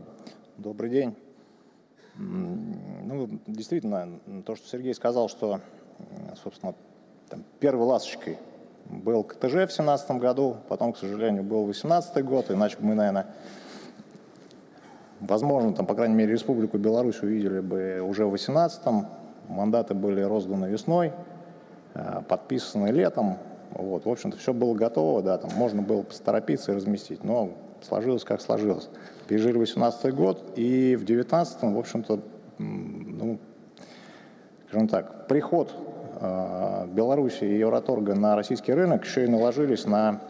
Добрый 0.59 0.91
день. 0.91 1.30
Ну, 2.21 3.29
действительно, 3.47 4.21
то, 4.45 4.55
что 4.55 4.69
Сергей 4.69 4.95
сказал, 4.95 5.29
что, 5.29 5.61
собственно, 6.43 6.75
там, 7.31 7.45
первой 7.61 7.87
ласточкой 7.87 8.39
был 8.85 9.25
КТЖ 9.25 9.53
в 9.53 9.57
2017 9.57 10.11
году, 10.13 10.57
потом, 10.69 10.93
к 10.93 10.99
сожалению, 10.99 11.43
был 11.43 11.65
2018 11.65 12.25
год, 12.25 12.51
иначе 12.51 12.77
бы 12.77 12.85
мы, 12.87 12.95
наверное, 12.95 13.27
возможно, 15.21 15.73
там, 15.73 15.87
по 15.87 15.95
крайней 15.95 16.15
мере, 16.15 16.33
Республику 16.33 16.77
Беларусь 16.77 17.23
увидели 17.23 17.61
бы 17.61 18.01
уже 18.03 18.27
в 18.27 18.31
2018 18.31 18.83
мандаты 19.49 19.95
были 19.95 20.21
розданы 20.21 20.67
весной, 20.67 21.13
э, 21.95 22.23
подписаны 22.29 22.89
летом, 22.89 23.39
вот, 23.71 24.05
в 24.05 24.11
общем-то, 24.11 24.37
все 24.37 24.53
было 24.53 24.75
готово, 24.75 25.23
да, 25.23 25.39
там 25.39 25.51
можно 25.55 25.81
было 25.81 26.03
посторопиться 26.03 26.73
и 26.73 26.75
разместить, 26.75 27.25
но 27.25 27.51
сложилось 27.85 28.25
как 28.25 28.41
сложилось. 28.41 28.89
Пережили 29.29 29.59
18 29.59 30.15
год, 30.15 30.53
и 30.57 30.97
в 30.97 31.05
19 31.05 31.63
в 31.63 31.79
общем-то, 31.79 32.21
ну, 32.59 33.39
скажем 34.69 34.89
так, 34.89 35.27
приход 35.27 35.73
э, 36.21 36.87
Беларуси 36.93 37.45
и 37.45 37.59
Евроторга 37.59 38.15
на 38.15 38.37
российский 38.37 38.73
рынок 38.73 39.05
еще 39.05 39.25
и 39.25 39.29
наложились 39.29 39.87
на 39.87 40.21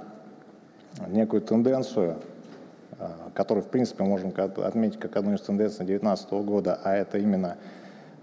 некую 1.09 1.43
тенденцию, 1.43 2.17
э, 2.99 3.07
которую, 3.35 3.65
в 3.65 3.69
принципе, 3.69 4.05
можем 4.05 4.33
отметить 4.37 4.99
как 4.99 5.17
одну 5.17 5.35
из 5.35 5.41
тенденций 5.41 5.85
2019 5.85 6.33
года, 6.33 6.79
а 6.83 6.95
это 6.95 7.19
именно 7.19 7.57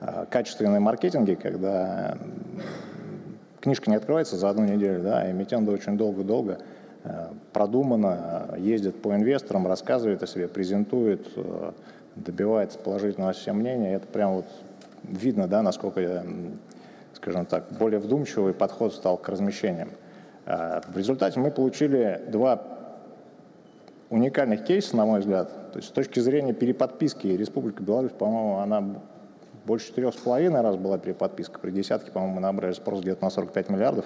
э, 0.01 0.25
качественные 0.29 0.79
маркетинги, 0.79 1.35
когда 1.35 2.17
книжка 3.61 3.89
не 3.89 3.97
открывается 3.97 4.37
за 4.37 4.49
одну 4.49 4.65
неделю, 4.65 5.03
да, 5.03 5.21
а 5.21 5.31
эмитенты 5.31 5.71
очень 5.71 5.97
долго-долго 5.97 6.59
продуманно 7.53 8.55
ездит 8.57 9.01
по 9.01 9.15
инвесторам, 9.15 9.67
рассказывает 9.67 10.23
о 10.23 10.27
себе, 10.27 10.47
презентует, 10.47 11.27
э, 11.35 11.71
добивается 12.15 12.79
положительного 12.79 13.33
всем 13.33 13.57
мнения. 13.57 13.95
Это 13.95 14.07
прям 14.07 14.35
вот 14.35 14.45
видно, 15.03 15.47
да, 15.47 15.61
насколько, 15.61 16.23
скажем 17.13 17.45
так, 17.45 17.65
более 17.79 17.99
вдумчивый 17.99 18.53
подход 18.53 18.93
стал 18.93 19.17
к 19.17 19.29
размещениям. 19.29 19.89
Э, 20.45 20.81
в 20.87 20.97
результате 20.97 21.39
мы 21.39 21.51
получили 21.51 22.21
два 22.27 22.61
уникальных 24.09 24.63
кейса, 24.63 24.95
на 24.95 25.05
мой 25.05 25.19
взгляд. 25.19 25.71
То 25.71 25.79
есть 25.79 25.89
с 25.89 25.91
точки 25.91 26.19
зрения 26.19 26.53
переподписки 26.53 27.27
Республика 27.27 27.83
Беларусь, 27.83 28.11
по-моему, 28.11 28.59
она 28.59 28.83
больше 29.65 29.87
четырех 29.87 30.13
с 30.13 30.17
половиной 30.17 30.61
раз 30.61 30.77
была 30.77 30.97
переподписка. 30.97 31.59
При 31.59 31.71
десятке, 31.71 32.11
по-моему, 32.11 32.35
мы 32.35 32.41
набрали 32.41 32.73
спрос 32.73 33.01
где-то 33.01 33.23
на 33.23 33.29
45 33.29 33.69
миллиардов. 33.69 34.05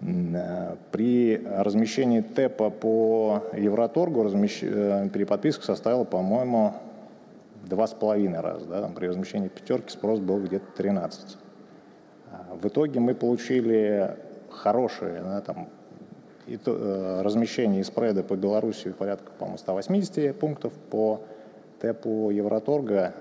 Э, 0.00 0.76
при 0.92 1.42
размещении 1.44 2.20
ТЭПа 2.20 2.70
по 2.70 3.42
Евроторгу 3.56 4.22
размещ... 4.22 4.60
Э, 4.62 5.08
переподписка 5.12 5.64
составила, 5.64 6.04
по-моему, 6.04 6.74
два 7.64 7.86
с 7.86 7.94
половиной 7.94 8.40
раза. 8.40 8.66
Да? 8.66 8.82
Там 8.82 8.94
при 8.94 9.06
размещении 9.06 9.48
пятерки 9.48 9.90
спрос 9.90 10.20
был 10.20 10.40
где-то 10.40 10.66
13. 10.76 11.38
А 12.32 12.56
в 12.60 12.66
итоге 12.66 13.00
мы 13.00 13.14
получили 13.14 14.16
хорошие 14.50 15.22
да, 15.22 15.40
там, 15.40 15.68
и 16.46 16.56
то, 16.56 16.76
э, 16.76 17.22
размещение 17.22 17.80
и 17.80 17.84
спреда 17.84 18.22
по 18.22 18.34
Беларуси 18.34 18.92
порядка, 18.92 19.30
по-моему, 19.38 19.58
180 19.58 20.38
пунктов, 20.38 20.72
по 20.90 21.22
ТЭПу 21.80 22.30
Евроторга 22.30 23.14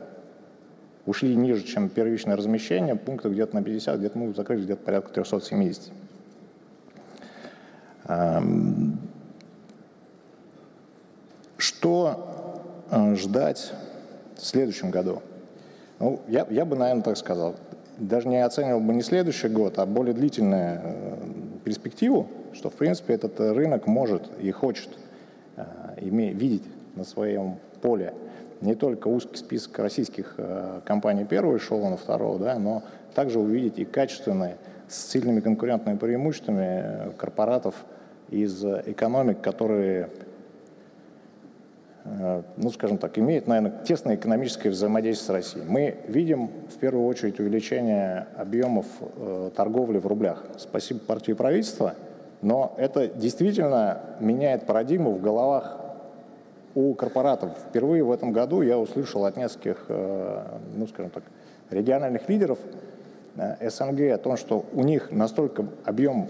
ушли 1.06 1.36
ниже, 1.36 1.64
чем 1.64 1.90
первичное 1.90 2.36
размещение, 2.36 2.96
пунктов 2.96 3.32
где-то 3.32 3.56
на 3.56 3.64
50, 3.64 4.00
где-то 4.00 4.18
мы 4.18 4.34
закрыли 4.34 4.64
где-то 4.64 4.84
порядка 4.84 5.14
370. 5.14 5.92
Что 11.58 12.84
э, 12.92 13.16
ждать 13.16 13.74
в 14.38 14.46
следующем 14.46 14.92
году? 14.92 15.24
Ну, 16.00 16.20
я, 16.28 16.46
я 16.50 16.66
бы, 16.66 16.76
наверное, 16.76 17.04
так 17.04 17.18
сказал. 17.18 17.56
Даже 17.98 18.28
не 18.28 18.44
оценивал 18.44 18.82
бы 18.82 18.94
не 18.94 19.02
следующий 19.02 19.48
год, 19.48 19.80
а 19.80 19.86
более 19.86 20.14
длительную 20.14 20.82
э, 20.84 21.18
перспективу, 21.64 22.28
что, 22.54 22.70
в 22.70 22.74
принципе, 22.74 23.16
этот 23.16 23.40
рынок 23.40 23.88
может 23.88 24.30
и 24.40 24.52
хочет 24.52 24.90
иметь, 25.98 26.36
видеть 26.36 26.64
на 26.96 27.06
своем 27.06 27.58
поле 27.82 28.14
не 28.62 28.76
только 28.76 29.08
узкий 29.08 29.38
список 29.38 29.80
российских 29.80 30.38
компаний 30.86 31.26
первого 31.26 31.58
эшелона, 31.58 31.98
второго, 31.98 32.40
да, 32.40 32.60
но 32.60 32.84
также 33.14 33.40
увидеть 33.40 33.80
и 33.80 33.86
качественные, 33.86 34.58
с 34.88 35.08
сильными 35.08 35.40
конкурентными 35.40 35.98
преимуществами 35.98 37.12
корпоратов 37.18 37.76
из 38.30 38.64
экономик, 38.64 39.42
которые 39.42 40.10
Э, 42.06 42.44
ну, 42.58 42.70
скажем 42.70 42.98
так, 43.00 43.18
имеет, 43.18 43.48
наверное, 43.48 43.84
тесное 43.84 44.16
экономическое 44.16 44.70
взаимодействие 44.70 45.26
с 45.26 45.30
Россией. 45.30 45.66
Мы 45.68 45.98
видим, 46.08 46.52
в 46.70 46.78
первую 46.78 47.08
очередь, 47.08 47.40
увеличение 47.40 48.28
объемов 48.38 48.86
э, 49.00 49.50
торговли 49.56 49.98
в 49.98 50.06
рублях. 50.06 50.44
Спасибо 50.58 51.00
партии 51.00 51.32
правительства, 51.32 51.96
но 52.44 52.76
это 52.78 53.08
действительно 53.08 54.02
меняет 54.20 54.68
парадигму 54.68 55.12
в 55.14 55.22
головах 55.22 55.80
у 56.76 56.94
корпоратов. 56.94 57.58
Впервые 57.70 58.04
в 58.04 58.12
этом 58.12 58.32
году 58.32 58.62
я 58.62 58.78
услышал 58.78 59.26
от 59.26 59.36
нескольких, 59.36 59.86
э, 59.88 60.44
ну, 60.76 60.86
скажем 60.86 61.10
так, 61.10 61.24
региональных 61.72 62.30
лидеров 62.30 62.60
СНГ 63.36 64.12
о 64.14 64.18
том, 64.20 64.38
что 64.38 64.64
у 64.74 64.84
них 64.84 65.12
настолько 65.12 65.66
объем 65.84 66.28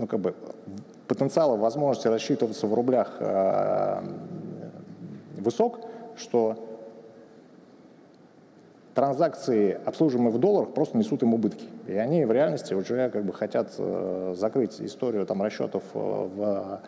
ну, 0.00 0.06
как 0.06 0.20
бы 0.20 0.34
потенциала 1.06 1.56
возможности 1.56 2.08
рассчитываться 2.08 2.66
в 2.66 2.74
рублях 2.74 3.16
э, 3.20 4.02
высок, 5.36 5.80
что 6.16 6.56
транзакции, 8.94 9.78
обслуживаемые 9.84 10.32
в 10.32 10.38
долларах, 10.38 10.72
просто 10.72 10.96
несут 10.96 11.22
им 11.22 11.34
убытки. 11.34 11.66
И 11.86 11.92
они 11.92 12.24
в 12.24 12.32
реальности 12.32 12.72
уже 12.72 13.10
как 13.10 13.24
бы 13.24 13.32
хотят 13.34 13.74
э, 13.76 14.34
закрыть 14.36 14.80
историю 14.80 15.26
там, 15.26 15.42
расчетов 15.42 15.82
э, 15.92 15.98
в, 15.98 16.80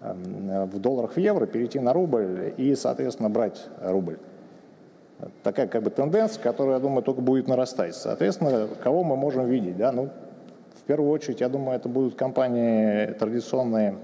в 0.00 0.78
долларах 0.78 1.12
в 1.12 1.16
евро, 1.16 1.46
перейти 1.46 1.80
на 1.80 1.92
рубль 1.92 2.52
и, 2.56 2.74
соответственно, 2.74 3.30
брать 3.30 3.66
рубль. 3.80 4.18
Такая 5.42 5.66
как 5.66 5.82
бы 5.82 5.90
тенденция, 5.90 6.42
которая, 6.42 6.74
я 6.74 6.80
думаю, 6.80 7.02
только 7.02 7.20
будет 7.20 7.48
нарастать. 7.48 7.94
Соответственно, 7.94 8.68
кого 8.82 9.04
мы 9.04 9.16
можем 9.16 9.46
видеть? 9.46 9.76
Да? 9.76 9.92
Ну, 9.92 10.10
первую 10.90 11.12
очередь, 11.12 11.40
я 11.40 11.48
думаю, 11.48 11.76
это 11.76 11.88
будут 11.88 12.16
компании 12.16 13.12
традиционные 13.12 13.94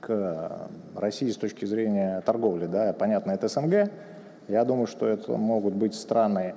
к 0.00 0.68
России 0.96 1.30
с 1.30 1.36
точки 1.36 1.66
зрения 1.66 2.20
торговли. 2.22 2.66
Да? 2.66 2.92
Понятно, 2.92 3.30
это 3.30 3.46
СНГ. 3.46 3.88
Я 4.48 4.64
думаю, 4.64 4.88
что 4.88 5.06
это 5.06 5.36
могут 5.36 5.74
быть 5.74 5.94
страны 5.94 6.56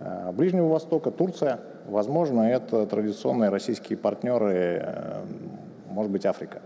э, 0.00 0.32
Ближнего 0.32 0.68
Востока, 0.68 1.10
Турция. 1.10 1.60
Возможно, 1.86 2.50
это 2.50 2.86
традиционные 2.86 3.50
российские 3.50 3.98
партнеры, 3.98 4.80
э, 4.82 5.20
может 5.90 6.10
быть, 6.10 6.24
Африка. 6.24 6.62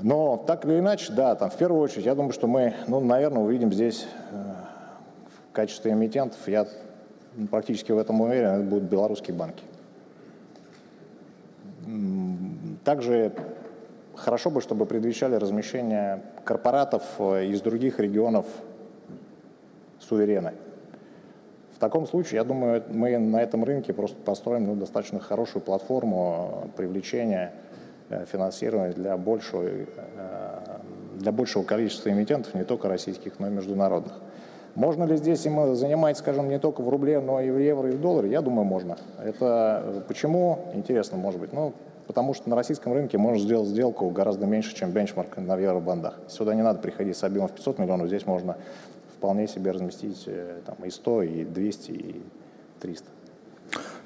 Но 0.00 0.36
так 0.36 0.64
или 0.66 0.78
иначе, 0.78 1.12
да, 1.12 1.34
там 1.34 1.50
в 1.50 1.56
первую 1.56 1.82
очередь, 1.82 2.06
я 2.06 2.14
думаю, 2.14 2.32
что 2.32 2.46
мы, 2.46 2.74
ну, 2.86 3.00
наверное, 3.00 3.42
увидим 3.42 3.72
здесь 3.72 4.06
э, 4.30 4.36
в 4.36 5.52
качестве 5.52 5.94
эмитентов, 5.94 6.46
я 6.46 6.64
практически 7.50 7.92
в 7.92 7.98
этом 7.98 8.20
уверен, 8.20 8.48
это 8.48 8.62
будут 8.62 8.84
белорусские 8.84 9.36
банки. 9.36 9.62
Также 12.84 13.32
хорошо 14.16 14.50
бы, 14.50 14.60
чтобы 14.60 14.86
предвещали 14.86 15.34
размещение 15.34 16.22
корпоратов 16.44 17.02
э, 17.18 17.46
из 17.46 17.60
других 17.60 17.98
регионов 17.98 18.46
суверена. 20.00 20.54
В 21.74 21.78
таком 21.78 22.06
случае, 22.06 22.36
я 22.36 22.44
думаю, 22.44 22.84
мы 22.88 23.18
на 23.18 23.42
этом 23.42 23.64
рынке 23.64 23.92
просто 23.92 24.16
построим 24.16 24.66
ну, 24.66 24.76
достаточно 24.76 25.18
хорошую 25.18 25.62
платформу 25.62 26.70
привлечения 26.76 27.52
э, 28.08 28.24
финансирования 28.26 28.92
для 28.92 29.16
большего, 29.16 29.64
э, 29.64 29.84
для 31.16 31.32
большего 31.32 31.64
количества 31.64 32.10
эмитентов, 32.10 32.54
не 32.54 32.64
только 32.64 32.88
российских, 32.88 33.38
но 33.38 33.48
и 33.48 33.50
международных. 33.50 34.14
Можно 34.74 35.04
ли 35.04 35.16
здесь 35.16 35.46
им 35.46 35.74
занимать, 35.76 36.18
скажем, 36.18 36.48
не 36.48 36.58
только 36.58 36.82
в 36.82 36.88
рубле, 36.88 37.20
но 37.20 37.40
и 37.40 37.50
в 37.50 37.58
евро, 37.58 37.88
и 37.88 37.92
в 37.92 38.00
долларе? 38.00 38.30
Я 38.30 38.40
думаю, 38.40 38.64
можно. 38.64 38.96
Это 39.22 39.82
э, 39.84 40.00
почему? 40.08 40.58
Интересно, 40.74 41.16
может 41.16 41.40
быть. 41.40 41.52
Ну, 41.52 41.72
потому 42.06 42.34
что 42.34 42.50
на 42.50 42.56
российском 42.56 42.92
рынке 42.92 43.16
можно 43.16 43.40
сделать 43.40 43.68
сделку 43.68 44.08
гораздо 44.10 44.46
меньше, 44.46 44.74
чем 44.74 44.90
бенчмарк 44.90 45.36
на 45.36 45.56
евробандах. 45.56 46.18
Сюда 46.28 46.54
не 46.54 46.62
надо 46.62 46.80
приходить 46.80 47.16
с 47.16 47.22
объемом 47.22 47.48
в 47.48 47.52
500 47.52 47.78
миллионов, 47.78 48.08
здесь 48.08 48.26
можно 48.26 48.56
вполне 49.16 49.46
себе 49.46 49.70
разместить 49.70 50.24
э, 50.26 50.60
там, 50.66 50.76
и 50.84 50.90
100, 50.90 51.22
и 51.22 51.44
200, 51.44 51.90
и 51.92 52.22
300. 52.80 53.13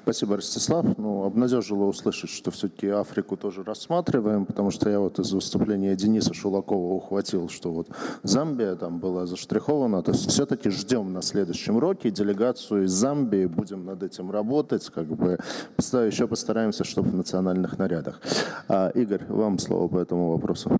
Спасибо, 0.03 0.37
Ростислав. 0.37 0.97
Ну, 0.97 1.23
обнадежило 1.23 1.85
услышать, 1.85 2.29
что 2.29 2.51
все-таки 2.51 2.87
Африку 2.87 3.37
тоже 3.37 3.63
рассматриваем, 3.63 4.45
потому 4.45 4.71
что 4.71 4.89
я 4.89 4.99
вот 4.99 5.19
из 5.19 5.31
выступления 5.31 5.95
Дениса 5.95 6.33
Шулакова 6.33 6.93
ухватил, 6.93 7.49
что 7.49 7.71
вот 7.71 7.87
Замбия 8.23 8.75
там 8.75 8.99
была 8.99 9.25
заштрихована. 9.25 10.01
То 10.01 10.11
есть 10.11 10.29
все-таки 10.29 10.69
ждем 10.69 11.13
на 11.13 11.21
следующем 11.21 11.77
роке 11.77 12.09
делегацию 12.09 12.85
из 12.85 12.91
Замбии, 12.91 13.45
будем 13.45 13.85
над 13.85 14.01
этим 14.03 14.31
работать, 14.31 14.89
как 14.89 15.07
бы 15.07 15.37
еще 15.77 16.27
постараемся, 16.27 16.83
чтобы 16.83 17.09
в 17.09 17.15
национальных 17.15 17.77
нарядах. 17.77 18.19
А, 18.67 18.89
Игорь, 18.89 19.25
вам 19.27 19.59
слово 19.59 19.87
по 19.87 19.97
этому 19.99 20.31
вопросу. 20.31 20.79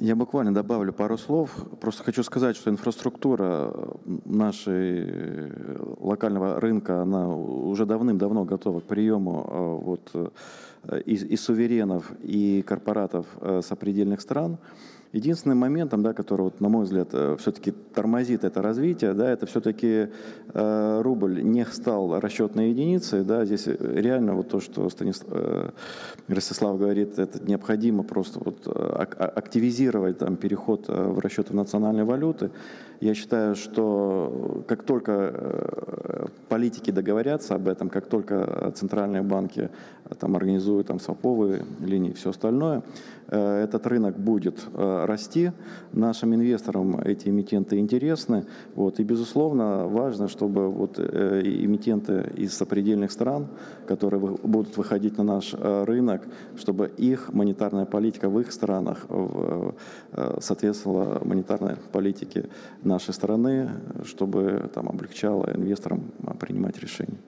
Я 0.00 0.14
буквально 0.14 0.54
добавлю 0.54 0.92
пару 0.92 1.18
слов. 1.18 1.50
Просто 1.80 2.04
хочу 2.04 2.22
сказать, 2.22 2.56
что 2.56 2.70
инфраструктура 2.70 3.74
нашей 4.24 5.04
э, 5.08 5.76
локального 5.98 6.60
рынка, 6.60 7.02
она 7.02 7.28
уже 7.28 7.84
давным-давно 7.84 8.44
готова 8.44 8.78
к 8.78 8.84
приему 8.84 9.44
э, 9.44 9.84
вот, 9.84 10.10
э, 10.14 11.00
и, 11.04 11.14
и 11.14 11.36
суверенов, 11.36 12.12
и 12.22 12.62
корпоратов 12.62 13.26
сопредельных 13.62 14.20
стран. 14.20 14.58
Единственным 15.12 15.56
моментом, 15.58 16.02
да, 16.02 16.12
который, 16.12 16.42
вот, 16.42 16.60
на 16.60 16.68
мой 16.68 16.84
взгляд, 16.84 17.08
э, 17.12 17.36
все-таки 17.38 17.70
тормозит 17.70 18.44
это 18.44 18.60
развитие, 18.60 19.14
да, 19.14 19.30
это 19.30 19.46
все-таки 19.46 20.08
э, 20.52 21.00
рубль 21.02 21.42
не 21.42 21.64
стал 21.64 22.20
расчетной 22.20 22.70
единицей. 22.70 23.24
Да, 23.24 23.46
здесь 23.46 23.66
реально 23.66 24.34
вот 24.34 24.50
то, 24.50 24.60
что 24.60 24.90
Станислав, 24.90 25.30
э, 25.32 25.70
Ростислав 26.28 26.78
говорит, 26.78 27.18
это 27.18 27.42
необходимо 27.42 28.02
просто 28.02 28.38
вот, 28.44 28.66
э, 28.66 28.70
активизировать 28.70 30.18
там, 30.18 30.36
переход 30.36 30.84
э, 30.88 31.08
в 31.10 31.18
расчеты 31.20 31.56
национальной 31.56 32.04
валюты. 32.04 32.50
Я 33.00 33.14
считаю, 33.14 33.54
что 33.54 34.64
как 34.66 34.82
только 34.82 36.28
политики 36.48 36.90
договорятся 36.90 37.54
об 37.54 37.68
этом, 37.68 37.90
как 37.90 38.06
только 38.06 38.72
центральные 38.74 39.22
банки 39.22 39.70
там, 40.18 40.34
организуют 40.34 40.88
там, 40.88 40.98
своповые 40.98 41.64
линии 41.80 42.10
и 42.10 42.14
все 42.14 42.30
остальное, 42.30 42.82
Э, 42.82 43.17
этот 43.28 43.86
рынок 43.86 44.18
будет 44.18 44.66
э, 44.74 45.04
расти. 45.06 45.52
Нашим 45.92 46.34
инвесторам 46.34 46.98
эти 47.00 47.28
эмитенты 47.28 47.78
интересны. 47.78 48.46
Вот. 48.74 49.00
И, 49.00 49.04
безусловно, 49.04 49.86
важно, 49.86 50.28
чтобы 50.28 50.70
вот 50.70 50.98
э, 50.98 51.42
эмитенты 51.44 52.32
из 52.36 52.54
сопредельных 52.54 53.12
стран, 53.12 53.48
которые 53.86 54.20
будут 54.20 54.76
выходить 54.76 55.18
на 55.18 55.24
наш 55.24 55.54
рынок, 55.54 56.22
чтобы 56.56 56.90
их 56.96 57.32
монетарная 57.32 57.84
политика 57.84 58.28
в 58.28 58.40
их 58.40 58.52
странах 58.52 59.06
соответствовала 60.40 61.20
монетарной 61.24 61.76
политике 61.92 62.48
нашей 62.82 63.14
страны, 63.14 63.70
чтобы 64.04 64.70
там, 64.74 64.88
облегчало 64.88 65.50
инвесторам 65.54 66.12
принимать 66.38 66.78
решения. 66.78 67.18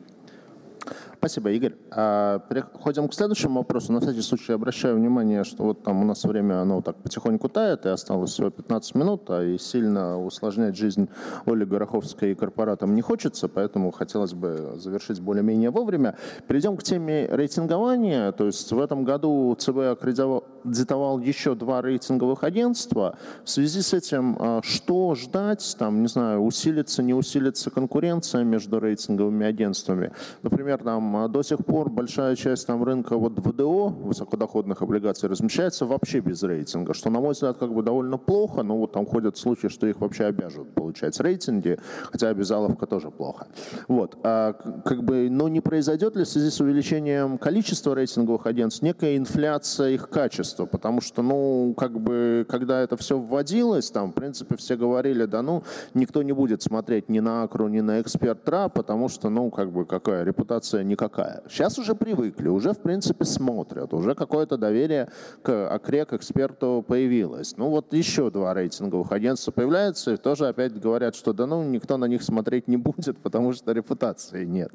Спасибо, 1.21 1.51
Игорь. 1.51 1.75
А, 1.91 2.39
переходим 2.49 3.07
к 3.07 3.13
следующему 3.13 3.59
вопросу. 3.59 3.93
На 3.93 4.01
всякий 4.01 4.23
случай 4.23 4.55
обращаю 4.55 4.97
внимание, 4.97 5.45
что 5.45 5.65
вот 5.65 5.83
там 5.83 6.01
у 6.01 6.07
нас 6.07 6.25
время, 6.25 6.63
оно 6.63 6.81
так 6.81 6.97
потихоньку 6.97 7.51
тает, 7.51 7.85
и 7.85 7.91
осталось 7.91 8.31
всего 8.31 8.49
15 8.49 8.95
минут, 8.95 9.29
а 9.29 9.45
и 9.45 9.59
сильно 9.59 10.19
усложнять 10.19 10.79
жизнь 10.79 11.11
Оли 11.45 11.67
Гороховской 11.67 12.33
и 12.33 12.35
корпоратам 12.35 12.95
не 12.95 13.03
хочется, 13.03 13.49
поэтому 13.49 13.91
хотелось 13.91 14.33
бы 14.33 14.77
завершить 14.79 15.21
более-менее 15.21 15.69
вовремя. 15.69 16.17
Перейдем 16.49 16.79
к 16.79 16.83
теме 16.83 17.29
рейтингования. 17.31 18.33
То 18.33 18.47
есть 18.47 18.73
в 18.73 18.81
этом 18.81 19.05
году 19.05 19.55
ЦБ 19.59 19.77
аккредитовал 19.93 20.45
еще 20.65 21.55
два 21.55 21.83
рейтинговых 21.83 22.45
агентства. 22.45 23.17
В 23.45 23.51
связи 23.51 23.83
с 23.83 23.93
этим 23.93 24.37
а, 24.39 24.61
что 24.63 25.15
ждать? 25.15 25.77
Там, 25.79 26.03
не 26.03 26.09
знаю, 26.09 26.41
усилится, 26.41 27.03
не 27.03 27.15
усилится 27.15 27.71
конкуренция 27.71 28.45
между 28.45 28.79
рейтинговыми 28.81 29.47
агентствами? 29.47 30.13
Например, 30.43 30.79
там 30.79 31.17
а 31.17 31.29
до 31.29 31.43
сих 31.43 31.65
пор 31.65 31.91
большая 31.91 32.37
часть 32.37 32.67
там, 32.67 32.83
рынка 32.83 33.17
вот 33.17 33.39
ВДО, 33.39 33.89
высокодоходных 33.89 34.83
облигаций, 34.83 35.29
размещается 35.29 35.87
вообще 35.87 36.21
без 36.21 36.43
рейтинга, 36.43 36.95
что, 36.95 37.11
на 37.11 37.21
мой 37.21 37.33
взгляд, 37.33 37.59
как 37.59 37.73
бы 37.73 37.83
довольно 37.83 38.19
плохо, 38.19 38.63
но 38.63 38.77
вот 38.77 38.93
там 38.93 39.07
ходят 39.07 39.37
слухи, 39.37 39.69
что 39.69 39.87
их 39.87 40.01
вообще 40.01 40.25
обяжут 40.25 40.75
получать 40.75 41.19
рейтинги, 41.21 41.79
хотя 42.11 42.29
обязаловка 42.29 42.87
тоже 42.87 43.11
плохо. 43.11 43.49
Вот. 43.89 44.19
А, 44.23 44.53
как 44.85 45.03
бы, 45.03 45.29
но 45.31 45.49
не 45.49 45.61
произойдет 45.61 46.17
ли 46.17 46.25
в 46.25 46.29
связи 46.29 46.51
с 46.51 46.61
увеличением 46.61 47.39
количества 47.39 47.95
рейтинговых 47.95 48.47
агентств 48.47 48.83
некая 48.83 49.17
инфляция 49.17 49.91
их 49.91 50.09
качества? 50.09 50.50
Качество, 50.51 50.67
потому 50.67 51.01
что, 51.01 51.23
ну, 51.23 51.75
как 51.77 51.93
бы, 52.01 52.47
когда 52.49 52.81
это 52.81 52.97
все 52.97 53.19
вводилось, 53.19 53.91
там, 53.91 54.11
в 54.11 54.15
принципе, 54.15 54.57
все 54.57 54.77
говорили, 54.77 55.27
да, 55.27 55.43
ну, 55.43 55.63
никто 55.95 56.23
не 56.23 56.33
будет 56.33 56.63
смотреть 56.63 57.09
ни 57.09 57.21
на 57.21 57.43
Акру, 57.43 57.69
ни 57.69 57.81
на 57.81 58.01
Эксперт.ра, 58.01 58.69
потому 58.69 59.09
что, 59.09 59.31
ну, 59.31 59.51
как 59.51 59.71
бы, 59.71 59.85
какая 59.85 60.25
репутация 60.25 60.85
никакая. 60.85 61.43
Сейчас 61.49 61.79
уже 61.79 61.95
привыкли, 61.95 62.49
уже, 62.49 62.73
в 62.73 62.79
принципе, 62.79 63.25
смотрят, 63.25 63.95
уже 63.95 64.15
какое-то 64.15 64.57
доверие 64.57 65.09
к 65.43 65.69
Акре, 65.75 66.05
к 66.05 66.13
эксперту 66.15 66.85
появилось. 66.87 67.57
Ну, 67.57 67.69
вот 67.71 67.95
еще 67.95 68.31
два 68.31 68.55
рейтинговых 68.55 69.13
агентства 69.13 69.53
появляются, 69.53 70.13
и 70.13 70.17
тоже 70.17 70.49
опять 70.49 70.81
говорят, 70.81 71.15
что, 71.15 71.33
да, 71.33 71.47
ну, 71.47 71.63
никто 71.63 71.97
на 71.97 72.07
них 72.07 72.23
смотреть 72.23 72.69
не 72.69 72.77
будет, 72.77 73.19
потому 73.19 73.53
что 73.53 73.73
репутации 73.73 74.45
нет. 74.45 74.71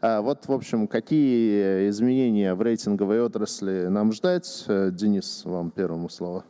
А 0.00 0.20
вот, 0.20 0.46
в 0.48 0.52
общем, 0.52 0.86
какие 0.86 1.88
изменения 1.88 2.54
в 2.54 2.62
рейтинговой 2.62 3.22
отрасли 3.22 3.88
нам 3.88 4.12
ждать? 4.12 4.64
Э, 4.70 4.90
Денис, 5.10 5.44
вам 5.44 5.72
первому 5.72 6.08
слово. 6.08 6.44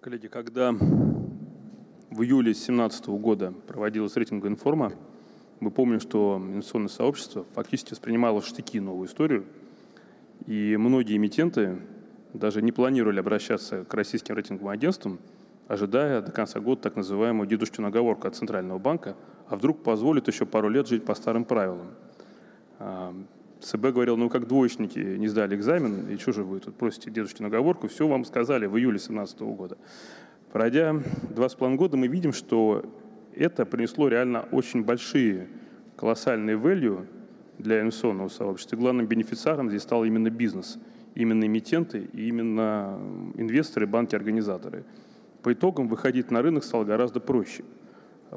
Коллеги, 0.00 0.28
когда 0.28 0.70
в 0.70 2.22
июле 2.22 2.52
2017 2.52 3.08
года 3.08 3.52
проводилась 3.66 4.14
рейтинговая 4.14 4.52
информа, 4.52 4.92
мы 5.58 5.72
помним, 5.72 5.98
что 5.98 6.40
инвестиционное 6.40 6.88
сообщество 6.88 7.44
фактически 7.54 7.90
воспринимало 7.90 8.40
в 8.40 8.46
штыки 8.46 8.78
новую 8.78 9.08
историю, 9.08 9.46
и 10.46 10.76
многие 10.76 11.16
эмитенты 11.16 11.80
даже 12.32 12.62
не 12.62 12.70
планировали 12.70 13.18
обращаться 13.18 13.84
к 13.84 13.92
российским 13.92 14.36
рейтинговым 14.36 14.68
агентствам, 14.68 15.18
ожидая 15.66 16.22
до 16.22 16.30
конца 16.30 16.60
года 16.60 16.82
так 16.82 16.94
называемую 16.94 17.48
дедушкину 17.48 17.88
оговорку 17.88 18.28
от 18.28 18.36
Центрального 18.36 18.78
банка, 18.78 19.16
а 19.48 19.56
вдруг 19.56 19.82
позволит 19.82 20.28
еще 20.28 20.46
пару 20.46 20.68
лет 20.68 20.86
жить 20.86 21.04
по 21.04 21.16
старым 21.16 21.46
правилам. 21.46 21.88
ЦБ 23.60 23.92
говорил, 23.92 24.16
ну 24.16 24.28
как 24.28 24.46
двоечники 24.46 24.98
не 24.98 25.28
сдали 25.28 25.56
экзамен, 25.56 26.08
и 26.08 26.16
что 26.16 26.32
же 26.32 26.44
вы 26.44 26.60
тут 26.60 26.76
просите 26.76 27.10
дедушкину 27.10 27.48
оговорку, 27.48 27.88
все 27.88 28.06
вам 28.06 28.24
сказали 28.24 28.66
в 28.66 28.76
июле 28.76 28.98
2017 28.98 29.40
года. 29.40 29.78
Пройдя 30.52 30.94
два 31.34 31.48
с 31.48 31.54
половиной 31.54 31.78
года, 31.78 31.96
мы 31.96 32.06
видим, 32.06 32.32
что 32.32 32.84
это 33.34 33.66
принесло 33.66 34.08
реально 34.08 34.46
очень 34.52 34.84
большие, 34.84 35.48
колоссальные 35.96 36.56
value 36.56 37.06
для 37.58 37.80
инвестиционного 37.80 38.28
сообщества. 38.28 38.76
И 38.76 38.78
главным 38.78 39.06
бенефициаром 39.06 39.68
здесь 39.68 39.82
стал 39.82 40.04
именно 40.04 40.30
бизнес, 40.30 40.78
именно 41.14 41.44
эмитенты 41.44 42.08
и 42.12 42.28
именно 42.28 42.98
инвесторы, 43.36 43.86
банки, 43.86 44.14
организаторы. 44.14 44.84
По 45.42 45.52
итогам 45.52 45.88
выходить 45.88 46.30
на 46.30 46.42
рынок 46.42 46.64
стало 46.64 46.84
гораздо 46.84 47.20
проще. 47.20 47.64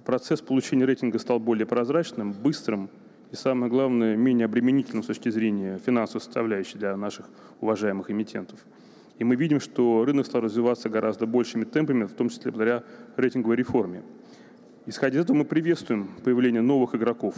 Процесс 0.05 0.41
получения 0.41 0.85
рейтинга 0.85 1.19
стал 1.19 1.39
более 1.39 1.65
прозрачным, 1.65 2.31
быстрым, 2.31 2.89
и 3.31 3.35
самое 3.35 3.71
главное, 3.71 4.15
менее 4.15 4.45
обременительным 4.45 5.03
с 5.03 5.07
точки 5.07 5.29
зрения 5.29 5.79
финансовой 5.85 6.21
составляющей 6.21 6.77
для 6.77 6.97
наших 6.97 7.29
уважаемых 7.61 8.09
эмитентов. 8.09 8.59
И 9.19 9.23
мы 9.23 9.35
видим, 9.35 9.59
что 9.59 10.05
рынок 10.05 10.25
стал 10.25 10.41
развиваться 10.41 10.89
гораздо 10.89 11.27
большими 11.27 11.65
темпами, 11.65 12.05
в 12.05 12.13
том 12.13 12.29
числе 12.29 12.51
благодаря 12.51 12.83
рейтинговой 13.17 13.57
реформе. 13.57 14.01
Исходя 14.85 15.19
из 15.19 15.25
этого, 15.25 15.37
мы 15.37 15.45
приветствуем 15.45 16.09
появление 16.23 16.61
новых 16.61 16.95
игроков. 16.95 17.35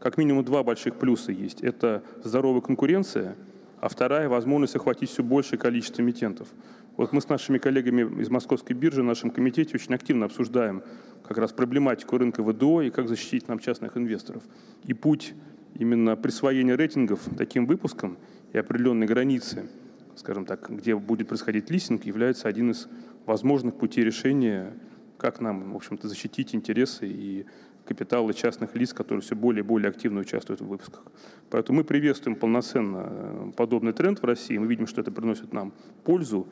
Как 0.00 0.18
минимум 0.18 0.44
два 0.44 0.64
больших 0.64 0.96
плюса 0.96 1.30
есть. 1.30 1.62
Это 1.62 2.02
здоровая 2.24 2.60
конкуренция, 2.60 3.36
а 3.80 3.88
вторая– 3.88 4.28
возможность 4.30 4.74
охватить 4.74 5.10
все 5.10 5.22
большее 5.22 5.58
количество 5.58 6.02
эмитентов. 6.02 6.48
Вот 6.96 7.12
мы 7.12 7.20
с 7.20 7.28
нашими 7.28 7.58
коллегами 7.58 8.20
из 8.20 8.30
Московской 8.30 8.74
биржи 8.74 9.02
в 9.02 9.04
нашем 9.04 9.30
комитете 9.30 9.74
очень 9.74 9.94
активно 9.94 10.26
обсуждаем 10.26 10.82
как 11.26 11.38
раз 11.38 11.52
проблематику 11.52 12.18
рынка 12.18 12.42
ВДО 12.42 12.82
и 12.82 12.90
как 12.90 13.08
защитить 13.08 13.48
нам 13.48 13.58
частных 13.58 13.96
инвесторов. 13.96 14.42
И 14.84 14.94
путь 14.94 15.34
именно 15.74 16.16
присвоения 16.16 16.76
рейтингов 16.76 17.20
таким 17.36 17.66
выпускам 17.66 18.16
и 18.52 18.58
определенной 18.58 19.06
границы, 19.06 19.68
скажем 20.14 20.46
так, 20.46 20.70
где 20.70 20.96
будет 20.96 21.28
происходить 21.28 21.70
листинг, 21.70 22.04
является 22.04 22.48
один 22.48 22.70
из 22.70 22.88
возможных 23.26 23.74
путей 23.76 24.04
решения, 24.04 24.72
как 25.18 25.40
нам, 25.40 25.72
в 25.72 25.76
общем-то, 25.76 26.08
защитить 26.08 26.54
интересы 26.54 27.08
и 27.08 27.46
капиталы 27.86 28.34
частных 28.34 28.74
лиц, 28.74 28.92
которые 28.92 29.22
все 29.22 29.36
более 29.36 29.62
и 29.62 29.66
более 29.66 29.88
активно 29.88 30.20
участвуют 30.20 30.60
в 30.60 30.66
выпусках. 30.66 31.02
Поэтому 31.50 31.78
мы 31.78 31.84
приветствуем 31.84 32.36
полноценно 32.36 33.06
э, 33.08 33.52
подобный 33.56 33.92
тренд 33.92 34.20
в 34.20 34.24
России. 34.24 34.58
Мы 34.58 34.66
видим, 34.66 34.86
что 34.86 35.00
это 35.00 35.12
приносит 35.12 35.52
нам 35.52 35.72
пользу, 36.04 36.48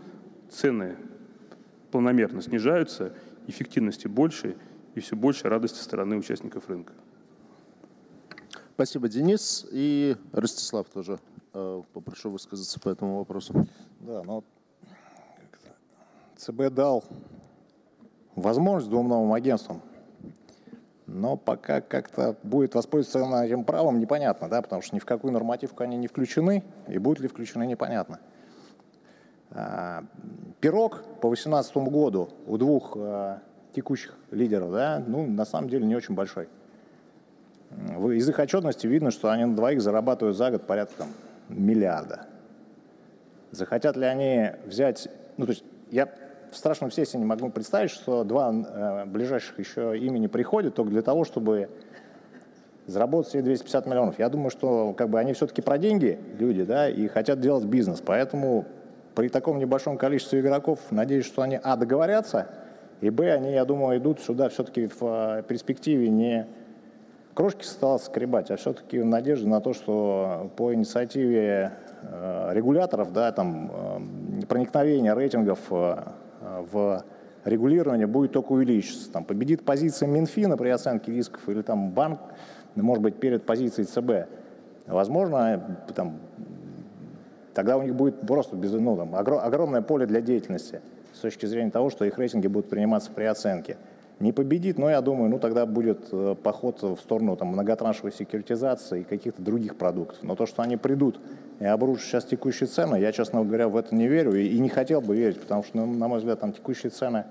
цены 0.49 0.97
планомерно 1.91 2.41
снижаются, 2.41 3.14
эффективности 3.47 4.09
больше 4.09 4.57
и 4.95 5.01
все 5.01 5.16
больше 5.16 5.49
радости 5.49 5.78
стороны 5.78 6.16
участников 6.16 6.68
рынка. 6.68 6.92
Спасибо, 8.74 9.09
Денис. 9.09 9.66
И 9.70 10.16
Ростислав 10.32 10.88
тоже 10.88 11.20
э, 11.53 11.82
попрошу 11.92 12.30
высказаться 12.30 12.80
по 12.80 12.88
этому 12.88 13.18
вопросу. 13.18 13.66
Да, 14.01 14.22
ну 14.22 14.45
ЦБ 16.36 16.70
дал 16.74 17.05
возможность 18.34 18.90
двум 18.90 19.09
новым 19.09 19.32
агентствам, 19.32 19.80
но 21.07 21.36
пока 21.36 21.80
как-то 21.80 22.36
будет 22.42 22.74
воспользоваться 22.74 23.45
этим 23.45 23.64
правом, 23.64 24.01
непонятно, 24.01 24.49
да, 24.49 24.61
потому 24.61 24.82
что 24.82 24.95
ни 24.95 24.99
в 24.99 25.05
какую 25.05 25.32
нормативку 25.32 25.82
они 25.84 25.97
не 25.97 26.07
включены, 26.07 26.64
и 26.88 26.99
будут 26.99 27.20
ли 27.20 27.28
включены, 27.28 27.66
непонятно. 27.66 28.18
Пирог 30.65 31.03
по 31.21 31.29
2018 31.29 31.77
году 31.77 32.31
у 32.47 32.57
двух 32.57 32.97
а, 32.97 33.41
текущих 33.75 34.15
лидеров, 34.31 34.73
да, 34.73 35.05
ну, 35.07 35.27
на 35.27 35.45
самом 35.45 35.69
деле 35.69 35.85
не 35.85 35.95
очень 35.95 36.15
большой. 36.15 36.49
Из 38.15 38.27
их 38.27 38.39
отчетности 38.39 38.87
видно, 38.87 39.11
что 39.11 39.29
они 39.29 39.45
на 39.45 39.55
двоих 39.55 39.83
зарабатывают 39.83 40.39
за 40.39 40.51
год 40.51 40.67
порядка 40.67 40.95
там, 41.01 41.09
миллиарда. 41.51 42.29
Захотят 43.51 43.99
ли 43.99 44.07
они 44.07 44.53
взять... 44.65 45.07
Ну, 45.37 45.45
то 45.45 45.53
есть 45.53 45.65
я 45.91 46.09
в 46.51 46.57
страшном 46.57 46.91
сессии 46.91 47.19
не 47.19 47.27
могу 47.27 47.51
представить, 47.51 47.91
что 47.91 48.25
два 48.25 48.51
э, 48.51 49.05
ближайших 49.05 49.59
еще 49.59 49.99
имени 49.99 50.29
приходят 50.29 50.75
только 50.75 50.93
для 50.93 51.03
того, 51.03 51.25
чтобы 51.25 51.69
заработать 52.87 53.33
себе 53.33 53.43
250 53.43 53.85
миллионов. 53.85 54.19
Я 54.19 54.31
думаю, 54.31 54.49
что 54.49 54.95
как 54.95 55.11
бы 55.11 55.19
они 55.19 55.35
все-таки 55.35 55.61
про 55.61 55.77
деньги 55.77 56.19
люди, 56.39 56.65
да, 56.65 56.89
и 56.89 57.07
хотят 57.07 57.41
делать 57.41 57.67
бизнес. 57.67 58.01
Поэтому 58.01 58.65
при 59.15 59.29
таком 59.29 59.59
небольшом 59.59 59.97
количестве 59.97 60.41
игроков, 60.41 60.81
надеюсь, 60.91 61.25
что 61.25 61.43
они, 61.43 61.59
а, 61.62 61.77
договорятся, 61.77 62.49
и, 63.01 63.11
б, 63.11 63.33
они, 63.33 63.53
я 63.53 63.65
думаю, 63.65 63.99
идут 63.99 64.21
сюда 64.21 64.49
все-таки 64.49 64.87
в 64.87 65.03
э, 65.03 65.43
перспективе 65.47 66.09
не 66.09 66.47
крошки 67.35 67.65
стала 67.65 67.99
скребать, 67.99 68.51
а 68.51 68.57
все-таки 68.57 69.01
в 69.01 69.05
надежде 69.05 69.47
на 69.47 69.61
то, 69.61 69.73
что 69.73 70.51
по 70.57 70.73
инициативе 70.73 71.73
э, 72.03 72.51
регуляторов, 72.53 73.12
да, 73.12 73.31
там, 73.33 73.71
э, 74.41 74.47
проникновение 74.47 75.15
рейтингов 75.15 75.59
в 75.71 77.05
регулирование 77.45 78.07
будет 78.07 78.33
только 78.33 78.53
увеличиваться. 78.53 79.11
Там 79.11 79.25
победит 79.25 79.65
позиция 79.65 80.09
Минфина 80.09 80.57
при 80.57 80.69
оценке 80.69 81.12
рисков 81.12 81.49
или 81.49 81.62
там 81.62 81.91
банк, 81.91 82.21
может 82.75 83.03
быть, 83.03 83.17
перед 83.17 83.45
позицией 83.45 83.87
ЦБ. 83.87 84.31
Возможно, 84.87 85.79
там, 85.95 86.19
тогда 87.55 87.77
у 87.77 87.83
них 87.83 87.95
будет 87.95 88.21
просто 88.21 88.57
без, 88.57 88.73
ну, 88.73 88.97
там, 88.97 89.15
огромное 89.15 89.83
поле 89.83 90.07
для 90.07 90.21
деятельности 90.21 90.81
с 91.13 91.19
точки 91.19 91.47
зрения 91.47 91.71
того, 91.71 91.91
что 91.91 92.05
их 92.05 92.19
рейтинги 92.19 92.49
будут 92.49 92.69
приниматься 92.69 93.11
при 93.11 93.25
оценке. 93.25 93.77
Не 94.21 94.33
победит, 94.33 94.79
но 94.79 94.89
я 94.89 95.01
думаю, 95.01 95.29
ну 95.29 95.41
тогда 95.41 95.67
будет 95.67 96.07
э, 96.13 96.37
поход 96.41 96.83
в 96.83 96.99
сторону 96.99 97.37
там, 97.37 97.49
многотраншевой 97.49 98.13
секьюритизации 98.13 99.01
и 99.01 99.05
каких-то 99.05 99.43
других 99.43 99.77
продуктов. 99.77 100.23
Но 100.23 100.37
то, 100.37 100.47
что 100.47 100.63
они 100.63 100.77
придут 100.77 101.19
и 101.59 101.65
обрушат 101.65 102.05
сейчас 102.05 102.25
текущие 102.25 102.69
цены, 102.69 102.97
я, 102.97 103.11
честно 103.11 103.43
говоря, 103.43 103.69
в 103.69 103.77
это 103.77 103.93
не 103.95 104.07
верю 104.07 104.35
и, 104.35 104.47
и 104.47 104.59
не 104.61 104.69
хотел 104.69 105.01
бы 105.01 105.17
верить, 105.17 105.41
потому 105.41 105.65
что, 105.65 105.79
ну, 105.79 105.87
на 105.87 106.07
мой 106.07 106.21
взгляд, 106.21 106.39
там 106.41 106.53
текущие 106.53 106.91
цены 106.91 107.25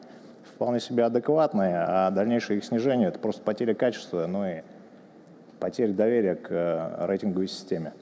вполне 0.56 0.82
себе 0.82 1.06
адекватные, 1.06 1.78
а 1.88 2.12
дальнейшее 2.12 2.58
их 2.58 2.66
снижение– 2.66 3.08
это 3.10 3.20
просто 3.20 3.42
потеря 3.44 3.74
качества, 3.74 4.28
ну 4.28 4.46
и 4.46 4.62
потеря 5.60 5.94
доверия 5.94 6.36
к 6.36 6.48
э, 6.50 7.06
рейтинговой 7.08 7.48
системе. 7.48 7.94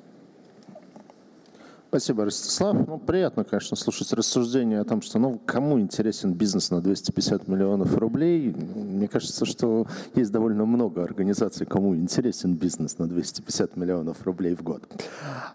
Спасибо, 1.92 2.24
Ростислав. 2.24 2.88
Ну, 2.88 3.00
приятно, 3.00 3.44
конечно, 3.44 3.76
слушать 3.76 4.14
рассуждения 4.14 4.80
о 4.80 4.86
том, 4.86 5.02
что, 5.02 5.20
ну, 5.20 5.38
кому 5.46 5.78
интересен 5.78 6.34
бизнес 6.34 6.72
на 6.72 6.80
250 6.80 7.50
миллионов 7.50 7.98
рублей. 7.98 8.56
Мне 8.76 9.10
кажется, 9.10 9.46
что 9.46 9.86
есть 10.16 10.32
довольно 10.32 10.66
много 10.66 11.04
организаций, 11.04 11.66
кому 11.66 11.94
интересен 11.94 12.56
бизнес 12.56 12.98
на 12.98 13.10
250 13.10 13.76
миллионов 13.76 14.24
рублей 14.24 14.56
в 14.56 14.64
год. 14.64 14.84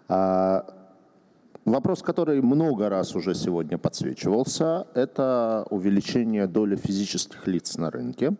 А, 0.09 0.63
Вопрос, 1.65 2.03
который 2.03 2.39
много 2.41 2.87
раз 2.87 3.15
уже 3.15 3.33
сегодня 3.33 3.79
подсвечивался, 3.79 4.85
это 4.93 5.65
увеличение 5.71 6.45
доли 6.45 6.75
физических 6.75 7.47
лиц 7.47 7.77
на 7.77 7.89
рынке. 7.89 8.35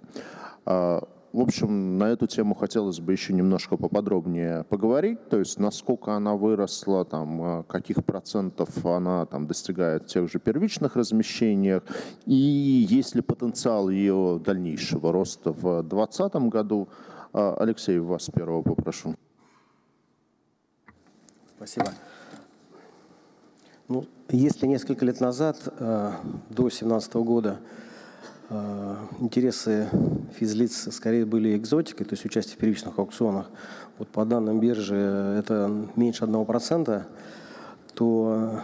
В 1.34 1.42
общем, 1.42 1.98
на 1.98 2.06
эту 2.06 2.26
тему 2.26 2.56
хотелось 2.56 3.00
бы 3.00 3.12
еще 3.12 3.34
немножко 3.34 3.76
поподробнее 3.76 4.64
поговорить, 4.64 5.28
то 5.30 5.38
есть 5.38 5.60
насколько 5.60 6.14
она 6.14 6.36
выросла, 6.36 7.04
там, 7.04 7.42
а, 7.42 7.64
каких 7.64 8.06
процентов 8.06 8.86
она 8.86 9.26
там, 9.26 9.46
достигает 9.46 10.04
в 10.04 10.08
тех 10.08 10.32
же 10.32 10.40
первичных 10.40 10.96
размещениях, 10.96 11.84
и 12.26 12.34
есть 12.34 13.14
ли 13.14 13.22
потенциал 13.22 13.90
ее 13.90 14.42
дальнейшего 14.44 15.12
роста 15.12 15.52
в 15.52 15.84
2020 15.84 16.36
году. 16.50 16.88
А, 17.34 17.58
Алексей, 17.60 18.00
вас 18.00 18.30
первого 18.34 18.62
попрошу. 18.62 19.16
Спасибо. 21.58 21.92
Ну, 23.90 24.06
если 24.30 24.66
несколько 24.66 25.06
лет 25.06 25.20
назад, 25.20 25.58
до 25.78 26.14
2017 26.50 27.14
года, 27.16 27.60
интересы 29.20 29.90
физлиц 30.36 30.94
скорее 30.94 31.26
были 31.26 31.56
экзотикой, 31.58 32.06
то 32.06 32.14
есть 32.14 32.26
участие 32.26 32.56
в 32.56 32.60
первичных 32.60 32.98
аукционах, 32.98 33.50
вот 33.98 34.08
по 34.08 34.26
данным 34.26 34.60
биржи 34.60 34.96
это 34.96 35.70
меньше 35.96 36.24
1%, 36.24 37.04
то 37.94 38.62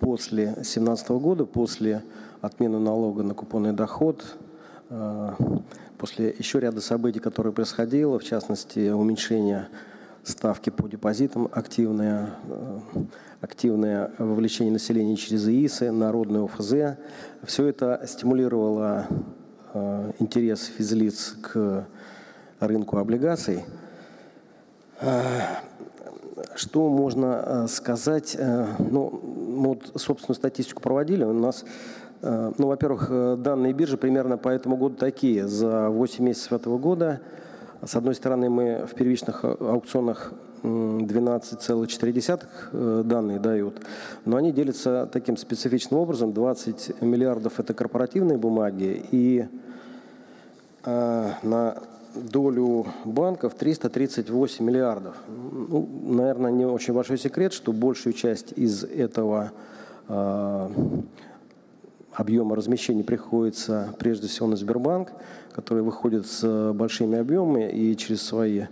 после 0.00 0.46
2017 0.46 1.10
года, 1.10 1.44
после 1.44 2.02
отмены 2.40 2.78
налога 2.78 3.22
на 3.22 3.34
купонный 3.34 3.72
доход, 3.72 4.36
после 5.98 6.34
еще 6.36 6.58
ряда 6.58 6.80
событий, 6.80 7.20
которые 7.20 7.52
происходило, 7.52 8.18
в 8.18 8.24
частности, 8.24 8.90
уменьшение 8.90 9.68
ставки 10.24 10.70
по 10.70 10.88
депозитам, 10.88 11.48
активное, 11.52 12.34
активное 13.40 14.12
вовлечение 14.18 14.72
населения 14.72 15.16
через 15.16 15.48
ИИСы, 15.48 15.90
народные 15.90 16.44
ОФЗ. 16.44 16.98
Все 17.44 17.66
это 17.66 18.02
стимулировало 18.06 19.06
интерес 20.18 20.64
физлиц 20.66 21.36
к 21.40 21.86
рынку 22.60 22.98
облигаций. 22.98 23.64
Что 26.54 26.88
можно 26.88 27.66
сказать? 27.68 28.36
Ну, 28.38 29.20
мы 29.56 29.68
вот 29.68 29.92
собственную 29.96 30.36
статистику 30.36 30.82
проводили. 30.82 31.24
У 31.24 31.32
нас 31.32 31.64
Э, 32.22 32.52
ну, 32.56 32.68
во-первых, 32.68 33.08
э, 33.10 33.36
данные 33.36 33.72
биржи 33.72 33.96
примерно 33.96 34.38
по 34.38 34.48
этому 34.48 34.76
году 34.76 34.96
такие. 34.96 35.48
За 35.48 35.90
8 35.90 36.24
месяцев 36.24 36.52
этого 36.52 36.78
года, 36.78 37.20
с 37.84 37.96
одной 37.96 38.14
стороны, 38.14 38.48
мы 38.48 38.86
в 38.86 38.94
первичных 38.94 39.44
аукционах 39.44 40.32
12,4 40.62 42.42
э, 42.72 43.02
данные 43.04 43.40
дают, 43.40 43.80
но 44.24 44.36
они 44.36 44.52
делятся 44.52 45.08
таким 45.12 45.36
специфичным 45.36 46.00
образом. 46.00 46.32
20 46.32 47.02
миллиардов– 47.02 47.54
это 47.58 47.74
корпоративные 47.74 48.38
бумаги, 48.38 49.04
и 49.10 49.46
на 50.84 51.76
долю 52.14 52.86
банков 53.04 53.54
338 53.54 54.64
миллиардов. 54.64 55.14
Ну, 55.28 55.88
наверное, 56.02 56.50
не 56.50 56.64
очень 56.64 56.92
большой 56.92 57.18
секрет, 57.18 57.52
что 57.52 57.72
большую 57.72 58.12
часть 58.14 58.52
из 58.56 58.82
этого 58.82 59.52
объема 62.14 62.56
размещения 62.56 63.04
приходится 63.04 63.94
прежде 63.98 64.28
всего 64.28 64.46
на 64.48 64.56
Сбербанк, 64.56 65.12
который 65.54 65.82
выходит 65.82 66.26
с 66.26 66.72
большими 66.72 67.18
объемами 67.18 67.70
и 67.70 67.96
через 67.96 68.22
свои 68.22 68.64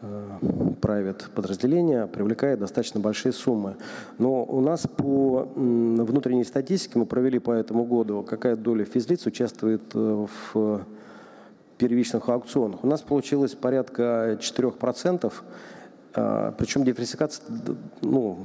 э, 0.00 1.14
подразделения 1.34 2.06
привлекает 2.06 2.60
достаточно 2.60 3.00
большие 3.00 3.32
суммы. 3.32 3.76
Но 4.18 4.44
у 4.44 4.60
нас 4.60 4.86
по 4.86 5.48
внутренней 5.54 6.44
статистике 6.44 6.98
мы 6.98 7.06
провели 7.06 7.38
по 7.38 7.52
этому 7.52 7.84
году, 7.84 8.22
какая 8.22 8.56
доля 8.56 8.84
физлиц 8.84 9.26
участвует 9.26 9.82
э, 9.94 10.26
в 10.52 10.86
первичных 11.78 12.28
аукционах. 12.28 12.84
У 12.84 12.86
нас 12.86 13.02
получилось 13.02 13.54
порядка 13.54 14.38
4%, 14.40 15.32
э, 16.14 16.52
причем 16.56 16.84
диверсификация 16.84 17.44
ну, 18.00 18.38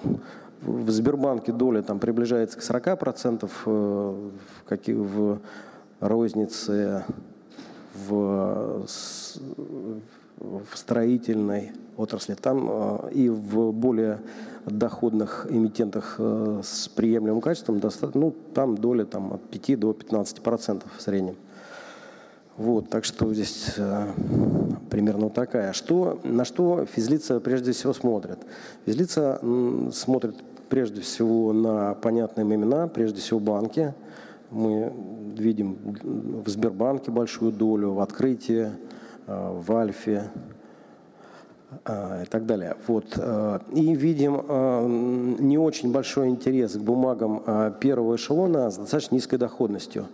в 0.61 0.89
Сбербанке 0.89 1.51
доля 1.51 1.81
там 1.81 1.99
приближается 1.99 2.59
к 2.59 2.61
40%, 2.61 3.45
э, 3.45 3.49
в, 3.65 4.29
каких, 4.67 4.95
в 4.95 5.39
рознице, 5.99 7.03
в, 7.93 8.85
в 10.37 10.77
строительной 10.77 11.71
отрасли, 11.97 12.33
там 12.33 12.69
э, 12.69 13.11
и 13.11 13.29
в 13.29 13.71
более 13.71 14.19
доходных 14.65 15.47
эмитентах 15.49 16.15
э, 16.17 16.61
с 16.63 16.87
приемлемым 16.87 17.41
качеством, 17.41 17.81
ну, 18.13 18.33
там 18.53 18.77
доля 18.77 19.05
там, 19.05 19.33
от 19.33 19.41
5 19.49 19.79
до 19.79 19.91
15% 19.91 20.83
в 20.97 21.01
среднем. 21.01 21.35
Вот, 22.55 22.89
так 22.89 23.05
что 23.05 23.33
здесь 23.33 23.73
э, 23.77 24.07
примерно 24.89 25.25
вот 25.25 25.33
такая. 25.33 25.73
Что, 25.73 26.19
на 26.23 26.45
что 26.45 26.85
физлица 26.85 27.39
прежде 27.39 27.71
всего 27.71 27.93
смотрит? 27.93 28.39
Физлица 28.85 29.41
смотрит 29.93 30.35
прежде 30.69 31.01
всего 31.01 31.51
на 31.51 31.95
понятные 31.95 32.45
имена, 32.45 32.87
прежде 32.87 33.21
всего 33.21 33.39
банки. 33.39 33.93
Мы 34.51 34.91
видим 35.37 35.77
в 36.43 36.49
Сбербанке 36.49 37.11
большую 37.11 37.51
долю, 37.51 37.91
в 37.91 37.99
Открытии, 37.99 38.71
э, 39.27 39.51
в 39.51 39.71
Альфе 39.71 40.31
э, 41.85 42.23
и 42.23 42.25
так 42.25 42.45
далее. 42.45 42.75
Вот. 42.87 43.13
Э, 43.17 43.59
и 43.73 43.93
видим 43.93 45.37
не 45.39 45.57
очень 45.57 45.91
большой 45.91 46.29
интерес 46.29 46.73
к 46.73 46.79
бумагам 46.79 47.73
первого 47.79 48.15
эшелона 48.15 48.71
с 48.71 48.77
достаточно 48.77 49.15
низкой 49.15 49.37
доходностью. 49.37 50.07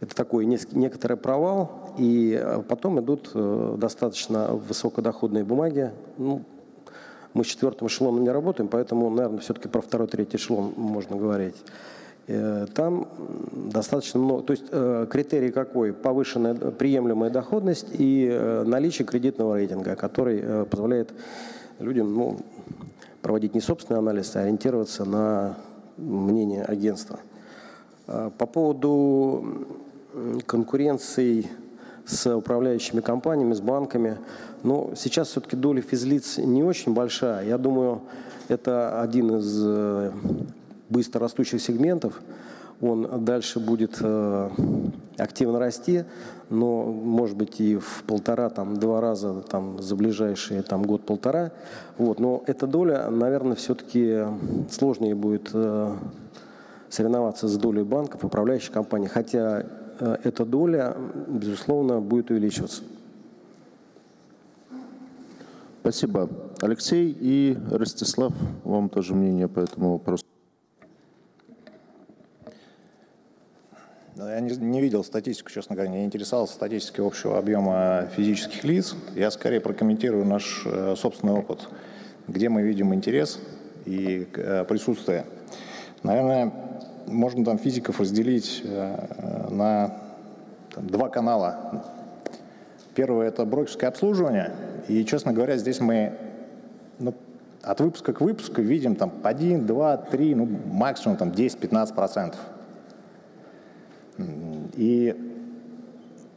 Это 0.00 0.16
такой 0.16 0.46
некоторый 0.46 1.18
провал, 1.18 1.94
и 1.98 2.42
потом 2.68 3.00
идут 3.00 3.30
достаточно 3.78 4.54
высокодоходные 4.54 5.44
бумаги, 5.44 5.90
ну, 6.16 6.42
мы 7.34 7.44
с 7.44 7.48
четвертым 7.48 7.86
эшелоном 7.88 8.22
не 8.22 8.30
работаем, 8.30 8.68
поэтому, 8.68 9.10
наверное, 9.10 9.40
все-таки 9.40 9.68
про 9.68 9.82
второй, 9.82 10.08
третий 10.08 10.38
эшелон 10.38 10.72
можно 10.76 11.16
говорить. 11.16 11.54
Э, 12.26 12.66
там 12.74 13.08
достаточно 13.52 14.20
много, 14.20 14.42
то 14.42 14.52
есть 14.52 14.64
э, 14.70 15.06
критерий 15.10 15.50
какой? 15.50 15.92
Повышенная 15.92 16.54
приемлемая 16.54 17.30
доходность 17.30 17.88
и 17.92 18.28
э, 18.30 18.62
наличие 18.64 19.06
кредитного 19.06 19.56
рейтинга, 19.56 19.96
который 19.96 20.64
позволяет 20.66 21.12
людям 21.78 22.14
ну, 22.14 22.38
проводить 23.22 23.54
не 23.54 23.60
собственный 23.60 23.98
анализ, 23.98 24.36
а 24.36 24.42
ориентироваться 24.42 25.04
на 25.04 25.56
мнение 25.96 26.64
агентства. 26.64 27.18
По 28.06 28.46
поводу 28.46 29.66
конкуренции 30.46 31.48
с 32.06 32.34
управляющими 32.34 33.00
компаниями, 33.00 33.54
с 33.54 33.60
банками. 33.60 34.18
Но 34.62 34.92
сейчас 34.96 35.28
все-таки 35.28 35.56
доля 35.56 35.80
физлиц 35.80 36.38
не 36.38 36.64
очень 36.64 36.92
большая. 36.92 37.46
Я 37.46 37.56
думаю, 37.56 38.00
это 38.48 39.00
один 39.00 39.36
из 39.36 39.64
быстро 40.90 41.20
растущих 41.20 41.60
сегментов. 41.62 42.20
Он 42.80 43.24
дальше 43.24 43.60
будет 43.60 43.98
э, 44.00 44.50
активно 45.18 45.58
расти, 45.58 46.04
но, 46.48 46.84
может 46.84 47.36
быть, 47.36 47.60
и 47.60 47.76
в 47.76 48.04
полтора, 48.06 48.48
там, 48.48 48.76
два 48.78 49.00
раза 49.00 49.42
там, 49.42 49.82
за 49.82 49.96
ближайшие 49.96 50.62
там, 50.62 50.82
год-полтора. 50.82 51.52
Вот. 51.98 52.20
Но 52.20 52.42
эта 52.46 52.66
доля, 52.66 53.10
наверное, 53.10 53.54
все-таки 53.54 54.24
сложнее 54.70 55.14
будет 55.14 55.50
э, 55.52 55.94
соревноваться 56.88 57.48
с 57.48 57.56
долей 57.56 57.82
банков, 57.82 58.24
управляющих 58.24 58.72
компаний. 58.72 59.08
Хотя 59.08 59.66
Э, 60.00 60.16
эта 60.24 60.44
доля, 60.44 60.96
безусловно, 61.28 62.00
будет 62.00 62.30
увеличиваться. 62.30 62.82
Спасибо. 65.82 66.28
Алексей 66.60 67.16
и 67.18 67.56
Ростислав, 67.70 68.32
вам 68.64 68.88
тоже 68.88 69.14
мнение 69.14 69.48
по 69.48 69.60
этому 69.60 69.92
вопросу. 69.92 70.24
Я 74.28 74.40
не, 74.40 74.54
не 74.54 74.82
видел 74.82 75.02
статистику, 75.02 75.50
честно 75.50 75.74
говоря, 75.74 75.90
не 75.90 76.04
интересовался 76.04 76.52
статистикой 76.52 77.06
общего 77.06 77.38
объема 77.38 78.06
физических 78.14 78.64
лиц. 78.64 78.94
Я 79.14 79.30
скорее 79.30 79.60
прокомментирую 79.60 80.26
наш 80.26 80.62
э, 80.66 80.94
собственный 80.94 81.32
опыт, 81.32 81.68
где 82.28 82.50
мы 82.50 82.60
видим 82.60 82.92
интерес 82.92 83.40
и 83.86 84.28
э, 84.34 84.64
присутствие. 84.68 85.24
Наверное, 86.02 86.52
можно 87.06 87.46
там 87.46 87.58
физиков 87.58 87.98
разделить 87.98 88.60
э, 88.62 89.46
на 89.48 89.96
там, 90.74 90.86
два 90.86 91.08
канала. 91.08 91.82
Первое– 92.94 93.28
это 93.28 93.46
брокерское 93.46 93.88
обслуживание. 93.88 94.52
И, 94.88 95.02
честно 95.06 95.32
говоря, 95.32 95.56
здесь 95.56 95.80
мы 95.80 96.12
ну, 96.98 97.14
от 97.62 97.80
выпуска 97.80 98.12
к 98.12 98.20
выпуску 98.20 98.60
видим 98.60 98.96
там 98.96 99.14
1, 99.22 99.66
2, 99.66 99.96
3, 99.96 100.34
ну, 100.34 100.46
максимум 100.66 101.16
там 101.16 101.30
10-15 101.30 101.94
процентов. 101.94 102.40
И 104.76 105.16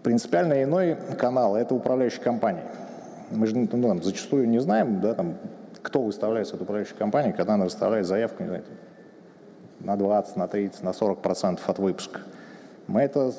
принципиально 0.03 0.63
иной 0.63 0.97
канал– 1.17 1.55
это 1.57 1.73
управляющая 1.75 2.21
компания. 2.21 2.65
Мы 3.31 3.47
же 3.47 3.57
ну, 3.57 3.67
там, 3.67 4.03
зачастую 4.03 4.47
не 4.47 4.59
знаем, 4.59 5.01
да, 5.01 5.13
там, 5.13 5.37
кто 5.81 6.01
выставляется 6.01 6.55
от 6.55 6.61
управляющей 6.61 6.95
компании, 6.95 7.31
когда 7.31 7.55
она 7.55 7.65
выставляет 7.65 8.05
заявку, 8.05 8.43
не 8.43 8.49
знаю, 8.49 8.63
на 9.79 9.95
20, 9.97 10.35
на 10.35 10.47
30, 10.47 10.83
на 10.83 10.93
40 10.93 11.21
процентов 11.21 11.69
от 11.69 11.79
выпуска. 11.79 12.21
Мы 12.87 13.01
это 13.01 13.33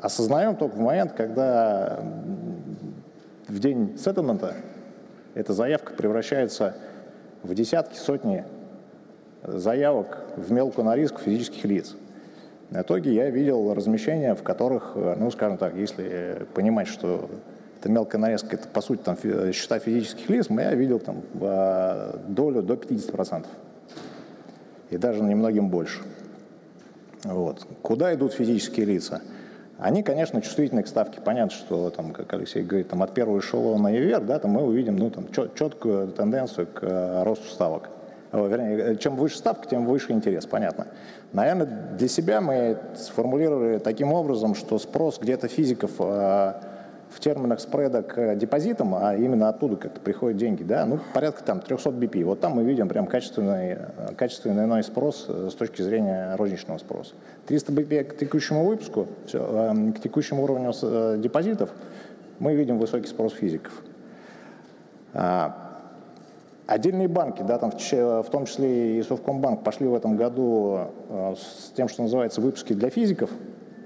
осознаем 0.00 0.56
только 0.56 0.76
в 0.76 0.80
момент, 0.80 1.12
когда 1.12 2.00
в 3.48 3.58
день 3.58 3.98
сеттlemента 3.98 4.54
эта 5.34 5.52
заявка 5.52 5.92
превращается 5.92 6.76
в 7.42 7.54
десятки, 7.54 7.96
сотни 7.96 8.44
заявок 9.42 10.18
в 10.36 10.52
мелкую 10.52 10.84
на 10.84 10.96
риск 10.96 11.20
физических 11.20 11.64
лиц. 11.64 11.96
В 12.70 12.80
итоге 12.80 13.12
я 13.12 13.30
видел 13.30 13.74
размещения, 13.74 14.34
в 14.34 14.42
которых, 14.42 14.92
ну, 14.94 15.30
скажем 15.30 15.58
так, 15.58 15.74
если 15.74 16.46
понимать, 16.54 16.86
что 16.86 17.28
это 17.80 17.88
мелкая 17.88 18.20
нарезка, 18.20 18.56
это, 18.56 18.68
по 18.68 18.80
сути, 18.80 19.00
там, 19.02 19.16
счета 19.52 19.78
физических 19.80 20.28
лиц, 20.28 20.46
я 20.50 20.74
видел 20.74 21.00
там 21.00 21.22
долю 22.28 22.62
до 22.62 22.74
50%. 22.74 23.46
и 24.90 24.96
даже 24.98 25.22
немногим 25.22 25.68
больше. 25.68 26.00
Вот. 27.24 27.66
Куда 27.82 28.14
идут 28.14 28.32
физические 28.32 28.86
лица? 28.86 29.20
Они, 29.78 30.02
конечно, 30.02 30.42
чувствительны 30.42 30.82
к 30.82 30.88
ставке. 30.88 31.20
Понятно, 31.22 31.56
что, 31.56 31.90
там, 31.90 32.12
как 32.12 32.32
Алексей 32.34 32.62
говорит, 32.62 32.88
там, 32.88 33.02
от 33.02 33.14
первого 33.14 33.38
эшелона 33.38 33.88
и 33.88 33.98
вверх, 33.98 34.26
да, 34.26 34.38
там 34.38 34.52
мы 34.52 34.62
увидим 34.62 34.96
ну, 34.96 35.10
там, 35.10 35.30
чет, 35.32 35.54
четкую 35.54 36.08
тенденцию 36.08 36.66
к 36.66 36.82
э, 36.82 37.22
росту 37.22 37.48
ставок. 37.48 37.88
Вернее, 38.32 38.78
э, 38.78 38.96
чем 38.96 39.16
выше 39.16 39.38
ставка, 39.38 39.66
тем 39.68 39.86
выше 39.86 40.12
интерес, 40.12 40.44
понятно. 40.44 40.88
Наверное, 41.32 41.66
для 41.96 42.08
себя 42.08 42.40
мы 42.40 42.76
сформулировали 42.96 43.78
таким 43.78 44.12
образом, 44.12 44.54
что 44.54 44.78
спрос 44.78 45.18
где-то 45.20 45.46
физиков 45.46 45.92
э, 46.00 46.54
в 47.10 47.20
терминах 47.20 47.60
спреда 47.60 48.02
к 48.02 48.34
депозитам, 48.36 48.94
а 48.94 49.14
именно 49.14 49.48
оттуда 49.48 49.76
как-то 49.76 50.00
приходят 50.00 50.36
деньги, 50.36 50.62
да, 50.62 50.86
ну, 50.86 50.98
порядка 51.12 51.42
там 51.42 51.60
300 51.60 51.90
BP. 51.90 52.24
Вот 52.24 52.40
там 52.40 52.52
мы 52.52 52.64
видим 52.64 52.88
прям 52.88 53.06
качественный, 53.06 53.78
качественный 54.16 54.64
иной 54.64 54.82
спрос 54.82 55.26
э, 55.28 55.48
с 55.50 55.54
точки 55.54 55.82
зрения 55.82 56.34
розничного 56.36 56.78
спроса. 56.78 57.14
300 57.46 57.72
BP 57.72 58.04
к 58.04 58.16
текущему 58.18 58.64
выпуску, 58.64 59.06
все, 59.26 59.72
э, 59.72 59.92
к 59.92 60.00
текущему 60.00 60.44
уровню 60.44 60.72
э, 60.82 61.16
депозитов 61.18 61.70
мы 62.38 62.54
видим 62.54 62.78
высокий 62.78 63.06
спрос 63.06 63.34
физиков. 63.34 63.72
Отдельные 66.70 67.08
банки, 67.08 67.42
да, 67.42 67.58
там, 67.58 67.72
в 67.72 68.30
том 68.30 68.46
числе 68.46 68.98
и 68.98 69.02
Совкомбанк, 69.02 69.64
пошли 69.64 69.88
в 69.88 69.94
этом 69.94 70.16
году 70.16 70.78
с 71.10 71.72
тем, 71.76 71.88
что 71.88 72.02
называется 72.02 72.40
выпуски 72.40 72.74
для 72.74 72.90
физиков. 72.90 73.28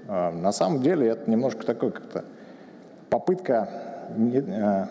На 0.07 0.51
самом 0.51 0.83
деле 0.83 1.07
это 1.07 1.29
немножко 1.31 1.65
такой 1.65 1.91
как-то 1.91 2.25
попытка, 3.09 3.69
э, 4.17 4.85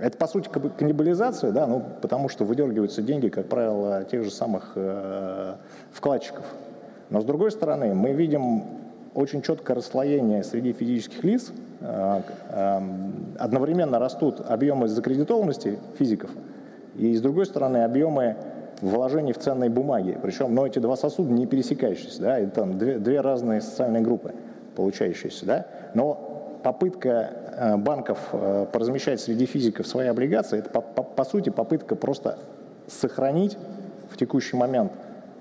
это 0.00 0.16
по 0.16 0.26
сути 0.26 0.48
каннибализация, 0.48 1.52
да, 1.52 1.66
ну, 1.66 1.82
потому 2.00 2.30
что 2.30 2.44
выдергиваются 2.44 3.02
деньги, 3.02 3.28
как 3.28 3.46
правило, 3.48 4.04
тех 4.04 4.24
же 4.24 4.30
самых 4.30 4.72
э, 4.76 5.56
вкладчиков. 5.92 6.46
Но 7.10 7.20
с 7.20 7.24
другой 7.24 7.50
стороны, 7.50 7.94
мы 7.94 8.12
видим 8.12 8.64
очень 9.14 9.42
четкое 9.42 9.76
расслоение 9.76 10.44
среди 10.44 10.72
физических 10.72 11.24
лиц. 11.24 11.52
Э, 11.80 12.22
э, 12.48 12.80
одновременно 13.38 13.98
растут 13.98 14.40
объемы 14.40 14.88
закредитованности 14.88 15.78
физиков, 15.98 16.30
и 16.98 17.14
с 17.14 17.20
другой 17.20 17.46
стороны 17.46 17.78
объемы 17.84 18.36
вложений 18.80 19.32
в 19.32 19.38
ценные 19.38 19.70
бумаги. 19.70 20.18
Причем, 20.20 20.54
но 20.54 20.66
эти 20.66 20.78
два 20.78 20.96
сосуда 20.96 21.30
не 21.30 21.46
пересекающиеся, 21.46 22.22
да, 22.22 22.38
это 22.38 22.50
там 22.60 22.78
две, 22.78 22.98
две 22.98 23.20
разные 23.20 23.60
социальные 23.60 24.02
группы 24.02 24.34
получающиеся, 24.76 25.46
да. 25.46 25.66
Но 25.94 26.60
попытка 26.62 27.30
э, 27.56 27.76
банков 27.76 28.18
э, 28.32 28.66
поразмещать 28.72 29.20
среди 29.20 29.46
физиков 29.46 29.86
свои 29.86 30.08
облигации, 30.08 30.58
это 30.58 30.70
по, 30.70 30.80
по, 30.80 31.02
по 31.02 31.24
сути 31.24 31.50
попытка 31.50 31.96
просто 31.96 32.38
сохранить 32.86 33.56
в 34.10 34.16
текущий 34.16 34.56
момент 34.56 34.92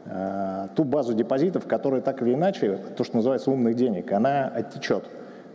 э, 0.06 0.68
ту 0.76 0.84
базу 0.84 1.14
депозитов, 1.14 1.68
которая 1.68 2.02
так 2.02 2.22
или 2.22 2.34
иначе, 2.34 2.80
то, 2.96 3.04
что 3.04 3.18
называется 3.18 3.52
умных 3.52 3.76
денег, 3.76 4.12
она 4.12 4.48
оттечет. 4.48 5.06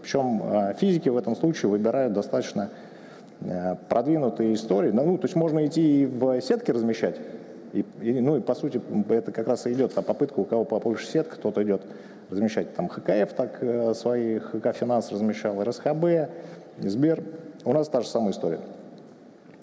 Причем 0.02 0.42
физики 0.78 1.08
в 1.08 1.16
этом 1.16 1.36
случае 1.36 1.70
выбирают 1.70 2.12
достаточно 2.12 2.70
продвинутые 3.88 4.54
истории. 4.54 4.90
Ну, 4.90 5.18
то 5.18 5.26
есть 5.26 5.36
можно 5.36 5.64
идти 5.66 6.02
и 6.02 6.06
в 6.06 6.40
сетке 6.40 6.72
размещать, 6.72 7.16
и, 7.72 7.84
и, 8.00 8.20
ну 8.20 8.36
и 8.36 8.40
по 8.40 8.54
сути 8.54 8.80
это 9.08 9.32
как 9.32 9.48
раз 9.48 9.66
и 9.66 9.72
идет 9.72 9.94
та 9.94 10.02
попытка, 10.02 10.40
у 10.40 10.44
кого 10.44 10.64
побольше 10.64 11.06
сетка, 11.06 11.36
кто-то 11.36 11.62
идет 11.62 11.82
размещать. 12.30 12.74
Там 12.74 12.88
ХКФ 12.88 13.32
так 13.34 13.58
э, 13.60 13.94
свои, 13.94 14.38
ХК 14.38 14.72
Финанс 14.74 15.10
размещал, 15.10 15.62
РСХБ, 15.62 16.30
Сбер. 16.78 17.22
У 17.64 17.72
нас 17.72 17.88
та 17.88 18.00
же 18.00 18.08
самая 18.08 18.32
история. 18.32 18.60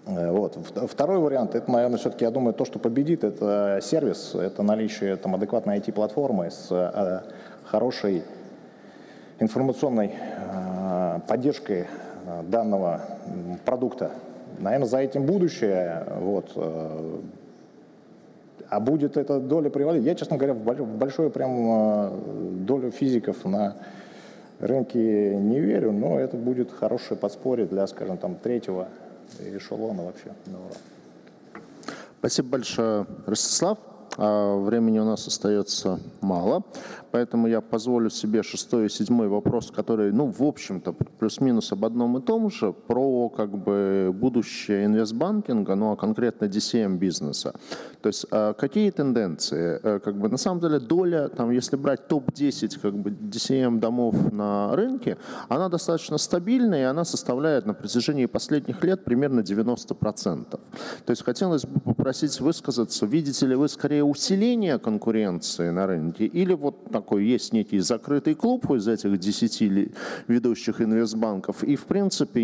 Э, 0.08 0.32
вот. 0.32 0.58
Второй 0.88 1.20
вариант, 1.20 1.54
это, 1.56 1.70
наверное, 1.72 1.98
все-таки, 1.98 2.26
я 2.26 2.32
думаю, 2.32 2.54
то, 2.54 2.66
что 2.66 2.80
победит, 2.80 3.24
это 3.24 3.80
сервис, 3.82 4.34
это 4.34 4.64
наличие 4.64 5.16
там, 5.16 5.36
адекватной 5.36 5.78
IT-платформы 5.78 6.50
с 6.50 6.68
э, 6.72 7.22
хорошей 7.64 8.24
информационной 9.40 10.14
поддержкой 11.28 11.88
данного 12.44 13.02
продукта. 13.66 14.12
Наверное, 14.60 14.88
за 14.88 14.98
этим 15.00 15.26
будущее. 15.26 16.06
Вот. 16.20 16.52
А 18.70 18.80
будет 18.80 19.18
эта 19.18 19.40
доля 19.40 19.70
привалить? 19.70 20.04
Я, 20.04 20.16
честно 20.16 20.38
говоря, 20.38 20.54
в 20.54 20.98
большую 20.98 21.32
прям 21.32 21.52
а, 21.72 22.20
долю 22.68 22.92
физиков 22.92 23.44
на 23.46 23.76
рынке 24.60 25.36
не 25.36 25.60
верю, 25.60 25.92
но 25.92 26.20
это 26.20 26.38
будет 26.38 26.72
хорошее 26.72 27.20
подспорье 27.20 27.66
для, 27.66 27.88
скажем, 27.88 28.18
там, 28.18 28.36
третьего 28.36 28.90
эшелона 29.40 30.04
вообще. 30.04 30.32
Спасибо 32.20 32.50
большое, 32.50 33.06
Ростислав. 33.26 33.78
А 34.18 34.58
времени 34.58 35.00
у 35.00 35.06
нас 35.06 35.28
остается 35.28 36.00
мало, 36.22 36.64
поэтому 37.12 37.48
я 37.48 37.62
позволю 37.62 38.10
себе 38.10 38.44
шестой 38.44 38.88
и 38.88 38.90
седьмой 38.90 39.28
вопрос, 39.28 39.72
который, 39.72 40.12
ну, 40.12 40.26
в 40.26 40.44
общем-то, 40.44 40.94
плюс-минус 41.20 41.72
об 41.72 41.86
одном 41.86 42.18
и 42.18 42.22
том 42.22 42.50
же, 42.50 42.74
про 42.74 43.30
как 43.30 43.58
бы 43.58 44.12
будущее 44.14 44.86
инвестбанкинга, 44.86 45.76
ну, 45.76 45.92
а 45.92 45.96
конкретно 45.96 46.46
DCM 46.46 46.98
бизнеса. 46.98 47.54
То 48.02 48.08
есть 48.08 48.26
а 48.32 48.54
какие 48.54 48.92
тенденции? 48.92 49.80
Э, 49.84 50.00
как 50.00 50.16
бы 50.16 50.30
на 50.30 50.38
самом 50.38 50.62
деле 50.62 50.80
доля, 50.80 51.30
там, 51.30 51.52
если 51.52 51.76
брать 51.76 52.08
топ-10 52.08 52.80
как 52.82 52.94
бы 52.94 53.12
DCM 53.12 53.80
домов 53.80 54.16
на 54.32 54.76
рынке, 54.76 55.18
она 55.48 55.70
достаточно 55.70 56.18
стабильная, 56.18 56.82
и 56.82 56.84
она 56.84 57.06
составляет 57.06 57.66
на 57.66 57.74
протяжении 57.74 58.26
последних 58.26 58.84
лет 58.84 59.04
примерно 59.04 59.42
90%. 59.42 60.46
То 60.50 60.60
есть 61.08 61.24
хотелось 61.24 61.66
бы 61.66 61.80
попросить 61.80 62.40
высказаться, 62.40 63.06
видите 63.06 63.46
ли 63.46 63.56
вы 63.56 63.68
скорее 63.68 63.99
усиление 64.04 64.80
конкуренции 64.80 65.70
на 65.70 65.88
рынке 65.88 66.26
или 66.26 66.54
вот 66.54 66.92
такой 66.92 67.26
есть 67.26 67.54
некий 67.54 67.80
закрытый 67.80 68.36
клуб 68.36 68.70
из 68.72 68.88
этих 68.88 69.18
10 69.18 69.92
ведущих 70.28 70.82
инвестбанков, 70.82 71.64
и 71.64 71.76
в 71.76 71.86
принципе 71.86 72.42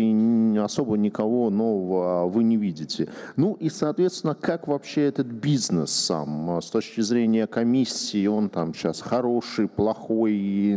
особо 0.60 0.96
никого 0.96 1.50
нового 1.50 2.28
вы 2.28 2.44
не 2.44 2.56
видите. 2.56 3.08
Ну 3.36 3.54
и, 3.54 3.68
соответственно, 3.68 4.34
как 4.34 4.68
вообще 4.68 5.02
этот 5.02 5.26
бизнес 5.26 5.90
сам 5.90 6.50
а, 6.50 6.60
с 6.60 6.70
точки 6.70 7.00
зрения 7.00 7.46
комиссии, 7.46 8.26
он 8.26 8.48
там 8.48 8.74
сейчас 8.74 9.00
хороший, 9.00 9.68
плохой, 9.68 10.34
и 10.34 10.76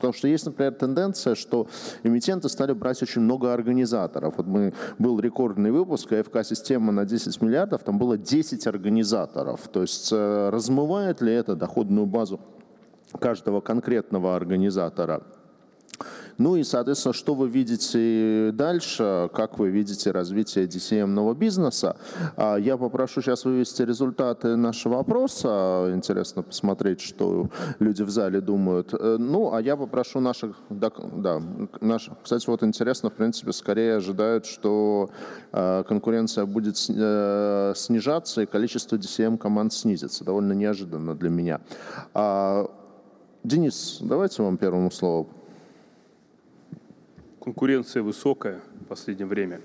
потому 0.00 0.14
что 0.14 0.28
есть, 0.28 0.46
например, 0.46 0.72
тенденция, 0.72 1.34
что 1.34 1.68
эмитенты 2.02 2.48
стали 2.48 2.72
брать 2.72 3.02
очень 3.02 3.20
много 3.20 3.52
организаторов. 3.52 4.34
Вот 4.38 4.46
мы, 4.46 4.72
был 4.98 5.20
рекордный 5.20 5.70
выпуск, 5.70 6.12
АФК-система 6.12 6.90
на 6.92 7.04
10 7.04 7.42
миллиардов, 7.42 7.82
там 7.84 7.98
было 7.98 8.16
10 8.16 8.66
организаторов. 8.66 9.68
То 9.68 9.82
есть 9.82 10.10
э, 10.12 10.48
размывает 10.50 11.20
ли 11.20 11.32
это 11.32 11.54
доходную 11.54 12.06
базу 12.06 12.40
каждого 13.18 13.60
конкретного 13.60 14.34
организатора? 14.36 15.22
Ну 16.40 16.56
и, 16.56 16.64
соответственно, 16.64 17.12
что 17.12 17.34
вы 17.34 17.50
видите 17.50 18.50
дальше, 18.52 19.28
как 19.34 19.58
вы 19.58 19.68
видите 19.68 20.10
развитие 20.10 20.64
DCM 20.64 21.34
бизнеса. 21.34 21.96
А, 22.34 22.56
я 22.56 22.78
попрошу 22.78 23.20
сейчас 23.20 23.44
вывести 23.44 23.82
результаты 23.82 24.56
нашего 24.56 25.00
опроса. 25.00 25.92
Интересно 25.94 26.42
посмотреть, 26.42 27.02
что 27.02 27.50
люди 27.78 28.02
в 28.02 28.08
зале 28.08 28.40
думают. 28.40 28.94
Э, 28.94 29.18
ну, 29.18 29.52
а 29.52 29.60
я 29.60 29.76
попрошу 29.76 30.20
наших... 30.20 30.56
Да, 30.70 30.90
да 31.12 31.42
наш, 31.82 32.08
кстати, 32.22 32.48
вот 32.48 32.62
интересно, 32.62 33.10
в 33.10 33.14
принципе, 33.14 33.52
скорее 33.52 33.96
ожидают, 33.96 34.46
что 34.46 35.10
э, 35.52 35.84
конкуренция 35.86 36.46
будет 36.46 36.76
э, 36.88 37.74
снижаться 37.76 38.40
и 38.40 38.46
количество 38.46 38.96
DCM 38.96 39.36
команд 39.36 39.74
снизится. 39.74 40.24
Довольно 40.24 40.54
неожиданно 40.54 41.14
для 41.14 41.28
меня. 41.28 41.60
А, 42.14 42.66
Денис, 43.44 43.98
давайте 44.00 44.42
вам 44.42 44.56
первому 44.56 44.90
слово. 44.90 45.26
Конкуренция 47.50 48.04
высокая 48.04 48.60
в 48.80 48.84
последнее 48.84 49.26
время, 49.26 49.60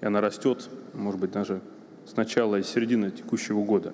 и 0.00 0.06
она 0.06 0.22
растет, 0.22 0.70
может 0.94 1.20
быть, 1.20 1.30
даже 1.30 1.60
с 2.06 2.16
начала 2.16 2.56
и 2.56 2.62
середины 2.62 3.10
текущего 3.10 3.62
года. 3.62 3.92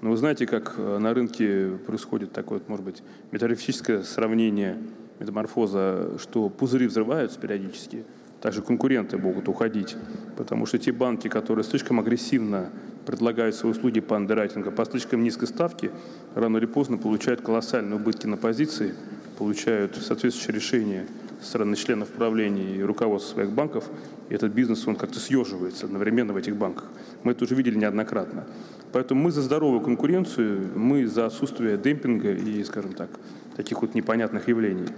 Но 0.00 0.08
вы 0.08 0.16
знаете, 0.16 0.46
как 0.46 0.72
э, 0.78 0.96
на 0.96 1.12
рынке 1.12 1.72
происходит 1.86 2.32
такое, 2.32 2.62
может 2.66 2.82
быть, 2.82 3.02
метафизическое 3.32 4.02
сравнение, 4.02 4.78
метаморфоза, 5.20 6.16
что 6.18 6.48
пузыри 6.48 6.86
взрываются 6.86 7.38
периодически, 7.38 8.06
также 8.40 8.62
конкуренты 8.62 9.18
могут 9.18 9.46
уходить, 9.46 9.98
потому 10.38 10.64
что 10.64 10.78
те 10.78 10.90
банки, 10.90 11.28
которые 11.28 11.66
слишком 11.66 12.00
агрессивно 12.00 12.70
предлагают 13.04 13.54
свои 13.54 13.72
услуги 13.72 14.00
по 14.00 14.16
андеррайтингу 14.16 14.72
по 14.72 14.86
слишком 14.86 15.22
низкой 15.22 15.48
ставке, 15.48 15.90
рано 16.34 16.56
или 16.56 16.66
поздно 16.66 16.96
получают 16.96 17.42
колоссальные 17.42 17.96
убытки 17.96 18.26
на 18.26 18.38
позиции, 18.38 18.94
получают 19.36 19.96
соответствующее 19.96 20.54
решение 20.54 21.06
со 21.40 21.48
стороны 21.48 21.76
членов 21.76 22.08
правления 22.08 22.76
и 22.76 22.82
руководства 22.82 23.34
своих 23.34 23.50
банков, 23.50 23.84
и 24.28 24.34
этот 24.34 24.52
бизнес, 24.52 24.86
он 24.88 24.96
как-то 24.96 25.18
съеживается 25.18 25.86
одновременно 25.86 26.32
в 26.32 26.36
этих 26.36 26.56
банках. 26.56 26.84
Мы 27.22 27.32
это 27.32 27.44
уже 27.44 27.54
видели 27.54 27.76
неоднократно. 27.76 28.44
Поэтому 28.92 29.22
мы 29.22 29.30
за 29.30 29.42
здоровую 29.42 29.80
конкуренцию, 29.80 30.70
мы 30.74 31.06
за 31.06 31.26
отсутствие 31.26 31.76
демпинга 31.76 32.32
и, 32.32 32.62
скажем 32.64 32.92
так, 32.92 33.10
таких 33.56 33.82
вот 33.82 33.94
непонятных 33.94 34.48
явлений. 34.48 34.88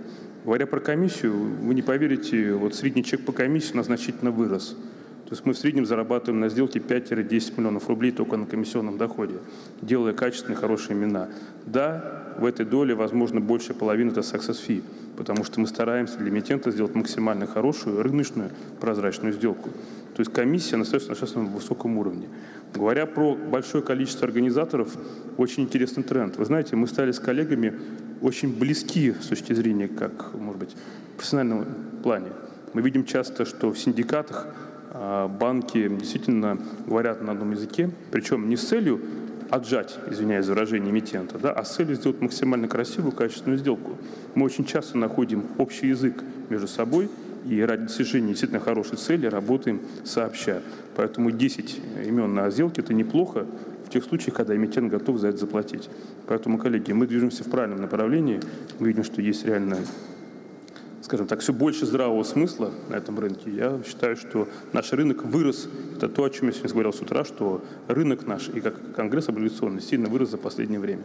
Говоря 0.44 0.66
про 0.66 0.80
комиссию, 0.80 1.34
вы 1.34 1.74
не 1.74 1.82
поверите, 1.82 2.52
вот 2.52 2.74
средний 2.74 3.02
чек 3.02 3.24
по 3.24 3.32
комиссии 3.32 3.72
у 3.72 3.76
нас 3.76 3.86
значительно 3.86 4.30
вырос. 4.30 4.76
То 5.26 5.32
есть 5.32 5.44
мы 5.44 5.54
в 5.54 5.58
среднем 5.58 5.86
зарабатываем 5.86 6.40
на 6.40 6.48
сделке 6.48 6.78
5-10 6.78 7.54
миллионов 7.56 7.88
рублей 7.88 8.12
только 8.12 8.36
на 8.36 8.46
комиссионном 8.46 8.96
доходе, 8.96 9.34
делая 9.82 10.12
качественные, 10.12 10.56
хорошие 10.56 10.96
имена. 10.96 11.28
Да, 11.66 12.34
в 12.38 12.44
этой 12.44 12.64
доле, 12.64 12.94
возможно, 12.94 13.40
больше 13.40 13.74
половины 13.74 14.12
это 14.12 14.20
success 14.20 14.58
fee, 14.64 14.84
потому 15.16 15.42
что 15.42 15.58
мы 15.58 15.66
стараемся 15.66 16.18
для 16.18 16.28
эмитента 16.28 16.70
сделать 16.70 16.94
максимально 16.94 17.48
хорошую, 17.48 18.02
рыночную, 18.02 18.50
прозрачную 18.80 19.32
сделку. 19.32 19.70
То 20.14 20.20
есть 20.20 20.32
комиссия 20.32 20.76
остается 20.76 21.08
на 21.08 21.14
достаточно 21.14 21.42
высоком 21.42 21.98
уровне. 21.98 22.28
Говоря 22.72 23.06
про 23.06 23.34
большое 23.34 23.82
количество 23.82 24.28
организаторов, 24.28 24.96
очень 25.38 25.64
интересный 25.64 26.04
тренд. 26.04 26.36
Вы 26.36 26.44
знаете, 26.44 26.76
мы 26.76 26.86
стали 26.86 27.10
с 27.10 27.18
коллегами 27.18 27.74
очень 28.22 28.56
близки 28.56 29.12
с 29.20 29.26
точки 29.26 29.54
зрения, 29.54 29.88
как, 29.88 30.34
может 30.34 30.60
быть, 30.60 30.76
в 31.14 31.16
профессиональном 31.16 31.66
плане. 32.02 32.28
Мы 32.74 32.82
видим 32.82 33.04
часто, 33.04 33.44
что 33.44 33.72
в 33.72 33.78
синдикатах 33.78 34.46
банки 35.28 35.88
действительно 35.88 36.58
говорят 36.86 37.22
на 37.22 37.32
одном 37.32 37.52
языке, 37.52 37.90
причем 38.10 38.48
не 38.48 38.56
с 38.56 38.66
целью 38.66 39.00
отжать, 39.50 39.98
извиняюсь 40.10 40.46
за 40.46 40.52
выражение, 40.52 40.90
эмитента, 40.90 41.38
да, 41.38 41.52
а 41.52 41.64
с 41.64 41.74
целью 41.74 41.94
сделать 41.94 42.20
максимально 42.20 42.68
красивую, 42.68 43.12
качественную 43.12 43.58
сделку. 43.58 43.92
Мы 44.34 44.44
очень 44.44 44.64
часто 44.64 44.98
находим 44.98 45.44
общий 45.58 45.88
язык 45.88 46.22
между 46.48 46.66
собой 46.66 47.08
и 47.48 47.60
ради 47.60 47.84
достижения 47.84 48.28
действительно 48.28 48.60
хорошей 48.60 48.96
цели 48.96 49.26
работаем 49.26 49.80
сообща. 50.04 50.62
Поэтому 50.96 51.30
10 51.30 51.80
имен 52.06 52.34
на 52.34 52.50
сделке– 52.50 52.80
это 52.82 52.92
неплохо 52.92 53.46
в 53.86 53.90
тех 53.90 54.04
случаях, 54.04 54.34
когда 54.34 54.56
эмитент 54.56 54.90
готов 54.90 55.18
за 55.18 55.28
это 55.28 55.38
заплатить. 55.38 55.88
Поэтому, 56.26 56.58
коллеги, 56.58 56.92
мы 56.92 57.06
движемся 57.06 57.44
в 57.44 57.50
правильном 57.50 57.80
направлении. 57.80 58.40
Мы 58.80 58.88
видим, 58.88 59.04
что 59.04 59.22
есть 59.22 59.46
реальная 59.46 59.78
скажем 61.02 61.26
так, 61.26 61.40
все 61.40 61.52
больше 61.52 61.86
здравого 61.86 62.22
смысла 62.22 62.70
на 62.88 62.94
этом 62.94 63.18
рынке. 63.18 63.50
Я 63.50 63.80
считаю, 63.86 64.16
что 64.16 64.48
наш 64.72 64.92
рынок 64.92 65.24
вырос. 65.24 65.68
Это 65.96 66.08
то, 66.08 66.24
о 66.24 66.30
чем 66.30 66.48
я 66.48 66.52
сегодня 66.52 66.72
говорил 66.72 66.92
с 66.92 67.00
утра, 67.00 67.24
что 67.24 67.62
рынок 67.88 68.26
наш 68.26 68.48
и 68.48 68.60
как 68.60 68.94
Конгресс 68.94 69.28
облигационный 69.28 69.80
сильно 69.80 70.08
вырос 70.08 70.30
за 70.30 70.38
последнее 70.38 70.80
время. 70.80 71.02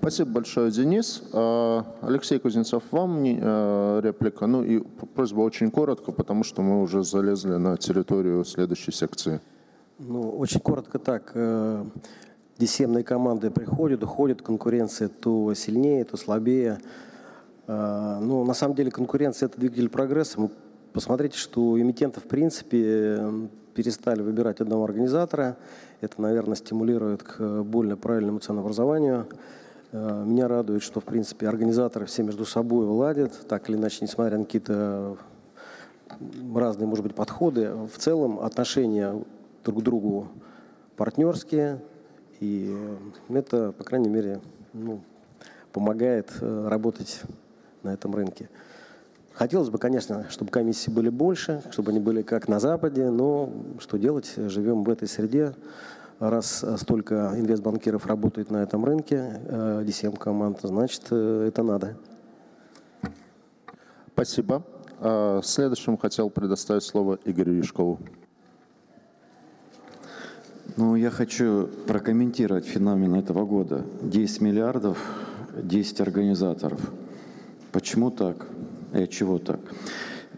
Спасибо 0.00 0.30
большое, 0.30 0.70
Денис. 0.70 1.22
А, 1.32 1.84
Алексей 2.00 2.38
Кузнецов, 2.38 2.84
вам 2.90 3.22
а, 3.22 4.00
реплика. 4.00 4.46
Ну 4.46 4.62
и 4.62 4.80
просьба 5.14 5.40
очень 5.40 5.70
коротко, 5.70 6.10
потому 6.12 6.42
что 6.42 6.62
мы 6.62 6.80
уже 6.82 7.04
залезли 7.04 7.56
на 7.56 7.76
территорию 7.76 8.44
следующей 8.44 8.92
секции. 8.92 9.40
Ну, 9.98 10.30
очень 10.30 10.60
коротко 10.60 10.98
так. 10.98 11.32
Э, 11.34 11.84
Десемные 12.60 13.04
команды 13.04 13.50
приходят, 13.50 14.02
уходят, 14.02 14.42
конкуренция 14.42 15.08
то 15.08 15.54
сильнее, 15.54 16.04
то 16.04 16.18
слабее. 16.18 16.78
А, 17.72 18.18
ну, 18.18 18.44
на 18.44 18.52
самом 18.52 18.74
деле 18.74 18.90
конкуренция– 18.90 19.46
это 19.48 19.60
двигатель 19.60 19.88
прогресса. 19.88 20.50
посмотрите, 20.92 21.38
что 21.38 21.80
эмитенты, 21.80 22.18
в 22.18 22.24
принципе, 22.24 23.22
перестали 23.74 24.22
выбирать 24.22 24.60
одного 24.60 24.82
организатора. 24.82 25.56
Это, 26.00 26.20
наверное, 26.20 26.56
стимулирует 26.56 27.22
к 27.22 27.62
более 27.62 27.96
правильному 27.96 28.40
ценообразованию. 28.40 29.28
А, 29.92 30.24
меня 30.24 30.48
радует, 30.48 30.82
что, 30.82 30.98
в 30.98 31.04
принципе, 31.04 31.46
организаторы 31.46 32.06
все 32.06 32.24
между 32.24 32.44
собой 32.44 32.86
ладят, 32.86 33.46
так 33.46 33.70
или 33.70 33.76
иначе, 33.76 33.98
несмотря 34.00 34.36
на 34.36 34.46
какие-то 34.46 35.16
разные, 36.52 36.88
может 36.88 37.04
быть, 37.04 37.14
подходы. 37.14 37.70
В 37.72 37.98
целом 37.98 38.40
отношения 38.40 39.22
друг 39.64 39.78
к 39.78 39.84
другу 39.84 40.26
партнерские, 40.96 41.80
и 42.40 42.76
это, 43.28 43.70
по 43.70 43.84
крайней 43.84 44.08
мере, 44.08 44.40
ну, 44.72 45.02
помогает 45.72 46.32
э, 46.40 46.68
работать 46.68 47.22
на 47.82 47.92
этом 47.92 48.14
рынке. 48.14 48.48
Хотелось 49.40 49.70
бы, 49.70 49.78
конечно, 49.78 50.26
чтобы 50.28 50.50
комиссии 50.50 50.90
были 50.90 51.08
больше, 51.08 51.62
чтобы 51.70 51.92
они 51.92 52.00
были 52.00 52.22
как 52.22 52.48
на 52.48 52.60
Западе, 52.60 53.08
но 53.08 53.50
что 53.78 53.96
делать, 53.96 54.34
живем 54.36 54.84
в 54.84 54.90
этой 54.90 55.08
среде. 55.08 55.54
Раз 56.18 56.62
столько 56.76 57.32
инвестбанкиров 57.36 58.04
работает 58.04 58.50
на 58.50 58.58
этом 58.58 58.84
рынке, 58.84 59.40
DCM 59.48 60.18
команд, 60.18 60.58
значит, 60.62 61.04
э, 61.10 61.46
это 61.48 61.62
надо. 61.62 61.96
Спасибо. 64.12 64.62
А, 64.98 65.40
следующим 65.42 65.96
хотел 65.96 66.28
предоставить 66.28 66.82
слово 66.82 67.18
Игорю 67.24 67.54
Юшкову. 67.54 67.98
Ну, 70.76 70.96
я 70.96 71.10
хочу 71.10 71.70
прокомментировать 71.86 72.66
феномен 72.66 73.14
этого 73.14 73.46
года. 73.46 73.86
10 74.02 74.42
миллиардов, 74.42 74.98
10 75.56 76.02
организаторов– 76.02 76.78
Почему 77.72 78.10
так? 78.10 78.46
И 78.94 79.02
от 79.02 79.10
чего 79.10 79.38
так? 79.38 79.60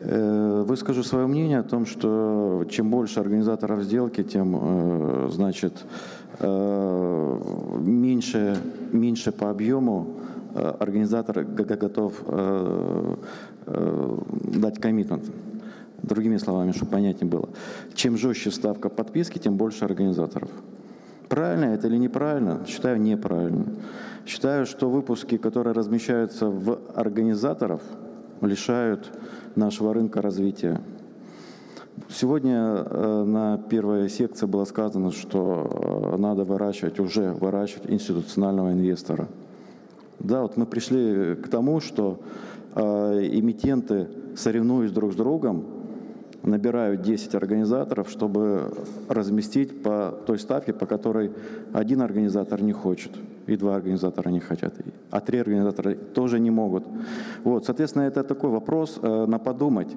Э, 0.04 0.64
выскажу 0.66 1.04
свое 1.04 1.26
мнение 1.26 1.60
о 1.60 1.62
том, 1.62 1.86
что 1.86 2.64
чем 2.68 2.90
больше 2.90 3.20
организаторов 3.20 3.84
сделки, 3.84 4.24
тем, 4.24 4.58
э, 4.60 5.28
значит, 5.30 5.84
э, 6.40 7.40
меньше, 7.80 8.56
меньше 8.92 9.32
по 9.32 9.50
объему 9.50 10.06
организатор 10.54 11.44
готов 11.44 12.12
дать 13.64 14.78
коммитмент. 14.80 15.24
Другими 16.02 16.36
словами, 16.36 16.72
чтобы 16.72 16.90
понятнее 16.90 17.30
было. 17.30 17.48
Чем 17.94 18.18
жестче 18.18 18.50
ставка 18.50 18.90
подписки, 18.90 19.38
тем 19.38 19.56
больше 19.56 19.86
организаторов. 19.86 20.50
Правильно 21.32 21.64
это 21.64 21.86
или 21.86 21.96
неправильно? 21.96 22.60
Считаю 22.66 23.00
неправильно. 23.00 23.64
Считаю, 24.26 24.66
что 24.66 24.90
выпуски, 24.90 25.38
которые 25.38 25.72
размещаются 25.72 26.48
в 26.50 26.78
организаторов, 26.94 27.80
лишают 28.42 29.10
нашего 29.56 29.94
рынка 29.94 30.20
развития. 30.20 30.82
Сегодня 32.10 32.84
э, 32.84 33.24
на 33.24 33.56
первой 33.56 34.10
секции 34.10 34.44
было 34.44 34.66
сказано, 34.66 35.10
что 35.10 36.12
э, 36.12 36.16
надо 36.18 36.44
выращивать, 36.44 37.00
уже 37.00 37.32
выращивать 37.32 37.90
институционального 37.90 38.72
инвестора. 38.72 39.26
Да, 40.18 40.42
вот 40.42 40.58
мы 40.58 40.66
пришли 40.66 41.34
к 41.36 41.48
тому, 41.48 41.80
что 41.80 42.20
э, 42.74 42.80
эмитенты, 43.32 44.06
соревнуясь 44.36 44.92
друг 44.92 45.14
с 45.14 45.16
другом, 45.16 45.64
набирают 46.42 47.02
10 47.02 47.34
организаторов, 47.34 48.08
чтобы 48.10 48.72
разместить 49.08 49.82
по 49.82 50.14
той 50.26 50.38
ставке, 50.38 50.72
по 50.72 50.86
которой 50.86 51.32
один 51.72 52.02
организатор 52.02 52.62
не 52.62 52.72
хочет, 52.72 53.12
и 53.46 53.56
два 53.56 53.76
организатора 53.76 54.30
не 54.30 54.40
хотят, 54.40 54.74
а 55.10 55.20
три 55.20 55.38
организатора 55.38 55.94
тоже 55.94 56.40
не 56.40 56.50
могут. 56.50 56.84
Вот, 57.44 57.64
соответственно, 57.64 58.04
это 58.04 58.22
такой 58.24 58.50
вопрос 58.50 58.98
э, 59.02 59.26
на 59.26 59.38
подумать. 59.38 59.88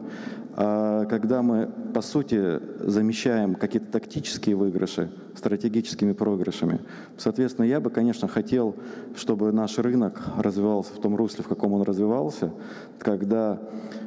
Э, 0.58 1.06
когда 1.10 1.42
мы, 1.42 1.70
по 1.94 2.02
сути, 2.02 2.60
замещаем 2.80 3.56
какие-то 3.56 3.92
тактические 3.92 4.56
выигрыши 4.56 5.10
стратегическими 5.36 6.14
проигрышами. 6.14 6.80
Соответственно, 7.18 7.66
я 7.66 7.80
бы, 7.80 7.90
конечно, 7.90 8.28
хотел, 8.28 8.76
чтобы 9.16 9.52
наш 9.52 9.78
рынок 9.78 10.22
развивался 10.38 10.94
в 10.94 11.00
том 11.00 11.16
русле, 11.16 11.44
в 11.44 11.48
каком 11.48 11.74
он 11.74 11.84
развивался, 11.84 12.52
когда 13.00 13.60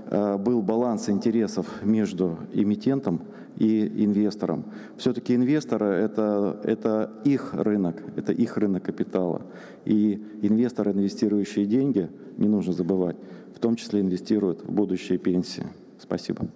э, 0.06 0.36
был 0.38 0.62
баланс 0.62 1.08
интересов 1.08 1.66
между 1.82 2.38
эмитентом 2.52 3.20
и 3.58 4.04
инвестором. 4.04 4.64
Все-таки 4.96 5.34
инвесторы 5.34 5.86
это, 5.86 6.60
это 6.62 7.10
их 7.24 7.54
рынок, 7.54 7.96
это 8.16 8.32
их 8.32 8.56
рынок 8.56 8.84
капитала. 8.84 9.42
И 9.84 10.22
инвесторы, 10.42 10.92
инвестирующие 10.92 11.66
деньги, 11.66 12.08
не 12.36 12.48
нужно 12.48 12.72
забывать, 12.72 13.16
в 13.54 13.58
том 13.58 13.74
числе 13.74 14.00
инвестируют 14.00 14.62
в 14.62 14.70
будущие 14.70 15.18
пенсии. 15.18 15.66
Спасибо. 15.98 16.46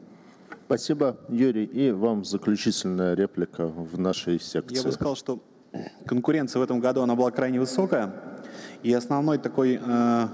Спасибо, 0.67 1.17
Юрий. 1.29 1.65
И 1.65 1.91
вам 1.91 2.25
заключительная 2.25 3.15
реплика 3.15 3.67
в 3.67 3.99
нашей 3.99 4.41
секции. 4.41 4.77
Я 4.77 4.85
бы 4.85 4.93
сказал, 4.93 5.17
что 5.17 5.43
конкуренция 6.07 6.61
в 6.61 6.63
этом 6.63 6.79
году 6.79 7.03
она 7.03 7.17
была 7.17 7.33
крайне 7.33 7.59
высокая. 7.59 8.15
И 8.85 8.93
основной 8.93 9.39
такой, 9.39 9.81
э, 9.85 10.29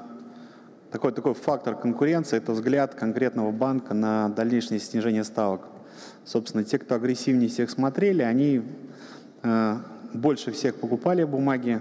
такой, 0.90 1.12
такой 1.12 1.32
фактор 1.32 1.76
конкуренции– 1.76 2.36
это 2.38 2.52
взгляд 2.52 2.94
конкретного 2.94 3.52
банка 3.52 3.94
на 3.94 4.28
дальнейшее 4.28 4.80
снижение 4.80 5.24
ставок. 5.24 5.62
Собственно, 6.24 6.64
те, 6.64 6.78
кто 6.78 6.94
агрессивнее 6.94 7.48
всех 7.48 7.70
смотрели, 7.70 8.22
они 8.22 8.62
э, 9.42 9.76
больше 10.14 10.52
всех 10.52 10.76
покупали 10.76 11.24
бумаги, 11.24 11.80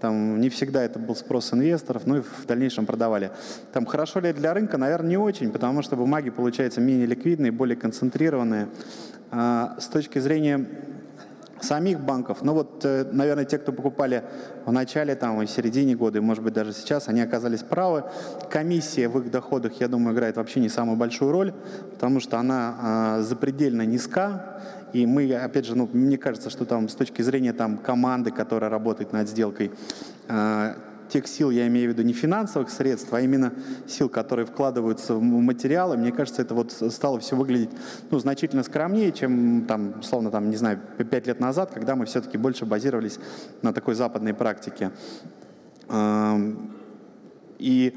там 0.00 0.40
не 0.40 0.50
всегда 0.50 0.82
это 0.82 0.98
был 0.98 1.16
спрос 1.16 1.52
инвесторов, 1.52 2.06
ну 2.06 2.18
и 2.18 2.20
в 2.20 2.46
дальнейшем 2.46 2.84
продавали. 2.86 3.30
Там 3.72 3.86
хорошо 3.86 4.20
ли 4.20 4.32
для 4.32 4.52
рынка? 4.52 4.76
Наверное, 4.76 5.10
не 5.10 5.16
очень, 5.16 5.50
потому 5.50 5.82
что 5.82 5.96
бумаги 5.96 6.30
получаются 6.30 6.80
менее 6.80 7.06
ликвидные, 7.06 7.50
более 7.50 7.76
концентрированные. 7.76 8.68
А 9.30 9.76
с 9.80 9.86
точки 9.86 10.18
зрения 10.18 10.66
самих 11.60 12.00
банков, 12.00 12.38
ну 12.42 12.52
вот, 12.52 12.84
э, 12.84 13.04
наверное, 13.10 13.44
те, 13.44 13.58
кто 13.58 13.72
покупали 13.72 14.24
в 14.64 14.72
начале, 14.72 15.14
там, 15.14 15.42
и 15.42 15.46
в 15.46 15.50
середине 15.50 15.94
года, 15.94 16.18
и, 16.18 16.20
может 16.20 16.44
быть, 16.44 16.52
даже 16.52 16.72
сейчас, 16.72 17.08
они 17.08 17.20
оказались 17.20 17.62
правы. 17.62 18.04
Комиссия 18.50 19.08
в 19.08 19.18
их 19.18 19.30
доходах, 19.30 19.80
я 19.80 19.88
думаю, 19.88 20.14
играет 20.14 20.36
вообще 20.36 20.60
не 20.60 20.68
самую 20.68 20.96
большую 20.96 21.32
роль, 21.32 21.52
потому 21.92 22.20
что 22.20 22.38
она 22.38 23.18
э, 23.18 23.22
запредельно 23.22 23.82
низка, 23.82 24.60
и 24.92 25.06
мы, 25.06 25.32
опять 25.34 25.66
же, 25.66 25.76
ну, 25.76 25.88
мне 25.92 26.16
кажется, 26.16 26.50
что 26.50 26.64
там 26.64 26.88
с 26.88 26.94
точки 26.94 27.22
зрения 27.22 27.52
там, 27.52 27.78
команды, 27.78 28.30
которая 28.30 28.70
работает 28.70 29.12
над 29.12 29.28
сделкой, 29.28 29.72
э, 30.28 30.74
тех 31.08 31.26
сил, 31.26 31.50
я 31.50 31.66
имею 31.66 31.90
в 31.90 31.92
виду 31.92 32.02
не 32.02 32.12
финансовых 32.12 32.70
средств, 32.70 33.12
а 33.12 33.20
именно 33.20 33.52
сил, 33.86 34.08
которые 34.08 34.46
вкладываются 34.46 35.14
в 35.14 35.20
материалы, 35.20 35.96
мне 35.96 36.12
кажется, 36.12 36.42
это 36.42 36.54
вот 36.54 36.72
стало 36.72 37.20
все 37.20 37.36
выглядеть 37.36 37.70
ну, 38.10 38.18
значительно 38.18 38.62
скромнее, 38.62 39.12
чем 39.12 39.64
там, 39.66 40.02
словно 40.02 40.30
там, 40.30 40.50
не 40.50 40.56
знаю, 40.56 40.80
пять 41.10 41.26
лет 41.26 41.40
назад, 41.40 41.70
когда 41.72 41.96
мы 41.96 42.06
все-таки 42.06 42.38
больше 42.38 42.66
базировались 42.66 43.18
на 43.62 43.72
такой 43.72 43.94
западной 43.94 44.34
практике. 44.34 44.90
И 47.58 47.94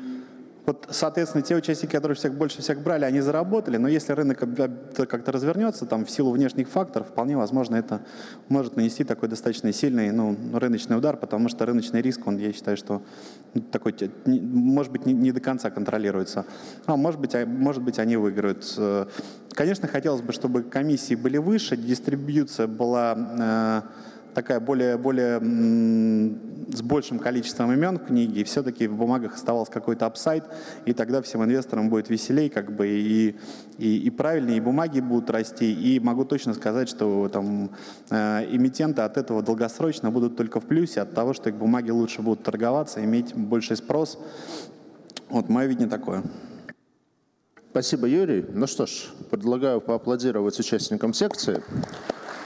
вот, 0.69 0.85
соответственно, 0.91 1.41
те 1.41 1.55
участники, 1.55 1.91
которые 1.91 2.15
всех 2.15 2.35
больше 2.35 2.61
всех 2.61 2.83
брали, 2.83 3.03
они 3.03 3.21
заработали, 3.21 3.77
но 3.77 3.87
если 3.87 4.13
рынок 4.13 4.37
как-то 4.37 5.31
развернется, 5.31 5.87
там, 5.87 6.05
в 6.05 6.11
силу 6.11 6.29
внешних 6.29 6.69
факторов, 6.69 7.07
вполне 7.07 7.35
возможно, 7.35 7.75
это 7.75 8.01
может 8.49 8.75
нанести 8.75 9.03
такой 9.03 9.29
достаточно 9.29 9.73
сильный 9.73 10.11
ну, 10.11 10.37
рыночный 10.53 10.95
удар, 10.95 11.17
потому 11.17 11.49
что 11.49 11.65
рыночный 11.65 12.03
риск, 12.03 12.27
он, 12.27 12.37
я 12.37 12.53
считаю, 12.53 12.77
что 12.77 13.01
ну, 13.55 13.61
такой, 13.61 13.95
может 14.27 14.91
быть, 14.91 15.07
не, 15.07 15.13
не 15.13 15.31
до 15.31 15.39
конца 15.39 15.71
контролируется. 15.71 16.45
А 16.85 16.95
может 16.95 17.19
быть, 17.19 17.33
а, 17.33 17.47
может 17.47 17.81
быть, 17.81 17.97
они 17.97 18.15
выиграют. 18.17 18.71
Э, 18.77 19.07
конечно, 19.53 19.87
хотелось 19.87 20.21
бы, 20.21 20.33
чтобы 20.33 20.61
комиссии 20.61 21.15
были 21.15 21.37
выше, 21.37 21.77
дистрибьюция 21.77 22.67
была 22.67 23.17
э, 23.17 23.81
такая 24.39 24.61
более, 24.61 24.97
более 24.97 25.37
с 26.71 26.81
большим 26.81 27.19
количеством 27.19 27.73
имен 27.73 27.99
в 27.99 28.05
книге, 28.05 28.39
и 28.39 28.43
все-таки 28.45 28.87
в 28.87 28.95
бумагах 28.95 29.35
оставался 29.35 29.69
какой-то 29.69 30.05
апсайд, 30.05 30.45
и 30.85 30.93
тогда 30.93 31.21
всем 31.21 31.43
инвесторам 31.43 31.89
будет 31.89 32.09
веселей, 32.09 32.47
как 32.47 32.73
бы 32.73 32.87
и, 32.87 33.35
и, 33.77 33.97
и 33.97 34.09
правильнее, 34.09 34.57
и 34.57 34.61
бумаги 34.61 35.01
будут 35.01 35.29
расти, 35.29 35.73
и 35.73 35.99
могу 35.99 36.23
точно 36.23 36.53
сказать, 36.53 36.87
что 36.87 37.27
там 37.27 37.71
э, 38.11 38.45
эмитенты 38.49 39.01
от 39.01 39.17
этого 39.17 39.43
долгосрочно 39.43 40.09
будут 40.09 40.37
только 40.37 40.61
в 40.61 40.65
плюсе 40.65 41.01
от 41.01 41.13
того, 41.13 41.33
что 41.33 41.49
их 41.49 41.55
бумаги 41.55 41.91
лучше 41.91 42.21
будут 42.21 42.41
торговаться, 42.43 43.03
иметь 43.03 43.35
больший 43.35 43.75
спрос. 43.75 44.17
Вот 45.27 45.49
мое 45.49 45.67
видение 45.67 45.89
такое. 45.89 46.23
Спасибо, 47.71 48.07
Юрий. 48.07 48.45
Ну 48.53 48.67
что 48.67 48.85
ж, 48.85 49.09
предлагаю 49.31 49.81
поаплодировать 49.81 50.57
участникам 50.59 51.13
секции. 51.13 51.61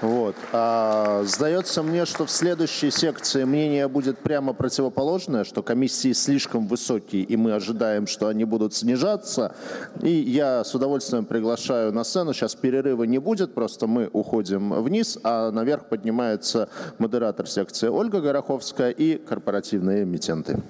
Вот. 0.04 0.36
А, 0.52 1.24
сдается 1.24 1.82
мне, 1.82 2.06
что 2.06 2.26
в 2.26 2.30
следующей 2.30 2.92
секции 2.92 3.46
мнение 3.46 3.88
будет 3.88 4.18
прямо 4.20 4.52
противоположное, 4.52 5.46
что 5.46 5.64
комиссии 5.64 6.12
слишком 6.12 6.68
высокие, 6.68 7.24
и 7.24 7.38
мы 7.38 7.54
ожидаем, 7.54 8.06
что 8.06 8.28
они 8.28 8.44
будут 8.44 8.74
снижаться. 8.74 9.56
И 10.02 10.12
я 10.12 10.66
с 10.66 10.76
удовольствием 10.76 11.24
приглашаю 11.24 11.94
на 11.94 12.04
сцену. 12.04 12.34
Сейчас 12.34 12.54
перерыва 12.54 13.06
не 13.06 13.18
будет, 13.18 13.54
просто 13.54 13.88
мы 13.88 14.10
уходим 14.12 14.74
вниз, 14.84 15.18
а 15.24 15.52
наверх 15.52 15.86
поднимается 15.86 16.68
модератор 17.00 17.48
секции 17.48 17.88
Ольга 17.88 18.20
Гороховская 18.20 18.90
и 18.90 19.16
корпоративные 19.16 20.04
эмитенты. 20.04 20.62